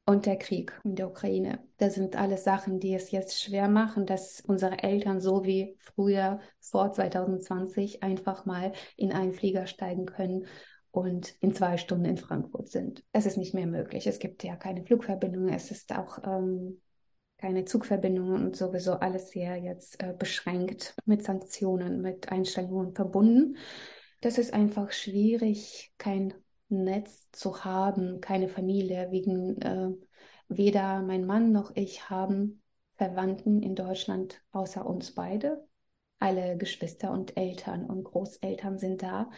Und 0.09 0.25
der 0.25 0.37
Krieg 0.37 0.81
in 0.85 0.95
der 0.95 1.09
Ukraine. 1.09 1.59
Das 1.79 1.97
sind 1.97 2.15
alles 2.15 2.45
Sachen, 2.45 2.79
die 2.79 2.95
es 2.95 3.11
jetzt 3.11 3.43
schwer 3.43 3.69
machen, 3.69 4.07
dass 4.07 4.41
unsere 4.41 4.85
Eltern 4.85 5.21
so 5.21 5.45
wie 5.45 5.77
früher 5.81 6.39
vor 6.61 6.93
2020 6.93 8.05
einfach 8.05 8.47
mal 8.47 8.71
in 8.97 9.13
einen 9.13 9.33
Flieger 9.33 9.67
steigen 9.67 10.07
können 10.07 10.47
und 10.97 11.35
in 11.41 11.55
zwei 11.55 11.77
Stunden 11.77 12.05
in 12.05 12.17
Frankfurt 12.17 12.69
sind. 12.69 13.05
Es 13.13 13.27
ist 13.27 13.37
nicht 13.37 13.55
mehr 13.55 13.67
möglich. 13.67 14.07
Es 14.07 14.19
gibt 14.19 14.43
ja 14.45 14.57
keine 14.57 14.85
Flugverbindungen. 14.85 15.53
Es 15.53 15.71
ist 15.71 15.95
auch 15.95 16.19
ähm, 16.25 16.81
keine 17.39 17.65
Zugverbindungen 17.65 18.45
und 18.45 18.57
sowieso 18.57 18.95
alles 18.95 19.31
sehr 19.31 19.57
jetzt 19.57 20.03
äh, 20.03 20.15
beschränkt 20.19 20.95
mit 21.05 21.23
Sanktionen, 21.23 22.01
mit 22.01 22.31
Einstellungen 22.33 22.95
verbunden. 22.95 23.57
Das 24.21 24.39
ist 24.39 24.55
einfach 24.55 24.93
schwierig, 24.93 25.93
kein 25.99 26.35
Netz 26.69 27.29
zu 27.33 27.65
haben, 27.65 28.21
keine 28.21 28.49
Familie, 28.49 29.09
wegen 29.11 29.61
äh, 29.61 29.91
weder 30.49 31.03
mein 31.03 31.27
Mann 31.27 31.53
noch 31.53 31.73
ich 31.75 32.09
haben 32.09 32.63
Verwandten 32.97 33.63
in 33.63 33.75
Deutschland 33.75 34.43
außer 34.53 34.87
uns 34.87 35.15
beide. 35.15 35.67
Alle 36.19 36.57
Geschwister 36.57 37.11
und 37.11 37.37
Eltern 37.37 37.85
und 37.85 38.05
Großeltern 38.05 38.79
sind 38.79 39.03
da. 39.03 39.31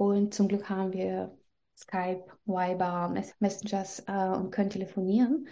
Und 0.00 0.32
zum 0.32 0.48
Glück 0.48 0.70
haben 0.70 0.94
wir 0.94 1.36
Skype, 1.76 2.24
Viber, 2.46 3.14
Messengers 3.38 4.02
äh, 4.06 4.30
und 4.30 4.50
können 4.50 4.70
telefonieren. 4.70 5.46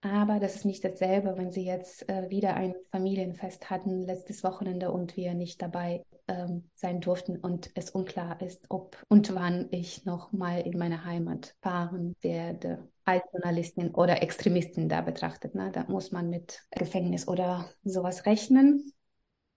Aber 0.00 0.38
das 0.38 0.54
ist 0.54 0.64
nicht 0.64 0.84
dasselbe, 0.84 1.36
wenn 1.36 1.50
Sie 1.50 1.64
jetzt 1.64 2.08
äh, 2.08 2.30
wieder 2.30 2.54
ein 2.54 2.76
Familienfest 2.92 3.70
hatten 3.70 4.02
letztes 4.02 4.44
Wochenende 4.44 4.92
und 4.92 5.16
wir 5.16 5.34
nicht 5.34 5.60
dabei 5.60 6.04
ähm, 6.28 6.70
sein 6.76 7.00
durften 7.00 7.36
und 7.36 7.72
es 7.74 7.90
unklar 7.90 8.40
ist, 8.40 8.64
ob 8.68 8.96
und 9.08 9.34
wann 9.34 9.66
ich 9.72 10.04
noch 10.04 10.30
mal 10.30 10.60
in 10.60 10.78
meine 10.78 11.04
Heimat 11.04 11.56
fahren 11.60 12.14
werde 12.20 12.88
als 13.04 13.24
Journalistin 13.32 13.92
oder 13.92 14.22
Extremistin 14.22 14.88
da 14.88 15.00
betrachtet. 15.00 15.56
Ne? 15.56 15.72
Da 15.72 15.82
muss 15.88 16.12
man 16.12 16.30
mit 16.30 16.62
Gefängnis 16.70 17.26
oder 17.26 17.68
sowas 17.82 18.24
rechnen 18.24 18.93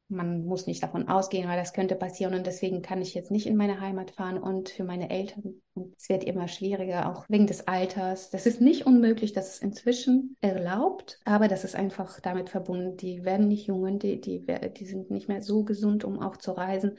man 0.10 0.46
muss 0.46 0.68
nicht 0.68 0.82
davon 0.84 1.08
ausgehen, 1.08 1.50
weil 1.50 1.58
das 1.58 1.74
könnte 1.74 1.96
passieren 1.96 2.34
und 2.34 2.48
deswegen 2.48 2.82
kann 2.82 3.02
ich 3.02 3.14
jetzt 3.14 3.32
nicht 3.32 3.46
in 3.46 3.58
meine 3.58 3.82
Heimat 3.82 4.12
fahren 4.12 4.38
und 4.38 4.70
für 4.70 4.84
meine 4.84 5.10
Eltern. 5.10 5.62
Es 5.98 6.10
wird 6.10 6.24
immer 6.24 6.48
schwieriger, 6.48 7.10
auch 7.10 7.26
wegen 7.28 7.48
des 7.48 7.68
Alters. 7.68 8.30
Das 8.30 8.46
ist 8.46 8.62
nicht 8.62 8.86
unmöglich, 8.86 9.34
das 9.34 9.56
ist 9.56 9.64
inzwischen 9.64 10.38
erlaubt, 10.42 11.20
aber 11.26 11.48
das 11.48 11.64
ist 11.64 11.76
einfach 11.76 12.20
damit 12.22 12.50
verbunden. 12.50 12.96
Die 12.96 13.26
werden 13.26 13.48
nicht 13.48 13.68
jungen, 13.68 14.00
die, 14.00 14.22
die, 14.22 14.46
die 14.46 14.86
sind 14.86 15.12
nicht 15.12 15.28
mehr 15.28 15.42
so 15.42 15.64
gesund, 15.64 16.04
um 16.04 16.20
auch 16.22 16.38
zu 16.38 16.52
reisen. 16.52 16.98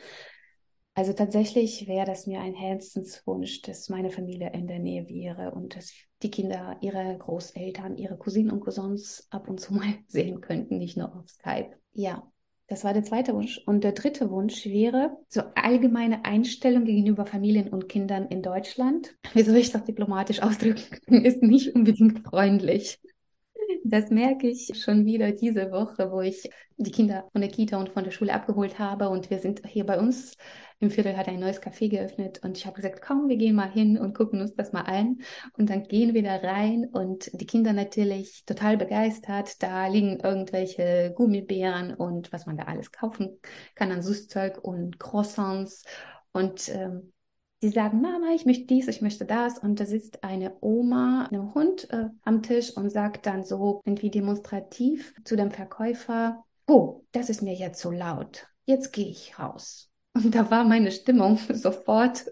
Also 0.99 1.13
tatsächlich 1.13 1.87
wäre 1.87 2.07
das 2.07 2.27
mir 2.27 2.41
ein 2.41 2.55
Herzenswunsch, 2.55 3.63
dass 3.63 3.89
meine 3.89 4.11
Familie 4.11 4.51
in 4.53 4.67
der 4.67 4.81
Nähe 4.81 5.09
wäre 5.09 5.53
und 5.53 5.77
dass 5.77 5.93
die 6.23 6.31
Kinder 6.31 6.77
ihre 6.81 7.17
Großeltern, 7.17 7.97
ihre 7.97 8.19
Cousinen 8.19 8.51
und 8.51 8.61
Cousins 8.61 9.29
ab 9.31 9.49
und 9.49 9.61
zu 9.61 9.75
mal 9.75 9.95
sehen 10.09 10.41
könnten, 10.41 10.79
nicht 10.79 10.97
nur 10.97 11.15
auf 11.15 11.29
Skype. 11.29 11.71
Ja, 11.93 12.29
das 12.69 12.85
war 12.85 12.93
der 12.93 13.03
zweite 13.03 13.35
Wunsch. 13.35 13.61
Und 13.65 13.83
der 13.83 13.93
dritte 13.93 14.31
Wunsch 14.31 14.67
wäre 14.67 15.17
so 15.29 15.43
allgemeine 15.55 16.25
Einstellung 16.25 16.85
gegenüber 16.85 17.25
Familien 17.25 17.69
und 17.69 17.89
Kindern 17.89 18.29
in 18.29 18.43
Deutschland. 18.43 19.17
Wie 19.35 19.43
soll 19.43 19.57
ich 19.57 19.73
das 19.73 19.85
diplomatisch 19.85 20.43
ausdrücken? 20.43 21.25
Ist 21.25 21.43
nicht 21.43 21.75
unbedingt 21.75 22.21
freundlich. 22.21 23.01
Das 23.85 24.11
merke 24.11 24.49
ich 24.49 24.71
schon 24.83 25.07
wieder 25.07 25.33
diese 25.33 25.71
Woche, 25.71 26.11
wo 26.11 26.21
ich 26.21 26.51
die 26.77 26.91
Kinder 26.91 27.29
von 27.33 27.41
der 27.41 27.51
Kita 27.51 27.79
und 27.79 27.89
von 27.89 28.05
der 28.05 28.11
Schule 28.11 28.33
abgeholt 28.35 28.79
habe 28.79 29.09
und 29.09 29.31
wir 29.31 29.39
sind 29.39 29.67
hier 29.67 29.85
bei 29.85 29.99
uns 29.99 30.35
im 30.81 30.91
Viertel 30.91 31.17
hat 31.17 31.27
ein 31.29 31.41
neues 31.41 31.61
Café 31.61 31.89
geöffnet 31.89 32.41
und 32.45 32.57
ich 32.57 32.65
habe 32.65 32.77
gesagt, 32.77 33.03
komm, 33.03 33.29
wir 33.29 33.37
gehen 33.37 33.57
mal 33.57 33.71
hin 33.71 33.99
und 33.99 34.15
gucken 34.15 34.41
uns 34.41 34.55
das 34.55 34.73
mal 34.73 34.83
an. 34.83 35.19
Und 35.57 35.71
dann 35.71 35.83
gehen 35.85 36.15
wir 36.15 36.23
da 36.23 36.37
rein 36.37 36.87
und 36.93 37.31
die 37.33 37.47
Kinder 37.47 37.73
natürlich 37.73 38.45
total 38.45 38.77
begeistert. 38.77 39.61
Da 39.63 39.89
liegen 39.89 40.21
irgendwelche 40.21 41.13
Gummibären 41.17 41.95
und 41.95 42.33
was 42.33 42.47
man 42.47 42.57
da 42.57 42.65
alles 42.65 42.93
kaufen 42.93 43.41
kann 43.75 43.91
an 43.91 44.03
Süßzeug 44.03 44.59
und 44.63 45.01
Croissants. 45.01 45.85
Und 46.33 46.69
ähm, 46.69 47.13
die 47.61 47.71
sagen, 47.71 48.01
Mama, 48.01 48.29
ich 48.37 48.47
möchte 48.47 48.67
dies, 48.67 48.87
ich 48.87 49.03
möchte 49.03 49.25
das. 49.25 49.59
Und 49.59 49.81
da 49.81 49.87
sitzt 49.87 50.23
eine 50.23 50.57
Oma, 50.61 51.25
einem 51.25 51.55
Hund 51.55 51.91
äh, 51.91 52.05
am 52.23 52.43
Tisch 52.43 52.77
und 52.77 52.91
sagt 52.91 53.27
dann 53.27 53.43
so 53.43 53.83
irgendwie 53.85 54.11
demonstrativ 54.11 55.13
zu 55.25 55.35
dem 55.35 55.51
Verkäufer, 55.51 56.45
oh, 56.69 57.03
das 57.11 57.31
ist 57.31 57.43
mir 57.43 57.55
jetzt 57.55 57.81
so 57.81 57.91
laut. 57.91 58.47
Jetzt 58.65 58.93
gehe 58.93 59.09
ich 59.09 59.41
raus. 59.41 59.88
Und 60.15 60.35
da 60.35 60.51
war 60.51 60.65
meine 60.65 60.91
Stimmung 60.91 61.39
sofort 61.53 62.27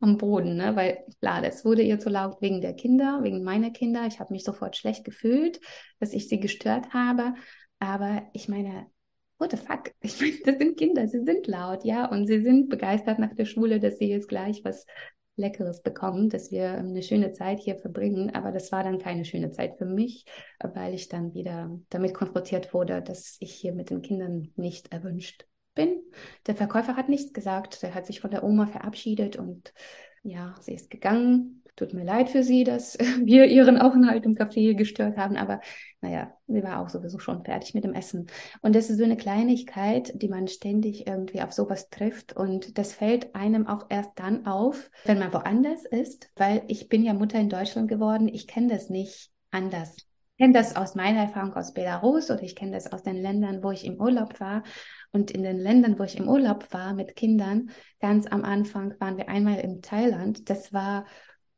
am 0.00 0.16
Boden, 0.16 0.56
ne? 0.56 0.74
weil 0.74 1.04
klar, 1.20 1.42
das 1.42 1.64
wurde 1.64 1.82
ihr 1.82 1.98
zu 1.98 2.08
laut 2.08 2.40
wegen 2.40 2.60
der 2.60 2.74
Kinder, 2.74 3.20
wegen 3.22 3.42
meiner 3.42 3.70
Kinder. 3.70 4.06
Ich 4.06 4.20
habe 4.20 4.32
mich 4.32 4.44
sofort 4.44 4.76
schlecht 4.76 5.04
gefühlt, 5.04 5.60
dass 6.00 6.12
ich 6.12 6.28
sie 6.28 6.40
gestört 6.40 6.92
habe. 6.92 7.34
Aber 7.78 8.22
ich 8.32 8.48
meine, 8.48 8.86
what 9.38 9.52
the 9.52 9.56
fuck? 9.56 9.92
Ich 10.00 10.20
meine, 10.20 10.36
das 10.44 10.58
sind 10.58 10.76
Kinder, 10.76 11.08
sie 11.08 11.22
sind 11.24 11.46
laut, 11.46 11.84
ja, 11.84 12.06
und 12.06 12.26
sie 12.26 12.40
sind 12.40 12.68
begeistert 12.68 13.18
nach 13.18 13.34
der 13.34 13.44
Schule, 13.44 13.78
dass 13.78 13.98
sie 13.98 14.08
jetzt 14.08 14.28
gleich 14.28 14.64
was 14.64 14.86
Leckeres 15.36 15.82
bekommen, 15.82 16.30
dass 16.30 16.50
wir 16.50 16.72
eine 16.72 17.02
schöne 17.02 17.32
Zeit 17.32 17.60
hier 17.60 17.76
verbringen. 17.76 18.34
Aber 18.34 18.50
das 18.50 18.72
war 18.72 18.82
dann 18.82 18.98
keine 18.98 19.24
schöne 19.24 19.50
Zeit 19.50 19.78
für 19.78 19.86
mich, 19.86 20.24
weil 20.60 20.94
ich 20.94 21.08
dann 21.08 21.34
wieder 21.34 21.78
damit 21.90 22.14
konfrontiert 22.14 22.74
wurde, 22.74 23.00
dass 23.00 23.36
ich 23.38 23.52
hier 23.52 23.72
mit 23.72 23.90
den 23.90 24.02
Kindern 24.02 24.52
nicht 24.56 24.92
erwünscht 24.92 25.46
bin. 25.78 26.02
Der 26.46 26.56
Verkäufer 26.56 26.96
hat 26.96 27.08
nichts 27.08 27.32
gesagt. 27.32 27.82
Er 27.82 27.94
hat 27.94 28.04
sich 28.04 28.20
von 28.20 28.32
der 28.32 28.42
Oma 28.42 28.66
verabschiedet 28.66 29.36
und 29.36 29.72
ja, 30.24 30.54
sie 30.60 30.74
ist 30.74 30.90
gegangen. 30.90 31.62
Tut 31.76 31.94
mir 31.94 32.04
leid 32.04 32.28
für 32.28 32.42
sie, 32.42 32.64
dass 32.64 32.98
wir 33.22 33.46
ihren 33.46 33.78
Aufenthalt 33.78 34.24
im 34.26 34.34
Café 34.34 34.74
gestört 34.74 35.16
haben, 35.16 35.36
aber 35.36 35.60
naja, 36.00 36.34
sie 36.48 36.62
war 36.64 36.80
auch 36.80 36.88
sowieso 36.88 37.20
schon 37.20 37.44
fertig 37.44 37.72
mit 37.74 37.84
dem 37.84 37.94
Essen. 37.94 38.26
Und 38.60 38.74
das 38.74 38.90
ist 38.90 38.98
so 38.98 39.04
eine 39.04 39.16
Kleinigkeit, 39.16 40.12
die 40.20 40.28
man 40.28 40.48
ständig 40.48 41.06
irgendwie 41.06 41.40
auf 41.40 41.52
sowas 41.52 41.88
trifft 41.88 42.34
und 42.34 42.76
das 42.76 42.92
fällt 42.92 43.36
einem 43.36 43.68
auch 43.68 43.86
erst 43.90 44.10
dann 44.16 44.46
auf, 44.46 44.90
wenn 45.04 45.20
man 45.20 45.32
woanders 45.32 45.84
ist, 45.84 46.30
weil 46.34 46.62
ich 46.66 46.88
bin 46.88 47.04
ja 47.04 47.14
Mutter 47.14 47.38
in 47.38 47.48
Deutschland 47.48 47.88
geworden, 47.88 48.26
ich 48.26 48.48
kenne 48.48 48.66
das 48.66 48.90
nicht 48.90 49.30
anders. 49.52 49.94
Ich 49.96 50.44
kenne 50.44 50.54
das 50.54 50.76
aus 50.76 50.94
meiner 50.94 51.22
Erfahrung 51.22 51.54
aus 51.54 51.74
Belarus 51.74 52.30
oder 52.30 52.42
ich 52.42 52.54
kenne 52.54 52.72
das 52.72 52.92
aus 52.92 53.02
den 53.02 53.16
Ländern, 53.16 53.62
wo 53.62 53.70
ich 53.70 53.84
im 53.84 54.00
Urlaub 54.00 54.38
war. 54.38 54.62
Und 55.12 55.30
in 55.30 55.42
den 55.42 55.58
Ländern, 55.58 55.98
wo 55.98 56.04
ich 56.04 56.18
im 56.18 56.28
Urlaub 56.28 56.72
war 56.72 56.94
mit 56.94 57.16
Kindern, 57.16 57.70
ganz 58.00 58.26
am 58.26 58.44
Anfang 58.44 58.94
waren 59.00 59.16
wir 59.16 59.28
einmal 59.28 59.60
in 59.60 59.82
Thailand. 59.82 60.48
Das 60.50 60.72
war 60.72 61.04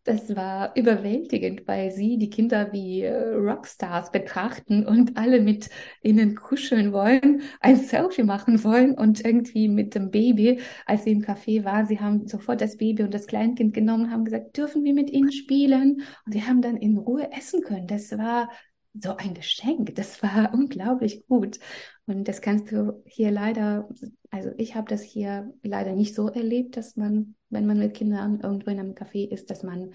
das 0.04 0.34
war 0.34 0.74
überwältigend, 0.76 1.68
weil 1.68 1.90
sie 1.90 2.16
die 2.16 2.30
Kinder 2.30 2.72
wie 2.72 3.02
äh, 3.02 3.34
Rockstars 3.34 4.10
betrachten 4.10 4.86
und 4.86 5.18
alle 5.18 5.42
mit 5.42 5.68
ihnen 6.02 6.34
kuscheln 6.34 6.92
wollen, 6.92 7.42
ein 7.60 7.76
Selfie 7.76 8.22
machen 8.22 8.64
wollen 8.64 8.94
und 8.94 9.22
irgendwie 9.24 9.68
mit 9.68 9.94
dem 9.94 10.10
Baby, 10.10 10.60
als 10.86 11.04
sie 11.04 11.12
im 11.12 11.20
Café 11.20 11.64
waren, 11.64 11.86
sie 11.86 12.00
haben 12.00 12.26
sofort 12.26 12.62
das 12.62 12.78
Baby 12.78 13.02
und 13.02 13.12
das 13.12 13.26
Kleinkind 13.26 13.74
genommen, 13.74 14.10
haben 14.10 14.24
gesagt, 14.24 14.56
dürfen 14.56 14.84
wir 14.84 14.94
mit 14.94 15.10
ihnen 15.10 15.32
spielen? 15.32 16.02
Und 16.24 16.32
sie 16.32 16.44
haben 16.44 16.62
dann 16.62 16.76
in 16.78 16.96
Ruhe 16.96 17.30
essen 17.32 17.62
können. 17.62 17.86
Das 17.86 18.10
war 18.16 18.48
so 18.94 19.16
ein 19.16 19.34
Geschenk. 19.34 19.94
Das 19.94 20.22
war 20.22 20.52
unglaublich 20.54 21.26
gut. 21.26 21.58
Und 22.06 22.26
das 22.28 22.40
kannst 22.40 22.70
du 22.72 23.02
hier 23.06 23.30
leider, 23.30 23.88
also 24.30 24.50
ich 24.58 24.74
habe 24.74 24.88
das 24.88 25.02
hier 25.02 25.52
leider 25.62 25.94
nicht 25.94 26.14
so 26.14 26.28
erlebt, 26.28 26.76
dass 26.76 26.96
man, 26.96 27.36
wenn 27.48 27.66
man 27.66 27.78
mit 27.78 27.94
Kindern 27.94 28.40
irgendwo 28.40 28.70
in 28.70 28.80
einem 28.80 28.94
Café 28.94 29.28
ist, 29.28 29.50
dass 29.50 29.62
man 29.62 29.92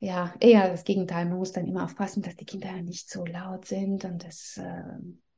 ja 0.00 0.34
eher 0.40 0.68
das 0.68 0.84
Gegenteil, 0.84 1.26
man 1.26 1.38
muss 1.38 1.52
dann 1.52 1.68
immer 1.68 1.84
aufpassen, 1.84 2.22
dass 2.22 2.36
die 2.36 2.44
Kinder 2.44 2.72
nicht 2.82 3.08
so 3.08 3.24
laut 3.24 3.64
sind 3.66 4.04
und 4.04 4.24
dass 4.24 4.56
äh, 4.56 4.82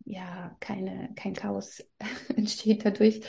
ja 0.07 0.57
keine, 0.61 1.11
kein 1.15 1.35
Chaos 1.35 1.85
entsteht 2.37 2.85
dadurch. 2.85 3.21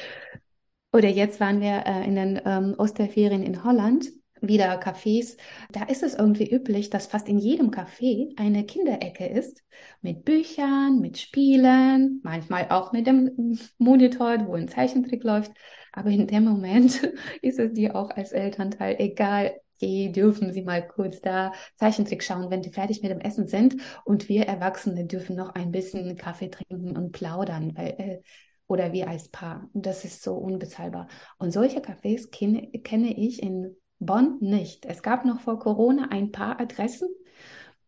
Oder 0.93 1.09
jetzt 1.09 1.41
waren 1.41 1.59
wir 1.59 1.86
äh, 1.86 2.07
in 2.07 2.15
den 2.15 2.41
ähm, 2.45 2.76
Osterferien 2.78 3.43
in 3.43 3.65
Holland 3.65 4.09
wieder 4.48 4.80
Cafés. 4.80 5.38
Da 5.72 5.84
ist 5.84 6.04
es 6.04 6.16
irgendwie 6.16 6.50
üblich, 6.50 6.89
dass 6.89 7.08
fast 7.08 7.28
in 7.28 7.38
jedem 7.38 7.72
Café 7.72 8.32
eine 8.38 8.66
Kinderecke 8.66 9.26
ist 9.26 9.64
mit 10.02 10.26
Büchern, 10.26 11.00
mit 11.00 11.18
Spielen, 11.18 12.22
manchmal 12.24 12.68
auch 12.70 12.91
mit 12.91 13.08
dem 13.08 13.58
Monitor, 13.78 14.48
wo 14.48 14.54
ein 14.54 14.68
Zeichentrick 14.68 15.24
läuft. 15.24 15.52
Aber 15.91 16.10
in 16.10 16.28
dem 16.28 16.43
Moment 16.43 17.04
ist 17.41 17.60
es 17.60 17.74
dir 17.74 17.96
auch 17.96 18.10
als 18.12 18.32
Elternteil 18.32 18.96
egal. 19.00 19.60
Okay, 19.78 20.10
dürfen 20.10 20.54
Sie 20.54 20.62
mal 20.62 20.88
kurz 20.88 21.20
da 21.20 21.52
Zeichentrick 21.76 22.24
schauen, 22.24 22.50
wenn 22.50 22.62
die 22.62 22.72
fertig 22.72 23.02
mit 23.02 23.12
dem 23.12 23.20
Essen 23.20 23.48
sind. 23.48 23.76
Und 24.06 24.30
wir 24.30 24.46
Erwachsene 24.46 25.06
dürfen 25.06 25.36
noch 25.36 25.50
ein 25.54 25.72
bisschen 25.72 26.16
Kaffee 26.16 26.50
trinken 26.50 26.96
und 26.96 27.12
plaudern, 27.12 27.76
weil 27.76 27.89
äh, 27.98 28.22
oder 28.68 28.93
wir 28.93 29.08
als 29.08 29.30
Paar. 29.30 29.70
Das 29.74 30.06
ist 30.06 30.24
so 30.24 30.36
unbezahlbar. 30.36 31.08
Und 31.38 31.52
solche 31.52 31.80
Cafés 31.80 32.32
kenne, 32.32 32.70
kenne 32.84 33.16
ich 33.18 33.41
in 33.43 33.76
Bonn 34.06 34.38
nicht. 34.41 34.86
Es 34.86 35.03
gab 35.03 35.26
noch 35.26 35.41
vor 35.41 35.60
Corona 35.60 36.10
ein 36.10 36.32
paar 36.32 36.60
Adressen 36.60 37.10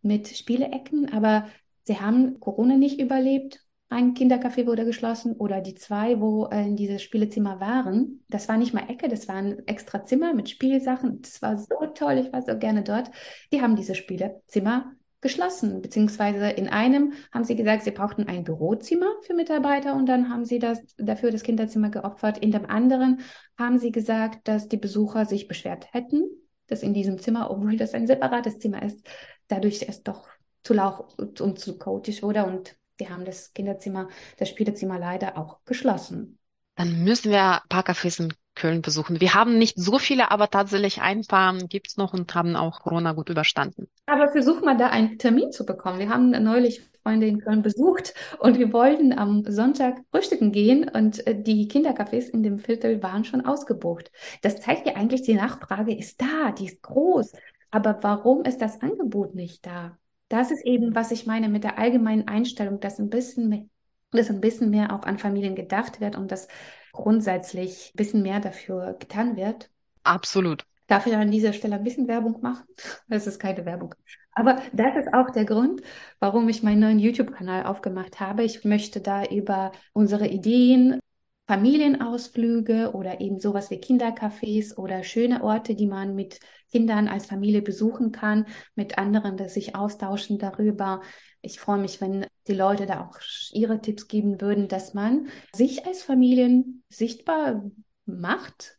mit 0.01 0.27
Spieleecken, 0.27 1.11
aber 1.13 1.47
sie 1.83 1.99
haben 1.99 2.39
Corona 2.39 2.77
nicht 2.77 2.99
überlebt. 2.99 3.63
Ein 3.89 4.13
Kindercafé 4.15 4.65
wurde 4.65 4.83
geschlossen 4.83 5.33
oder 5.37 5.61
die 5.61 5.75
zwei, 5.75 6.19
wo 6.19 6.47
äh, 6.47 6.67
in 6.67 6.75
dieses 6.75 7.01
Spielezimmer 7.01 7.61
waren. 7.61 8.23
Das 8.27 8.49
war 8.49 8.57
nicht 8.57 8.73
mal 8.73 8.89
Ecke, 8.89 9.07
das 9.07 9.27
war 9.29 9.35
ein 9.35 9.65
extra 9.65 10.03
Zimmer 10.03 10.33
mit 10.33 10.49
Spielsachen. 10.49 11.21
Das 11.21 11.41
war 11.41 11.57
so 11.57 11.87
toll, 11.95 12.17
ich 12.17 12.33
war 12.33 12.41
so 12.41 12.57
gerne 12.57 12.83
dort. 12.83 13.09
Die 13.53 13.61
haben 13.61 13.77
dieses 13.77 13.97
Spielezimmer 13.97 14.93
geschlossen, 15.21 15.81
beziehungsweise 15.81 16.49
in 16.49 16.67
einem 16.67 17.13
haben 17.31 17.43
sie 17.43 17.55
gesagt, 17.55 17.83
sie 17.83 17.91
brauchten 17.91 18.27
ein 18.27 18.43
Bürozimmer 18.43 19.07
für 19.21 19.33
Mitarbeiter 19.33 19.95
und 19.95 20.05
dann 20.05 20.29
haben 20.29 20.45
sie 20.45 20.59
das 20.59 20.79
dafür 20.97 21.31
das 21.31 21.43
Kinderzimmer 21.43 21.89
geopfert. 21.89 22.37
In 22.37 22.51
dem 22.51 22.65
anderen 22.65 23.21
haben 23.57 23.79
sie 23.79 23.91
gesagt, 23.91 24.47
dass 24.47 24.67
die 24.67 24.77
Besucher 24.77 25.25
sich 25.25 25.47
beschwert 25.47 25.91
hätten, 25.93 26.23
dass 26.67 26.83
in 26.83 26.93
diesem 26.93 27.17
Zimmer, 27.19 27.49
obwohl 27.49 27.77
das 27.77 27.93
ein 27.93 28.05
separates 28.07 28.59
Zimmer 28.59 28.83
ist, 28.83 29.07
dadurch 29.47 29.83
es 29.87 30.03
doch 30.03 30.27
zu 30.63 30.73
laut 30.73 31.41
und 31.41 31.59
zu 31.59 31.77
chaotisch 31.77 32.21
wurde 32.21 32.45
und 32.45 32.77
die 32.99 33.09
haben 33.09 33.25
das 33.25 33.53
Kinderzimmer, 33.53 34.09
das 34.37 34.49
Spielezimmer 34.49 34.99
leider 34.99 35.37
auch 35.37 35.63
geschlossen. 35.65 36.39
Dann 36.77 37.03
müssen 37.03 37.31
wir 37.31 37.63
ein 37.63 37.69
paar 37.69 37.83
Cafés 37.83 38.19
in 38.21 38.33
Köln 38.55 38.81
besuchen. 38.81 39.19
Wir 39.19 39.33
haben 39.33 39.57
nicht 39.57 39.77
so 39.77 39.99
viele, 39.99 40.31
aber 40.31 40.49
tatsächlich 40.49 41.01
ein 41.01 41.25
paar 41.25 41.55
gibt 41.57 41.89
es 41.89 41.97
noch 41.97 42.13
und 42.13 42.33
haben 42.33 42.55
auch 42.55 42.81
Corona 42.81 43.13
gut 43.13 43.29
überstanden. 43.29 43.87
Aber 44.05 44.29
versuch 44.29 44.61
mal 44.61 44.77
da 44.77 44.87
einen 44.87 45.17
Termin 45.17 45.51
zu 45.51 45.65
bekommen. 45.65 45.99
Wir 45.99 46.09
haben 46.09 46.31
neulich 46.31 46.81
Freunde 47.03 47.27
in 47.27 47.39
Köln 47.39 47.61
besucht 47.61 48.13
und 48.39 48.59
wir 48.59 48.73
wollten 48.73 49.17
am 49.17 49.43
Sonntag 49.47 50.01
frühstücken 50.11 50.51
gehen 50.51 50.89
und 50.89 51.25
äh, 51.25 51.41
die 51.41 51.67
Kindercafés 51.67 52.29
in 52.29 52.43
dem 52.43 52.59
Viertel 52.59 53.01
waren 53.01 53.23
schon 53.23 53.45
ausgebucht. 53.45 54.11
Das 54.41 54.59
zeigt 54.59 54.87
ja 54.87 54.95
eigentlich, 54.95 55.21
die 55.21 55.35
Nachfrage 55.35 55.97
ist 55.97 56.21
da, 56.21 56.51
die 56.51 56.65
ist 56.65 56.81
groß. 56.83 57.31
Aber 57.71 57.99
warum 58.01 58.43
ist 58.43 58.61
das 58.61 58.81
Angebot 58.81 59.35
nicht 59.35 59.65
da? 59.65 59.97
Das 60.29 60.51
ist 60.51 60.65
eben, 60.65 60.95
was 60.95 61.11
ich 61.11 61.25
meine 61.25 61.47
mit 61.47 61.63
der 61.63 61.77
allgemeinen 61.77 62.27
Einstellung, 62.27 62.79
dass 62.79 62.99
ein 62.99 63.09
bisschen 63.09 63.69
dass 64.11 64.29
ein 64.29 64.41
bisschen 64.41 64.69
mehr 64.69 64.93
auch 64.93 65.03
an 65.03 65.17
Familien 65.17 65.55
gedacht 65.55 65.99
wird 65.99 66.15
und 66.15 66.31
dass 66.31 66.47
grundsätzlich 66.91 67.91
ein 67.93 67.97
bisschen 67.97 68.21
mehr 68.21 68.39
dafür 68.39 68.95
getan 68.99 69.35
wird. 69.35 69.69
Absolut. 70.03 70.65
Darf 70.87 71.05
ich 71.05 71.15
an 71.15 71.31
dieser 71.31 71.51
Stelle 71.51 71.75
ein 71.75 71.83
bisschen 71.83 72.07
Werbung 72.07 72.41
machen? 72.41 72.65
Das 73.09 73.27
ist 73.27 73.39
keine 73.39 73.65
Werbung. 73.65 73.93
Aber 74.33 74.61
das 74.71 74.95
ist 74.95 75.13
auch 75.13 75.31
der 75.31 75.45
Grund, 75.45 75.81
warum 76.19 76.47
ich 76.47 76.63
meinen 76.63 76.79
neuen 76.79 76.99
YouTube-Kanal 76.99 77.65
aufgemacht 77.65 78.19
habe. 78.19 78.43
Ich 78.43 78.63
möchte 78.63 79.01
da 79.01 79.25
über 79.25 79.71
unsere 79.93 80.27
Ideen, 80.27 80.99
Familienausflüge 81.47 82.91
oder 82.93 83.21
eben 83.21 83.39
sowas 83.39 83.71
wie 83.71 83.79
Kindercafés 83.79 84.75
oder 84.75 85.03
schöne 85.03 85.43
Orte, 85.43 85.75
die 85.75 85.87
man 85.87 86.13
mit 86.13 86.39
Kindern 86.71 87.07
als 87.07 87.25
Familie 87.25 87.61
besuchen 87.61 88.11
kann, 88.11 88.45
mit 88.75 88.97
anderen, 88.97 89.37
dass 89.37 89.53
sich 89.53 89.73
austauschen 89.73 90.39
darüber. 90.39 91.01
Ich 91.41 91.59
freue 91.59 91.79
mich, 91.79 92.01
wenn 92.01 92.25
die 92.47 92.53
Leute 92.53 92.85
da 92.85 93.01
auch 93.07 93.19
ihre 93.53 93.79
Tipps 93.79 94.09
geben 94.09 94.41
würden, 94.41 94.67
dass 94.67 94.93
man 94.93 95.27
sich 95.53 95.85
als 95.85 96.03
Familien 96.03 96.83
sichtbar 96.89 97.63
macht 98.05 98.77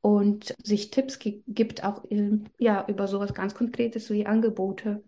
und 0.00 0.54
sich 0.62 0.90
Tipps 0.90 1.20
gibt, 1.20 1.84
auch 1.84 2.04
ja, 2.58 2.84
über 2.88 3.06
sowas 3.06 3.34
ganz 3.34 3.54
Konkretes 3.54 4.10
wie 4.10 4.26
Angebote 4.26 5.04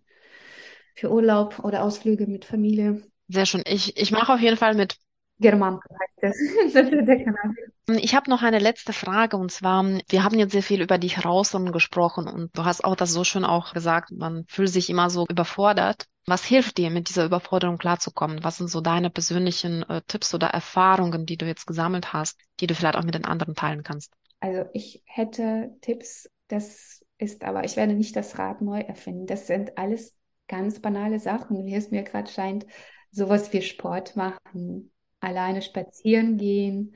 für 0.94 1.10
Urlaub 1.10 1.58
oder 1.64 1.82
Ausflüge 1.82 2.28
mit 2.28 2.44
Familie. 2.44 3.02
Sehr 3.28 3.46
schön. 3.46 3.62
Ich, 3.66 3.96
ich 3.96 4.12
mache 4.12 4.34
auf 4.34 4.40
jeden 4.40 4.56
Fall 4.56 4.74
mit. 4.74 4.98
Germanka 5.42 5.88
heißt 5.90 6.12
das 6.74 6.88
ist 6.88 7.06
der 7.06 7.24
Kanal. 7.24 7.54
Ich 8.00 8.14
habe 8.14 8.30
noch 8.30 8.42
eine 8.42 8.60
letzte 8.60 8.92
Frage 8.92 9.36
und 9.36 9.50
zwar, 9.50 9.84
wir 10.08 10.24
haben 10.24 10.38
jetzt 10.38 10.52
sehr 10.52 10.62
viel 10.62 10.80
über 10.80 10.98
die 10.98 11.08
Herausforderungen 11.08 11.72
gesprochen 11.72 12.28
und 12.28 12.56
du 12.56 12.64
hast 12.64 12.84
auch 12.84 12.96
das 12.96 13.12
so 13.12 13.24
schön 13.24 13.44
auch 13.44 13.74
gesagt, 13.74 14.10
man 14.12 14.44
fühlt 14.48 14.70
sich 14.70 14.88
immer 14.88 15.10
so 15.10 15.26
überfordert. 15.28 16.06
Was 16.26 16.44
hilft 16.44 16.78
dir, 16.78 16.90
mit 16.90 17.08
dieser 17.08 17.24
Überforderung 17.24 17.78
klarzukommen? 17.78 18.44
Was 18.44 18.58
sind 18.58 18.68
so 18.68 18.80
deine 18.80 19.10
persönlichen 19.10 19.82
äh, 19.90 20.02
Tipps 20.06 20.32
oder 20.32 20.46
Erfahrungen, 20.46 21.26
die 21.26 21.36
du 21.36 21.46
jetzt 21.46 21.66
gesammelt 21.66 22.12
hast, 22.12 22.38
die 22.60 22.68
du 22.68 22.76
vielleicht 22.76 22.96
auch 22.96 23.02
mit 23.02 23.16
den 23.16 23.24
anderen 23.24 23.56
teilen 23.56 23.82
kannst? 23.82 24.12
Also 24.38 24.64
ich 24.72 25.02
hätte 25.04 25.70
Tipps, 25.80 26.30
das 26.46 27.04
ist 27.18 27.42
aber, 27.42 27.64
ich 27.64 27.76
werde 27.76 27.94
nicht 27.94 28.14
das 28.14 28.38
Rad 28.38 28.60
neu 28.62 28.80
erfinden. 28.80 29.26
Das 29.26 29.48
sind 29.48 29.76
alles 29.76 30.16
ganz 30.46 30.80
banale 30.80 31.18
Sachen, 31.18 31.66
wie 31.66 31.74
es 31.74 31.90
mir 31.90 32.04
gerade 32.04 32.30
scheint. 32.30 32.66
Sowas 33.10 33.52
wie 33.52 33.62
Sport 33.62 34.14
machen, 34.14 34.91
alleine 35.22 35.62
spazieren 35.62 36.36
gehen 36.36 36.94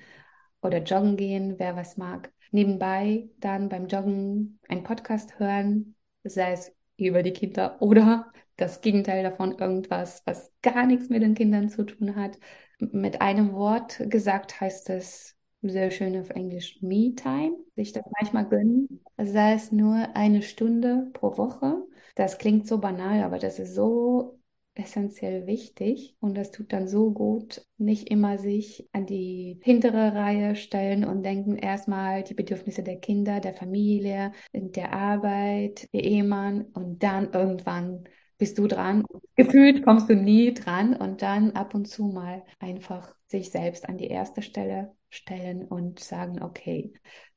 oder 0.62 0.83
joggen 0.83 1.16
gehen, 1.16 1.55
wer 1.59 1.77
was 1.77 1.97
mag. 1.97 2.33
Nebenbei 2.51 3.29
dann 3.39 3.68
beim 3.68 3.87
Joggen 3.87 4.59
einen 4.68 4.83
Podcast 4.83 5.39
hören, 5.39 5.95
sei 6.24 6.53
es 6.53 6.72
über 6.97 7.22
die 7.22 7.33
Kinder 7.33 7.81
oder 7.81 8.33
das 8.57 8.81
Gegenteil 8.81 9.22
davon, 9.22 9.59
irgendwas, 9.59 10.22
was 10.24 10.53
gar 10.62 10.87
nichts 10.87 11.09
mit 11.09 11.22
den 11.22 11.35
Kindern 11.35 11.68
zu 11.68 11.85
tun 11.85 12.16
hat. 12.16 12.39
Mit 12.79 13.20
einem 13.20 13.53
Wort 13.53 14.01
gesagt 14.11 14.61
heißt 14.61 14.91
es 14.91 15.37
sehr 15.62 15.91
schön 15.91 16.18
auf 16.18 16.31
Englisch 16.31 16.81
Me-Time, 16.83 17.57
sich 17.74 17.93
das 17.93 18.05
manchmal 18.18 18.49
gönnen, 18.49 19.01
sei 19.18 19.55
es 19.55 19.72
nur 19.72 20.14
eine 20.14 20.43
Stunde 20.43 21.11
pro 21.12 21.37
Woche. 21.37 21.83
Das 22.14 22.39
klingt 22.39 22.66
so 22.66 22.79
banal, 22.79 23.22
aber 23.22 23.39
das 23.39 23.59
ist 23.59 23.74
so 23.74 24.36
essentiell 24.77 25.47
wichtig 25.47 26.16
und 26.20 26.37
das 26.37 26.51
tut 26.51 26.72
dann 26.72 26.87
so 26.87 27.11
gut, 27.11 27.66
nicht 27.79 28.11
immer 28.11 28.39
sich 28.39 28.89
an 28.93 29.07
die 29.07 29.59
hintere 29.62 30.14
Reihe 30.14 30.57
stellen 30.57 31.05
und 31.05 31.22
denken 31.22 31.57
erstmal 31.57 32.22
die 32.22 32.35
Bedürfnisse 32.35 32.83
der 32.83 32.99
Kinder, 32.99 33.41
der 33.41 33.55
Familie, 33.55 34.33
der 34.53 34.93
Arbeit, 34.93 35.93
der 35.93 36.05
Ehemann 36.05 36.62
und 36.74 37.03
dann 37.03 37.33
irgendwann 37.33 38.05
bist 38.39 38.59
du 38.59 38.66
dran. 38.66 39.05
Gefühlt 39.35 39.85
kommst 39.85 40.09
du 40.11 40.14
nie 40.14 40.53
dran 40.53 40.95
und 40.95 41.22
dann 41.22 41.53
ab 41.53 41.74
und 41.74 41.87
zu 41.87 42.05
mal 42.05 42.45
einfach 42.59 43.14
sich 43.27 43.51
selbst 43.51 43.89
an 43.89 43.99
die 43.99 44.09
erste 44.09 44.43
Stelle 44.43 44.95
stellen 45.09 45.64
und 45.64 46.01
sagen, 46.01 46.43
okay, 46.43 46.93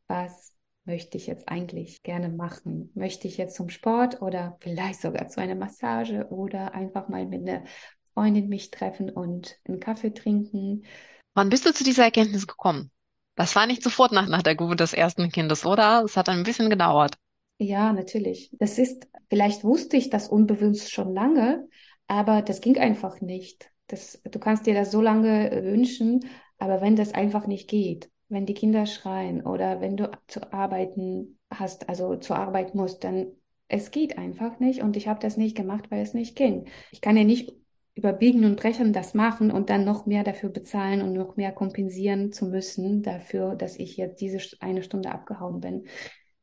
was 0.08 0.54
möchte 0.90 1.18
ich 1.18 1.28
jetzt 1.28 1.48
eigentlich 1.48 2.02
gerne 2.02 2.30
machen? 2.30 2.92
Möchte 2.96 3.28
ich 3.28 3.38
jetzt 3.38 3.56
zum 3.56 3.70
Sport 3.70 4.24
oder 4.24 4.58
vielleicht 4.60 5.00
sogar 5.00 5.28
zu 5.28 5.40
einer 5.40 5.54
Massage 5.54 6.28
oder 6.32 6.74
einfach 6.74 7.10
mal 7.10 7.28
mit 7.28 7.48
einer 7.48 7.64
Freundin 8.16 8.50
mich 8.50 8.72
treffen 8.72 9.12
und 9.12 9.60
einen 9.68 9.80
Kaffee 9.80 10.12
trinken? 10.16 10.84
Wann 11.36 11.50
bist 11.50 11.68
du 11.68 11.74
zu 11.74 11.84
dieser 11.84 12.06
Erkenntnis 12.06 12.48
gekommen? 12.48 12.90
Das 13.36 13.56
war 13.56 13.68
nicht 13.68 13.84
sofort 13.84 14.12
nach, 14.12 14.28
nach 14.28 14.42
der 14.42 14.56
Geburt 14.56 14.80
des 14.80 14.94
ersten 14.94 15.30
Kindes, 15.30 15.64
oder? 15.64 16.02
Es 16.04 16.18
hat 16.18 16.28
ein 16.28 16.42
bisschen 16.42 16.72
gedauert. 16.72 17.16
Ja, 17.60 17.94
natürlich. 17.94 18.50
Das 18.54 18.80
ist, 18.80 19.08
vielleicht 19.30 19.64
wusste 19.64 19.96
ich 19.96 20.10
das 20.10 20.28
unbewusst 20.28 20.92
schon 20.92 21.14
lange, 21.14 21.68
aber 22.08 22.42
das 22.42 22.62
ging 22.62 22.80
einfach 22.80 23.22
nicht. 23.22 23.70
Das, 23.86 24.20
du 24.24 24.40
kannst 24.40 24.66
dir 24.66 24.74
das 24.74 24.92
so 24.92 25.02
lange 25.02 25.52
wünschen, 25.64 26.26
aber 26.58 26.82
wenn 26.82 26.96
das 26.96 27.14
einfach 27.14 27.46
nicht 27.46 27.70
geht, 27.70 28.10
wenn 28.30 28.46
die 28.46 28.54
Kinder 28.54 28.86
schreien 28.86 29.46
oder 29.46 29.82
wenn 29.82 29.98
du 29.98 30.12
zu 30.28 30.54
arbeiten 30.54 31.40
hast, 31.52 31.90
also 31.90 32.16
zur 32.16 32.38
Arbeit 32.38 32.76
musst, 32.76 33.04
dann 33.04 33.28
es 33.68 33.92
geht 33.92 34.18
einfach 34.18 34.60
nicht 34.60 34.82
und 34.82 34.98
ich 34.98 35.08
habe 35.08 35.20
das 35.20 35.38
nicht 35.38 35.56
gemacht, 35.56 35.92
weil 35.92 36.02
es 36.02 36.14
nicht 36.14 36.36
ging. 36.36 36.68
Ich 36.92 37.02
kann 37.02 37.18
ja 37.18 37.24
nicht 37.24 37.54
überbiegen 37.96 38.46
und 38.46 38.60
brechen 38.60 38.94
das 38.94 39.14
machen 39.14 39.52
und 39.52 39.70
dann 39.70 39.84
noch 39.84 40.06
mehr 40.06 40.24
dafür 40.24 40.50
bezahlen 40.50 41.02
und 41.02 41.14
noch 41.14 41.36
mehr 41.36 41.52
kompensieren 41.52 42.32
zu 42.32 42.46
müssen 42.46 43.04
dafür, 43.04 43.56
dass 43.56 43.78
ich 43.78 43.98
jetzt 43.98 44.22
diese 44.22 44.40
eine 44.60 44.82
Stunde 44.84 45.12
abgehauen 45.12 45.60
bin. 45.60 45.86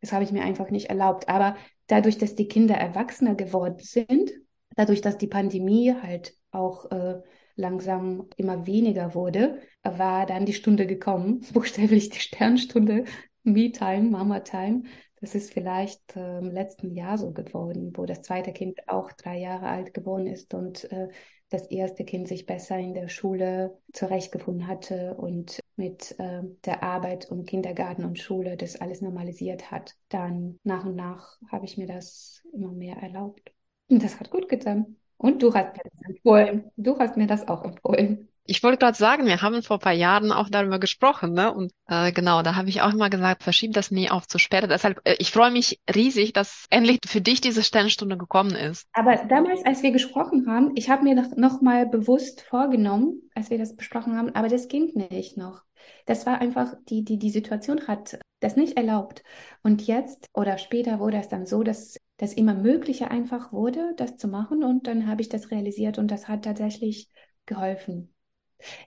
Das 0.00 0.12
habe 0.12 0.22
ich 0.22 0.32
mir 0.32 0.42
einfach 0.42 0.70
nicht 0.70 0.90
erlaubt. 0.90 1.28
Aber 1.28 1.56
dadurch, 1.86 2.18
dass 2.18 2.34
die 2.34 2.48
Kinder 2.48 2.76
erwachsener 2.76 3.34
geworden 3.34 3.78
sind, 3.80 4.30
dadurch, 4.76 5.00
dass 5.00 5.18
die 5.18 5.26
Pandemie 5.26 5.94
halt 6.00 6.34
auch 6.50 6.90
äh, 6.90 7.22
langsam 7.56 8.28
immer 8.36 8.66
weniger 8.66 9.14
wurde, 9.14 9.60
war 9.82 10.26
dann 10.26 10.46
die 10.46 10.52
Stunde 10.52 10.86
gekommen, 10.86 11.40
buchstäblich 11.52 12.10
die 12.10 12.20
Sternstunde, 12.20 13.04
Me-Time, 13.42 14.10
Mama-Time. 14.10 14.84
Das 15.20 15.34
ist 15.34 15.52
vielleicht 15.52 16.14
äh, 16.16 16.38
im 16.38 16.50
letzten 16.50 16.94
Jahr 16.94 17.16
so 17.16 17.32
geworden, 17.32 17.92
wo 17.94 18.04
das 18.04 18.22
zweite 18.22 18.52
Kind 18.52 18.88
auch 18.88 19.12
drei 19.12 19.38
Jahre 19.38 19.66
alt 19.66 19.94
geworden 19.94 20.26
ist 20.26 20.52
und 20.52 20.90
äh, 20.92 21.08
das 21.48 21.66
erste 21.68 22.04
Kind 22.04 22.28
sich 22.28 22.44
besser 22.44 22.76
in 22.78 22.92
der 22.92 23.08
Schule 23.08 23.78
zurechtgefunden 23.92 24.66
hatte 24.66 25.14
und 25.14 25.60
mit 25.76 26.18
äh, 26.18 26.42
der 26.64 26.82
Arbeit 26.82 27.30
und 27.30 27.46
Kindergarten 27.46 28.04
und 28.04 28.18
Schule 28.18 28.56
das 28.56 28.76
alles 28.76 29.00
normalisiert 29.00 29.70
hat. 29.70 29.94
Dann 30.08 30.58
nach 30.64 30.84
und 30.84 30.96
nach 30.96 31.38
habe 31.50 31.64
ich 31.64 31.78
mir 31.78 31.86
das 31.86 32.42
immer 32.52 32.72
mehr 32.72 32.96
erlaubt. 32.96 33.52
Und 33.88 34.02
das 34.02 34.18
hat 34.18 34.30
gut 34.30 34.48
getan. 34.48 34.96
Und 35.18 35.42
du 35.42 35.54
hast 35.54 35.76
mir 35.76 35.82
das 35.84 36.08
empfohlen. 36.08 36.70
Du 36.76 36.98
hast 36.98 37.16
mir 37.16 37.26
das 37.26 37.48
auch 37.48 37.64
empfohlen. 37.64 38.28
Ich 38.48 38.62
wollte 38.62 38.78
gerade 38.78 38.96
sagen, 38.96 39.26
wir 39.26 39.42
haben 39.42 39.62
vor 39.62 39.78
ein 39.78 39.80
paar 39.80 39.92
Jahren 39.92 40.30
auch 40.30 40.48
darüber 40.48 40.78
gesprochen, 40.78 41.32
ne? 41.32 41.52
Und 41.52 41.72
äh, 41.88 42.12
genau, 42.12 42.42
da 42.42 42.54
habe 42.54 42.68
ich 42.68 42.80
auch 42.80 42.92
immer 42.92 43.10
gesagt, 43.10 43.42
verschieb 43.42 43.72
das 43.72 43.90
nie 43.90 44.08
auf 44.08 44.28
zu 44.28 44.38
später. 44.38 44.68
Deshalb, 44.68 45.00
äh, 45.04 45.16
ich 45.18 45.32
freue 45.32 45.50
mich 45.50 45.80
riesig, 45.92 46.32
dass 46.32 46.66
endlich 46.70 47.00
für 47.04 47.20
dich 47.20 47.40
diese 47.40 47.64
Sternstunde 47.64 48.16
gekommen 48.16 48.54
ist. 48.54 48.86
Aber 48.92 49.16
damals, 49.28 49.64
als 49.64 49.82
wir 49.82 49.90
gesprochen 49.90 50.46
haben, 50.48 50.72
ich 50.76 50.88
habe 50.88 51.02
mir 51.02 51.16
noch, 51.16 51.36
noch 51.36 51.60
mal 51.60 51.86
bewusst 51.86 52.42
vorgenommen, 52.42 53.22
als 53.34 53.50
wir 53.50 53.58
das 53.58 53.74
besprochen 53.74 54.16
haben, 54.16 54.32
aber 54.34 54.48
das 54.48 54.68
ging 54.68 54.92
nicht 54.94 55.36
noch. 55.36 55.62
Das 56.06 56.24
war 56.24 56.40
einfach, 56.40 56.74
die, 56.88 57.04
die, 57.04 57.18
die 57.18 57.30
Situation 57.30 57.88
hat 57.88 58.18
das 58.40 58.56
nicht 58.56 58.76
erlaubt. 58.76 59.22
Und 59.62 59.86
jetzt 59.86 60.28
oder 60.34 60.58
später 60.58 61.00
wurde 61.00 61.18
es 61.18 61.28
dann 61.28 61.46
so, 61.46 61.62
dass 61.62 61.98
das 62.16 62.32
immer 62.32 62.54
möglicher 62.54 63.10
einfach 63.10 63.52
wurde, 63.52 63.94
das 63.96 64.16
zu 64.16 64.28
machen. 64.28 64.62
Und 64.64 64.86
dann 64.86 65.06
habe 65.06 65.22
ich 65.22 65.28
das 65.28 65.50
realisiert 65.50 65.98
und 65.98 66.10
das 66.10 66.28
hat 66.28 66.44
tatsächlich 66.44 67.10
geholfen. 67.46 68.14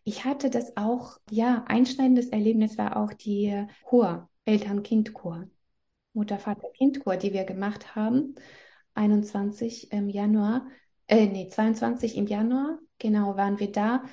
Ich 0.03 0.25
hatte 0.25 0.49
das 0.49 0.75
auch, 0.77 1.17
ja, 1.29 1.63
einschneidendes 1.67 2.29
Erlebnis 2.29 2.77
war 2.77 2.97
auch 2.97 3.13
die 3.13 3.65
Chor, 3.83 4.29
Eltern-Kind-Chor, 4.45 5.47
Mutter-Vater-Kind-Chor, 6.13 7.17
die 7.17 7.33
wir 7.33 7.43
gemacht 7.43 7.95
haben. 7.95 8.35
21 8.95 9.91
im 9.91 10.09
Januar, 10.09 10.67
äh, 11.07 11.27
nee, 11.27 11.47
22 11.47 12.17
im 12.17 12.27
Januar, 12.27 12.79
genau, 12.97 13.35
waren 13.37 13.59
wir 13.59 13.71
da. 13.71 14.03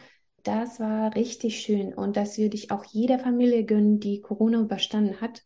Das 0.47 0.79
war 0.79 1.13
richtig 1.17 1.61
schön 1.61 1.93
und 1.93 2.17
das 2.17 2.39
würde 2.39 2.55
ich 2.55 2.71
auch 2.71 2.85
jeder 2.85 3.19
Familie 3.19 3.65
gönnen, 3.65 3.99
die 3.99 4.21
Corona 4.21 4.61
überstanden 4.61 5.21
hat. 5.21 5.43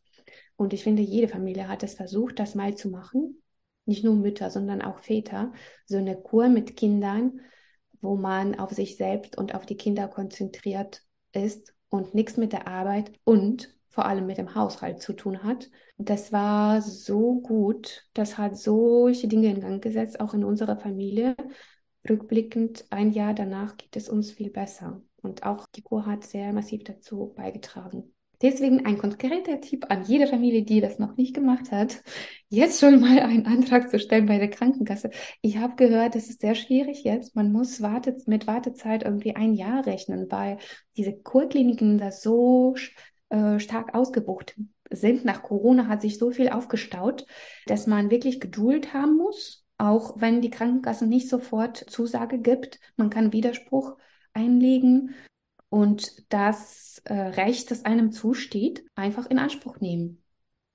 Und 0.57 0.75
ich 0.75 0.83
finde, 0.85 1.01
jede 1.01 1.27
Familie 1.27 1.69
hat 1.69 1.83
es 1.83 1.95
versucht, 1.95 2.39
das 2.39 2.55
mal 2.55 2.75
zu 2.75 2.91
machen. 2.91 3.43
Nicht 3.87 4.05
nur 4.05 4.15
Mütter, 4.15 4.51
sondern 4.51 4.83
auch 4.83 4.99
Väter. 4.99 5.55
So 5.87 5.97
eine 5.97 6.21
Kur 6.21 6.51
mit 6.51 6.77
Kindern, 6.77 7.41
wo 8.03 8.17
man 8.17 8.59
auf 8.59 8.73
sich 8.73 8.99
selbst 8.99 9.39
und 9.39 9.55
auf 9.55 9.65
die 9.65 9.79
Kinder 9.79 10.07
konzentriert 10.07 11.03
ist 11.33 11.73
und 11.89 12.15
nichts 12.15 12.37
mit 12.37 12.53
der 12.53 12.69
Arbeit 12.69 13.11
und 13.25 13.75
vor 13.89 14.05
allem 14.05 14.27
mit 14.27 14.37
dem 14.37 14.55
Haushalt 14.55 15.01
zu 15.01 15.15
tun 15.15 15.43
hat. 15.43 15.71
Das 15.97 16.31
war 16.31 16.83
so 16.83 17.41
gut. 17.41 18.07
Das 18.13 18.37
hat 18.37 18.55
solche 18.59 19.29
Dinge 19.29 19.49
in 19.49 19.63
Gang 19.63 19.83
gesetzt, 19.83 20.21
auch 20.21 20.35
in 20.35 20.45
unserer 20.45 20.77
Familie. 20.77 21.37
Rückblickend, 22.09 22.87
ein 22.91 23.13
Jahr 23.13 23.35
danach 23.35 23.77
geht 23.77 23.97
es 23.97 24.09
uns 24.09 24.31
viel 24.31 24.51
besser. 24.51 25.03
Und 25.23 25.43
auch 25.43 25.67
die 25.75 25.83
Kur 25.83 26.07
hat 26.07 26.25
sehr 26.25 26.53
massiv 26.53 26.85
dazu 26.85 27.33
beigetragen. 27.37 28.15
Deswegen 28.43 28.87
ein 28.87 28.97
konkreter 28.97 29.61
Tipp 29.61 29.85
an 29.91 30.05
jede 30.05 30.27
Familie, 30.27 30.63
die 30.63 30.81
das 30.81 30.99
noch 30.99 31.17
nicht 31.17 31.35
gemacht 31.35 31.71
hat, 31.71 32.03
jetzt 32.49 32.81
schon 32.81 32.99
mal 32.99 33.19
einen 33.19 33.45
Antrag 33.45 33.91
zu 33.91 33.99
stellen 33.99 34.25
bei 34.27 34.39
der 34.39 34.49
Krankenkasse. 34.49 35.11
Ich 35.43 35.59
habe 35.59 35.77
gehört, 35.77 36.17
es 36.17 36.31
ist 36.31 36.41
sehr 36.41 36.55
schwierig 36.55 37.05
jetzt. 37.05 37.37
Man 37.37 37.53
muss 37.53 37.83
wartet, 37.83 38.27
mit 38.27 38.47
Wartezeit 38.47 39.03
irgendwie 39.03 39.37
ein 39.37 39.53
Jahr 39.53 39.85
rechnen, 39.85 40.27
weil 40.31 40.57
diese 40.97 41.13
Kurkliniken 41.13 41.99
da 41.99 42.11
so 42.11 42.77
äh, 43.29 43.59
stark 43.59 43.95
ausgebucht 43.95 44.59
sind. 44.91 45.27
Nach 45.27 45.43
Corona 45.43 45.87
hat 45.87 46.01
sich 46.01 46.17
so 46.17 46.31
viel 46.31 46.49
aufgestaut, 46.49 47.27
dass 47.67 47.87
man 47.87 48.11
wirklich 48.11 48.41
Geduld 48.41 48.95
haben 48.95 49.19
muss, 49.19 49.60
auch 49.81 50.21
wenn 50.21 50.43
die 50.43 50.51
Krankenkasse 50.51 51.07
nicht 51.07 51.29
sofort 51.29 51.79
Zusage 51.91 52.39
gibt. 52.39 52.79
Man 52.97 53.11
kann 53.11 53.33
Widerspruch 53.33 53.97
einlegen 54.35 55.15
und 55.71 56.31
das 56.33 57.01
äh, 57.05 57.15
Recht, 57.15 57.71
das 57.71 57.85
einem 57.85 58.13
zusteht, 58.13 58.85
einfach 58.95 59.27
in 59.27 59.39
Anspruch 59.39 59.81
nehmen. 59.81 60.23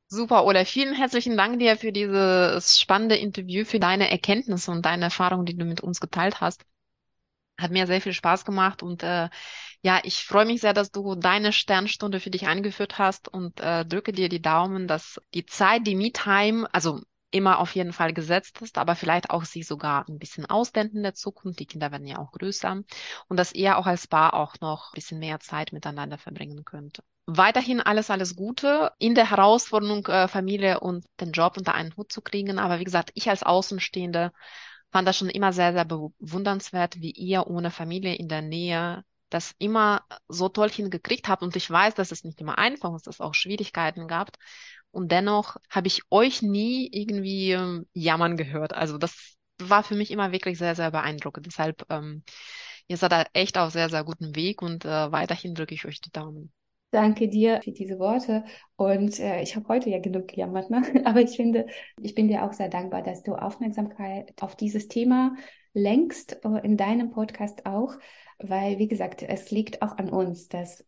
Super, 0.07 0.45
Ola. 0.45 0.65
Vielen 0.65 0.95
herzlichen 0.95 1.37
Dank 1.37 1.59
dir 1.59 1.77
für 1.77 1.91
dieses 1.91 2.79
spannende 2.79 3.15
Interview, 3.15 3.65
für 3.65 3.79
deine 3.79 4.09
Erkenntnisse 4.09 4.71
und 4.71 4.85
deine 4.85 5.05
Erfahrungen, 5.05 5.45
die 5.45 5.57
du 5.57 5.65
mit 5.65 5.81
uns 5.81 5.99
geteilt 5.99 6.41
hast. 6.41 6.63
Hat 7.59 7.71
mir 7.71 7.87
sehr 7.87 8.01
viel 8.01 8.13
Spaß 8.13 8.43
gemacht 8.43 8.83
und 8.83 9.03
äh, 9.03 9.29
ja, 9.81 9.99
ich 10.03 10.25
freue 10.25 10.45
mich 10.45 10.61
sehr, 10.61 10.73
dass 10.73 10.91
du 10.91 11.15
deine 11.15 11.53
Sternstunde 11.53 12.19
für 12.19 12.29
dich 12.29 12.47
eingeführt 12.47 12.97
hast 12.97 13.27
und 13.27 13.59
äh, 13.59 13.85
drücke 13.85 14.11
dir 14.11 14.29
die 14.29 14.41
Daumen, 14.41 14.87
dass 14.87 15.21
die 15.33 15.45
Zeit, 15.45 15.87
die 15.87 15.95
Me-Time, 15.95 16.67
also 16.73 17.01
immer 17.35 17.59
auf 17.59 17.75
jeden 17.75 17.91
Fall 17.91 18.13
gesetzt 18.13 18.61
ist, 18.61 18.77
aber 18.77 18.95
vielleicht 18.95 19.29
auch 19.29 19.43
sie 19.43 19.61
sogar 19.61 20.07
ein 20.07 20.19
bisschen 20.19 20.45
ausdehnt 20.45 20.93
in 20.93 21.03
der 21.03 21.13
Zukunft. 21.13 21.59
Die 21.59 21.65
Kinder 21.65 21.91
werden 21.91 22.07
ja 22.07 22.17
auch 22.17 22.31
größer 22.31 22.81
und 23.27 23.37
dass 23.37 23.53
ihr 23.53 23.77
auch 23.77 23.85
als 23.85 24.07
Paar 24.07 24.33
auch 24.33 24.55
noch 24.61 24.91
ein 24.91 24.95
bisschen 24.95 25.19
mehr 25.19 25.41
Zeit 25.41 25.73
miteinander 25.73 26.17
verbringen 26.17 26.63
könnt. 26.63 27.03
Weiterhin 27.25 27.81
alles, 27.81 28.09
alles 28.09 28.37
Gute 28.37 28.91
in 28.99 29.15
der 29.15 29.29
Herausforderung, 29.29 30.05
äh, 30.07 30.29
Familie 30.29 30.79
und 30.79 31.05
den 31.19 31.33
Job 31.33 31.57
unter 31.57 31.75
einen 31.75 31.95
Hut 31.97 32.11
zu 32.11 32.21
kriegen. 32.21 32.57
Aber 32.57 32.79
wie 32.79 32.85
gesagt, 32.85 33.11
ich 33.15 33.29
als 33.29 33.43
Außenstehende 33.43 34.31
fand 34.91 35.05
das 35.05 35.17
schon 35.17 35.29
immer 35.29 35.51
sehr, 35.51 35.73
sehr 35.73 35.85
bewundernswert, 35.85 37.01
wie 37.01 37.11
ihr 37.11 37.47
ohne 37.47 37.69
Familie 37.69 38.15
in 38.15 38.29
der 38.29 38.41
Nähe 38.41 39.03
das 39.29 39.53
immer 39.57 40.05
so 40.29 40.49
toll 40.49 40.69
hingekriegt 40.69 41.27
habt. 41.27 41.43
Und 41.43 41.55
ich 41.55 41.69
weiß, 41.69 41.95
dass 41.95 42.11
es 42.11 42.23
nicht 42.23 42.39
immer 42.39 42.57
einfach 42.57 42.95
ist, 42.95 43.07
dass 43.07 43.15
es 43.15 43.21
auch 43.21 43.33
Schwierigkeiten 43.33 44.07
gab. 44.07 44.29
Und 44.95 45.11
dennoch 45.11 45.57
habe 45.69 45.87
ich 45.87 46.03
euch 46.09 46.41
nie 46.41 46.89
irgendwie 46.89 47.51
ähm, 47.51 47.85
jammern 47.93 48.37
gehört. 48.37 48.73
Also 48.73 48.97
das 48.97 49.35
war 49.59 49.83
für 49.83 49.95
mich 49.95 50.09
immer 50.09 50.31
wirklich 50.31 50.57
sehr, 50.57 50.73
sehr 50.73 50.89
beeindruckend. 50.89 51.45
Deshalb, 51.45 51.85
ähm, 51.89 52.23
ihr 52.87 52.95
seid 52.95 53.11
da 53.11 53.25
echt 53.33 53.57
auf 53.57 53.73
sehr, 53.73 53.89
sehr 53.89 54.05
guten 54.05 54.37
Weg 54.37 54.61
und 54.61 54.85
äh, 54.85 55.11
weiterhin 55.11 55.53
drücke 55.53 55.75
ich 55.75 55.83
euch 55.83 55.99
die 55.99 56.11
Daumen. 56.11 56.53
Danke 56.91 57.27
dir 57.27 57.59
für 57.61 57.73
diese 57.73 57.99
Worte. 57.99 58.45
Und 58.77 59.19
äh, 59.19 59.41
ich 59.41 59.57
habe 59.57 59.67
heute 59.67 59.89
ja 59.89 59.99
genug 59.99 60.29
gejammert, 60.29 60.69
ne? 60.69 60.81
aber 61.05 61.19
ich 61.19 61.35
finde, 61.35 61.67
ich 62.01 62.15
bin 62.15 62.29
dir 62.29 62.45
auch 62.45 62.53
sehr 62.53 62.69
dankbar, 62.69 63.03
dass 63.03 63.21
du 63.21 63.35
Aufmerksamkeit 63.35 64.33
auf 64.39 64.55
dieses 64.55 64.87
Thema 64.87 65.35
lenkst, 65.73 66.45
äh, 66.45 66.59
in 66.63 66.77
deinem 66.77 67.11
Podcast 67.11 67.65
auch, 67.65 67.95
weil, 68.39 68.79
wie 68.79 68.87
gesagt, 68.87 69.23
es 69.23 69.51
liegt 69.51 69.81
auch 69.81 69.97
an 69.97 70.09
uns, 70.09 70.47
dass 70.47 70.85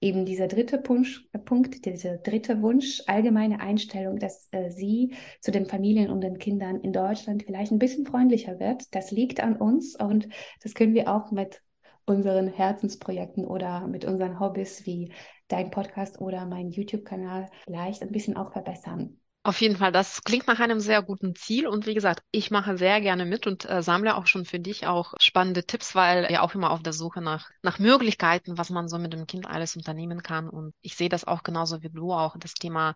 eben 0.00 0.24
dieser 0.24 0.48
dritte 0.48 0.78
Punkt, 0.78 1.28
Punkt 1.44 1.84
dieser 1.84 2.16
dritte 2.18 2.62
Wunsch, 2.62 3.02
allgemeine 3.06 3.60
Einstellung, 3.60 4.18
dass 4.18 4.48
äh, 4.50 4.70
sie 4.70 5.14
zu 5.40 5.50
den 5.50 5.66
Familien 5.66 6.10
und 6.10 6.22
den 6.22 6.38
Kindern 6.38 6.80
in 6.80 6.92
Deutschland 6.92 7.42
vielleicht 7.44 7.72
ein 7.72 7.78
bisschen 7.78 8.06
freundlicher 8.06 8.58
wird. 8.58 8.94
Das 8.94 9.10
liegt 9.10 9.40
an 9.40 9.56
uns 9.56 9.96
und 9.96 10.28
das 10.62 10.74
können 10.74 10.94
wir 10.94 11.14
auch 11.14 11.30
mit 11.30 11.62
unseren 12.06 12.48
Herzensprojekten 12.48 13.44
oder 13.44 13.86
mit 13.86 14.04
unseren 14.04 14.40
Hobbys 14.40 14.86
wie 14.86 15.12
dein 15.48 15.70
Podcast 15.70 16.20
oder 16.20 16.46
mein 16.46 16.70
YouTube-Kanal 16.70 17.48
vielleicht 17.64 18.02
ein 18.02 18.10
bisschen 18.10 18.36
auch 18.36 18.52
verbessern. 18.52 19.19
Auf 19.42 19.58
jeden 19.62 19.76
Fall, 19.76 19.90
das 19.90 20.22
klingt 20.22 20.46
nach 20.48 20.60
einem 20.60 20.80
sehr 20.80 21.00
guten 21.02 21.34
Ziel. 21.34 21.66
Und 21.66 21.86
wie 21.86 21.94
gesagt, 21.94 22.22
ich 22.30 22.50
mache 22.50 22.76
sehr 22.76 23.00
gerne 23.00 23.24
mit 23.24 23.46
und 23.46 23.64
äh, 23.68 23.82
sammle 23.82 24.14
auch 24.16 24.26
schon 24.26 24.44
für 24.44 24.60
dich 24.60 24.86
auch 24.86 25.14
spannende 25.18 25.64
Tipps, 25.64 25.94
weil 25.94 26.30
ja 26.30 26.42
auch 26.42 26.54
immer 26.54 26.70
auf 26.70 26.82
der 26.82 26.92
Suche 26.92 27.22
nach, 27.22 27.48
nach 27.62 27.78
Möglichkeiten, 27.78 28.58
was 28.58 28.68
man 28.68 28.88
so 28.88 28.98
mit 28.98 29.14
dem 29.14 29.26
Kind 29.26 29.46
alles 29.46 29.76
unternehmen 29.76 30.22
kann. 30.22 30.46
Und 30.50 30.74
ich 30.82 30.94
sehe 30.94 31.08
das 31.08 31.24
auch 31.24 31.42
genauso 31.42 31.82
wie 31.82 31.88
du 31.88 32.12
auch, 32.12 32.36
das 32.38 32.52
Thema 32.52 32.94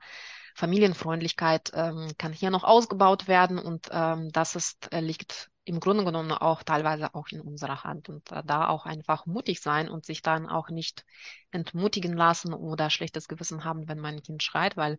Familienfreundlichkeit 0.55 1.71
ähm, 1.75 2.13
kann 2.19 2.35
hier 2.35 2.51
noch 2.51 2.65
ausgebaut 2.65 3.27
werden. 3.27 3.59
Und 3.59 3.89
ähm, 3.91 4.31
das 4.31 4.55
ist, 4.55 4.93
äh, 4.93 5.01
liegt 5.01 5.51
im 5.65 5.81
Grunde 5.81 6.05
genommen 6.05 6.31
auch 6.31 6.63
teilweise 6.63 7.15
auch 7.15 7.29
in 7.31 7.41
unserer 7.41 7.85
Hand. 7.85 8.11
Und 8.11 8.31
äh, 8.33 8.43
da 8.45 8.69
auch 8.69 8.85
einfach 8.85 9.25
mutig 9.25 9.63
sein 9.63 9.89
und 9.89 10.05
sich 10.05 10.21
dann 10.21 10.47
auch 10.47 10.69
nicht 10.69 11.07
entmutigen 11.51 12.13
lassen 12.13 12.53
oder 12.53 12.91
schlechtes 12.91 13.29
Gewissen 13.29 13.65
haben, 13.65 13.89
wenn 13.89 13.99
mein 13.99 14.23
Kind 14.23 14.43
schreit, 14.43 14.77
weil 14.77 14.99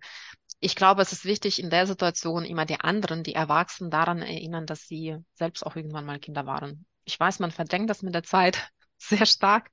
ich 0.59 0.75
glaube, 0.75 1.01
es 1.01 1.11
ist 1.11 1.25
wichtig, 1.25 1.61
in 1.61 1.69
der 1.69 1.87
Situation 1.87 2.45
immer 2.45 2.65
die 2.65 2.79
anderen, 2.79 3.23
die 3.23 3.35
Erwachsenen 3.35 3.91
daran 3.91 4.21
erinnern, 4.21 4.65
dass 4.65 4.87
sie 4.87 5.17
selbst 5.33 5.65
auch 5.65 5.75
irgendwann 5.75 6.05
mal 6.05 6.19
Kinder 6.19 6.45
waren. 6.45 6.85
Ich 7.03 7.19
weiß, 7.19 7.39
man 7.39 7.51
verdrängt 7.51 7.89
das 7.89 8.01
mit 8.01 8.15
der 8.15 8.23
Zeit 8.23 8.71
sehr 8.97 9.25
stark, 9.25 9.69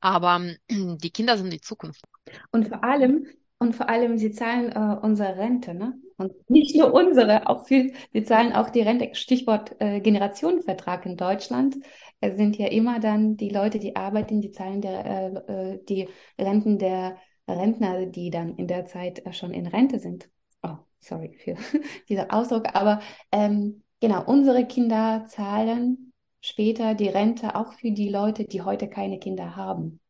aber 0.00 0.40
die 0.70 1.10
Kinder 1.10 1.38
sind 1.38 1.52
die 1.52 1.60
Zukunft. 1.60 2.04
Und 2.50 2.68
vor 2.68 2.84
allem, 2.84 3.26
und 3.58 3.74
vor 3.74 3.88
allem, 3.88 4.18
sie 4.18 4.30
zahlen 4.30 4.70
äh, 4.70 4.98
unsere 5.00 5.36
Rente, 5.36 5.74
ne? 5.74 5.94
Und 6.16 6.32
nicht 6.50 6.76
nur 6.76 6.92
unsere, 6.92 7.48
auch 7.48 7.66
viel, 7.66 7.94
sie 8.12 8.24
zahlen 8.24 8.52
auch 8.52 8.70
die 8.70 8.82
Rente. 8.82 9.14
Stichwort 9.14 9.76
äh, 9.80 10.00
Generationenvertrag 10.00 11.06
in 11.06 11.16
Deutschland. 11.16 11.76
Es 12.20 12.36
sind 12.36 12.56
ja 12.56 12.66
immer 12.68 12.98
dann 12.98 13.36
die 13.36 13.50
Leute, 13.50 13.78
die 13.78 13.94
arbeiten, 13.96 14.40
die 14.40 14.50
zahlen 14.50 14.80
der, 14.80 15.06
äh, 15.06 15.72
äh 15.74 15.84
die 15.88 16.08
Renten 16.38 16.78
der 16.78 17.18
Rentner, 17.48 18.06
die 18.06 18.30
dann 18.30 18.56
in 18.56 18.66
der 18.66 18.86
Zeit 18.86 19.24
äh, 19.26 19.32
schon 19.32 19.52
in 19.52 19.66
Rente 19.66 19.98
sind. 19.98 20.28
Oh, 20.62 20.76
sorry 21.00 21.36
für 21.38 21.56
diesen 22.08 22.30
Ausdruck, 22.30 22.74
aber 22.74 23.00
ähm, 23.32 23.82
genau, 24.00 24.24
unsere 24.24 24.66
Kinder 24.66 25.24
zahlen 25.28 26.12
später 26.40 26.94
die 26.94 27.08
Rente 27.08 27.54
auch 27.56 27.72
für 27.72 27.90
die 27.90 28.08
Leute, 28.08 28.44
die 28.44 28.62
heute 28.62 28.88
keine 28.88 29.18
Kinder 29.18 29.56
haben. 29.56 30.00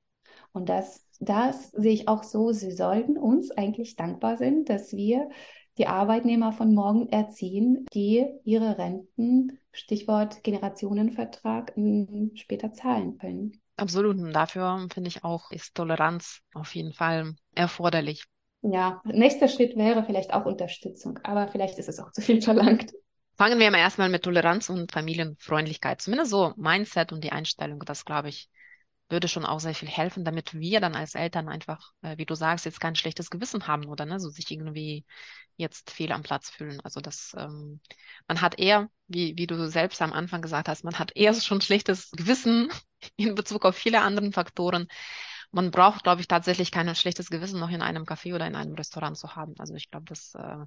Und 0.53 0.68
das, 0.68 1.05
das 1.20 1.70
sehe 1.70 1.93
ich 1.93 2.09
auch 2.09 2.22
so, 2.22 2.53
sie 2.53 2.72
sollten 2.72 3.16
uns 3.16 3.51
eigentlich 3.51 3.97
dankbar 3.97 4.36
sein, 4.36 4.64
dass 4.64 4.93
wir 4.93 5.28
die 5.78 5.86
Arbeitnehmer 5.86 6.53
von 6.53 6.74
morgen 6.74 7.09
erziehen, 7.09 7.86
die 7.95 8.26
ihre 8.45 8.78
Renten, 8.78 9.59
Stichwort 9.70 10.43
Generationenvertrag, 10.43 11.74
später 12.34 12.72
zahlen 12.72 13.18
können. 13.18 13.61
Absolut. 13.79 14.18
Und 14.18 14.33
dafür 14.33 14.87
finde 14.93 15.09
ich 15.09 15.24
auch, 15.24 15.51
ist 15.51 15.74
Toleranz 15.74 16.41
auf 16.53 16.74
jeden 16.74 16.93
Fall 16.93 17.35
erforderlich. 17.55 18.24
Ja, 18.62 19.01
nächster 19.05 19.49
Schritt 19.49 19.76
wäre 19.76 20.03
vielleicht 20.03 20.35
auch 20.35 20.45
Unterstützung, 20.45 21.18
aber 21.22 21.49
vielleicht 21.49 21.79
ist 21.79 21.89
es 21.89 22.01
auch 22.01 22.11
zu 22.11 22.20
viel 22.20 22.43
verlangt. 22.43 22.93
Fangen 23.37 23.61
wir 23.61 23.70
mal 23.70 23.79
erstmal 23.79 24.09
mit 24.09 24.24
Toleranz 24.24 24.68
und 24.68 24.91
Familienfreundlichkeit. 24.91 26.03
Zumindest 26.03 26.33
so 26.33 26.53
Mindset 26.57 27.12
und 27.12 27.22
die 27.22 27.31
Einstellung, 27.31 27.79
das 27.87 28.05
glaube 28.05 28.29
ich, 28.31 28.51
würde 29.11 29.28
schon 29.28 29.44
auch 29.46 29.61
sehr 29.61 29.74
viel 29.74 29.88
helfen, 29.88 30.24
damit 30.24 30.54
wir 30.54 30.80
dann 30.80 30.94
als 30.94 31.14
Eltern 31.14 31.48
einfach, 31.48 31.92
äh, 32.02 32.18
wie 32.18 32.26
du 32.26 32.34
sagst, 32.34 32.64
jetzt 32.66 32.80
kein 32.80 32.96
schlechtes 32.96 33.30
Gewissen 33.30 33.66
haben 33.66 33.86
oder 33.86 34.06
ne, 34.06 34.20
so 34.20 34.28
sich 34.30 34.50
irgendwie 34.50 35.04
jetzt 35.56 35.90
fehl 35.90 36.12
am 36.12 36.22
Platz 36.22 36.50
fühlen. 36.50 36.80
Also 36.84 37.00
das, 37.00 37.34
ähm, 37.38 37.80
man 38.28 38.40
hat 38.40 38.59
eher, 38.59 38.90
wie, 39.09 39.36
wie 39.36 39.46
du 39.46 39.68
selbst 39.68 40.00
am 40.02 40.12
Anfang 40.12 40.42
gesagt 40.42 40.68
hast, 40.68 40.84
man 40.84 40.98
hat 40.98 41.12
eher 41.16 41.34
schon 41.34 41.61
schlechtes 41.61 42.11
Gewissen 42.12 42.70
in 43.16 43.34
Bezug 43.34 43.64
auf 43.64 43.76
viele 43.76 44.00
andere 44.02 44.30
Faktoren. 44.32 44.88
man 45.52 45.70
braucht, 45.70 46.04
glaube 46.04 46.20
ich, 46.20 46.28
tatsächlich 46.28 46.70
kein 46.72 46.94
schlechtes 46.94 47.30
Gewissen 47.30 47.61
noch 47.61 47.70
in 47.70 47.82
einem 47.82 48.04
Café 48.04 48.34
oder 48.34 48.46
in 48.46 48.56
einem 48.56 48.74
Restaurant 48.74 49.16
zu 49.18 49.34
haben. 49.36 49.54
Also 49.59 49.74
ich 49.74 49.90
glaube, 49.90 50.06
das 50.06 50.34
äh, 50.34 50.66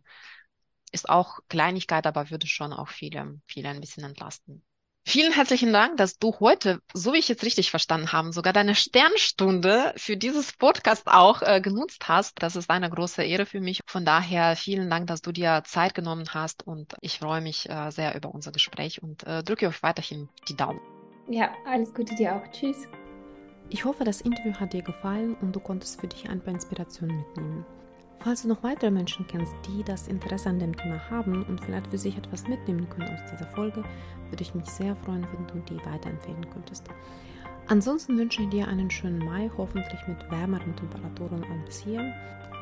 ist 0.94 1.10
auch 1.10 1.40
Kleinigkeit, 1.50 2.08
aber 2.08 2.30
würde 2.30 2.48
schon 2.48 2.72
auch 2.74 2.88
viele, 2.90 3.42
viele 3.46 3.70
ein 3.70 3.82
bisschen 3.82 4.04
entlasten. 4.06 4.64
Vielen 5.04 5.34
herzlichen 5.34 5.74
Dank, 5.74 5.98
dass 5.98 6.20
du 6.20 6.36
heute, 6.40 6.80
so 6.94 7.14
wie 7.14 7.18
ich 7.18 7.28
jetzt 7.28 7.44
richtig 7.44 7.72
verstanden 7.72 8.12
habe, 8.12 8.32
sogar 8.32 8.54
deine 8.54 8.76
Sternstunde 8.76 9.94
für 9.98 10.16
dieses 10.16 10.54
Podcast 10.54 11.08
auch 11.08 11.42
äh, 11.42 11.60
genutzt 11.60 12.08
hast. 12.08 12.42
Das 12.42 12.56
ist 12.56 12.70
eine 12.70 12.90
große 12.90 13.24
Ehre 13.24 13.48
für 13.48 13.62
mich. 13.62 13.82
Von 13.88 14.06
daher 14.06 14.56
vielen 14.56 14.90
Dank, 14.90 15.08
dass 15.08 15.22
du 15.22 15.32
dir 15.32 15.64
Zeit 15.66 15.96
genommen 15.96 16.26
hast 16.34 16.66
und 16.66 16.94
ich 17.02 17.18
freue 17.18 17.42
mich 17.42 17.68
äh, 17.68 17.90
sehr 17.90 18.16
über 18.16 18.34
unser 18.34 18.52
Gespräch 18.52 19.02
und 19.02 19.26
äh, 19.26 19.44
drücke 19.44 19.68
euch 19.68 19.82
weiterhin 19.82 20.30
die 20.48 20.56
Daumen. 20.56 20.80
Ja, 21.28 21.52
alles 21.66 21.94
Gute 21.94 22.14
dir 22.16 22.36
auch. 22.36 22.52
Tschüss. 22.52 22.88
Ich 23.70 23.86
hoffe, 23.86 24.04
das 24.04 24.22
Interview 24.22 24.54
hat 24.54 24.74
dir 24.74 24.84
gefallen 24.84 25.36
und 25.42 25.56
du 25.56 25.60
konntest 25.60 26.00
für 26.00 26.08
dich 26.08 26.30
ein 26.30 26.42
paar 26.42 26.54
Inspirationen 26.54 27.18
mitnehmen. 27.18 27.66
Falls 28.24 28.44
du 28.44 28.50
noch 28.50 28.62
weitere 28.62 28.92
Menschen 28.92 29.26
kennst, 29.26 29.56
die 29.68 29.84
das 29.84 30.08
Interesse 30.08 30.50
an 30.50 30.60
dem 30.60 30.78
Thema 30.78 31.02
haben 31.10 31.44
und 31.44 31.60
vielleicht 31.60 31.88
für 31.88 31.98
sich 31.98 32.16
etwas 32.18 32.48
mitnehmen 32.48 32.88
können 32.90 33.10
aus 33.10 33.32
dieser 33.32 33.48
Folge, 33.48 33.84
würde 34.30 34.44
ich 34.44 34.54
mich 34.54 34.68
sehr 34.68 34.96
freuen, 34.98 35.26
wenn 35.34 35.48
du 35.48 35.74
die 35.74 35.86
weiterempfehlen 35.86 36.48
könntest. 36.52 36.86
Ansonsten 37.68 38.18
wünsche 38.18 38.44
ich 38.44 38.50
dir 38.50 38.68
einen 38.68 38.92
schönen 38.92 39.26
Mai, 39.26 39.50
hoffentlich 39.58 40.00
mit 40.08 40.30
wärmeren 40.30 40.76
Temperaturen 40.76 41.44
als 41.64 41.80
hier, 41.80 42.14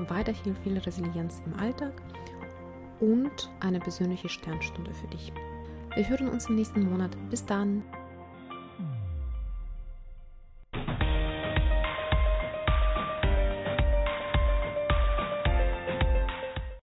weiterhin 0.07 0.55
viel 0.63 0.77
Resilienz 0.77 1.41
im 1.45 1.59
Alltag 1.59 1.93
und 3.01 3.49
eine 3.59 3.79
persönliche 3.79 4.29
Sternstunde 4.29 4.93
für 4.93 5.07
dich. 5.07 5.33
Wir 5.95 6.07
hören 6.07 6.29
uns 6.29 6.47
im 6.47 6.55
nächsten 6.55 6.89
Monat. 6.89 7.11
Bis 7.29 7.45
dann! 7.45 7.83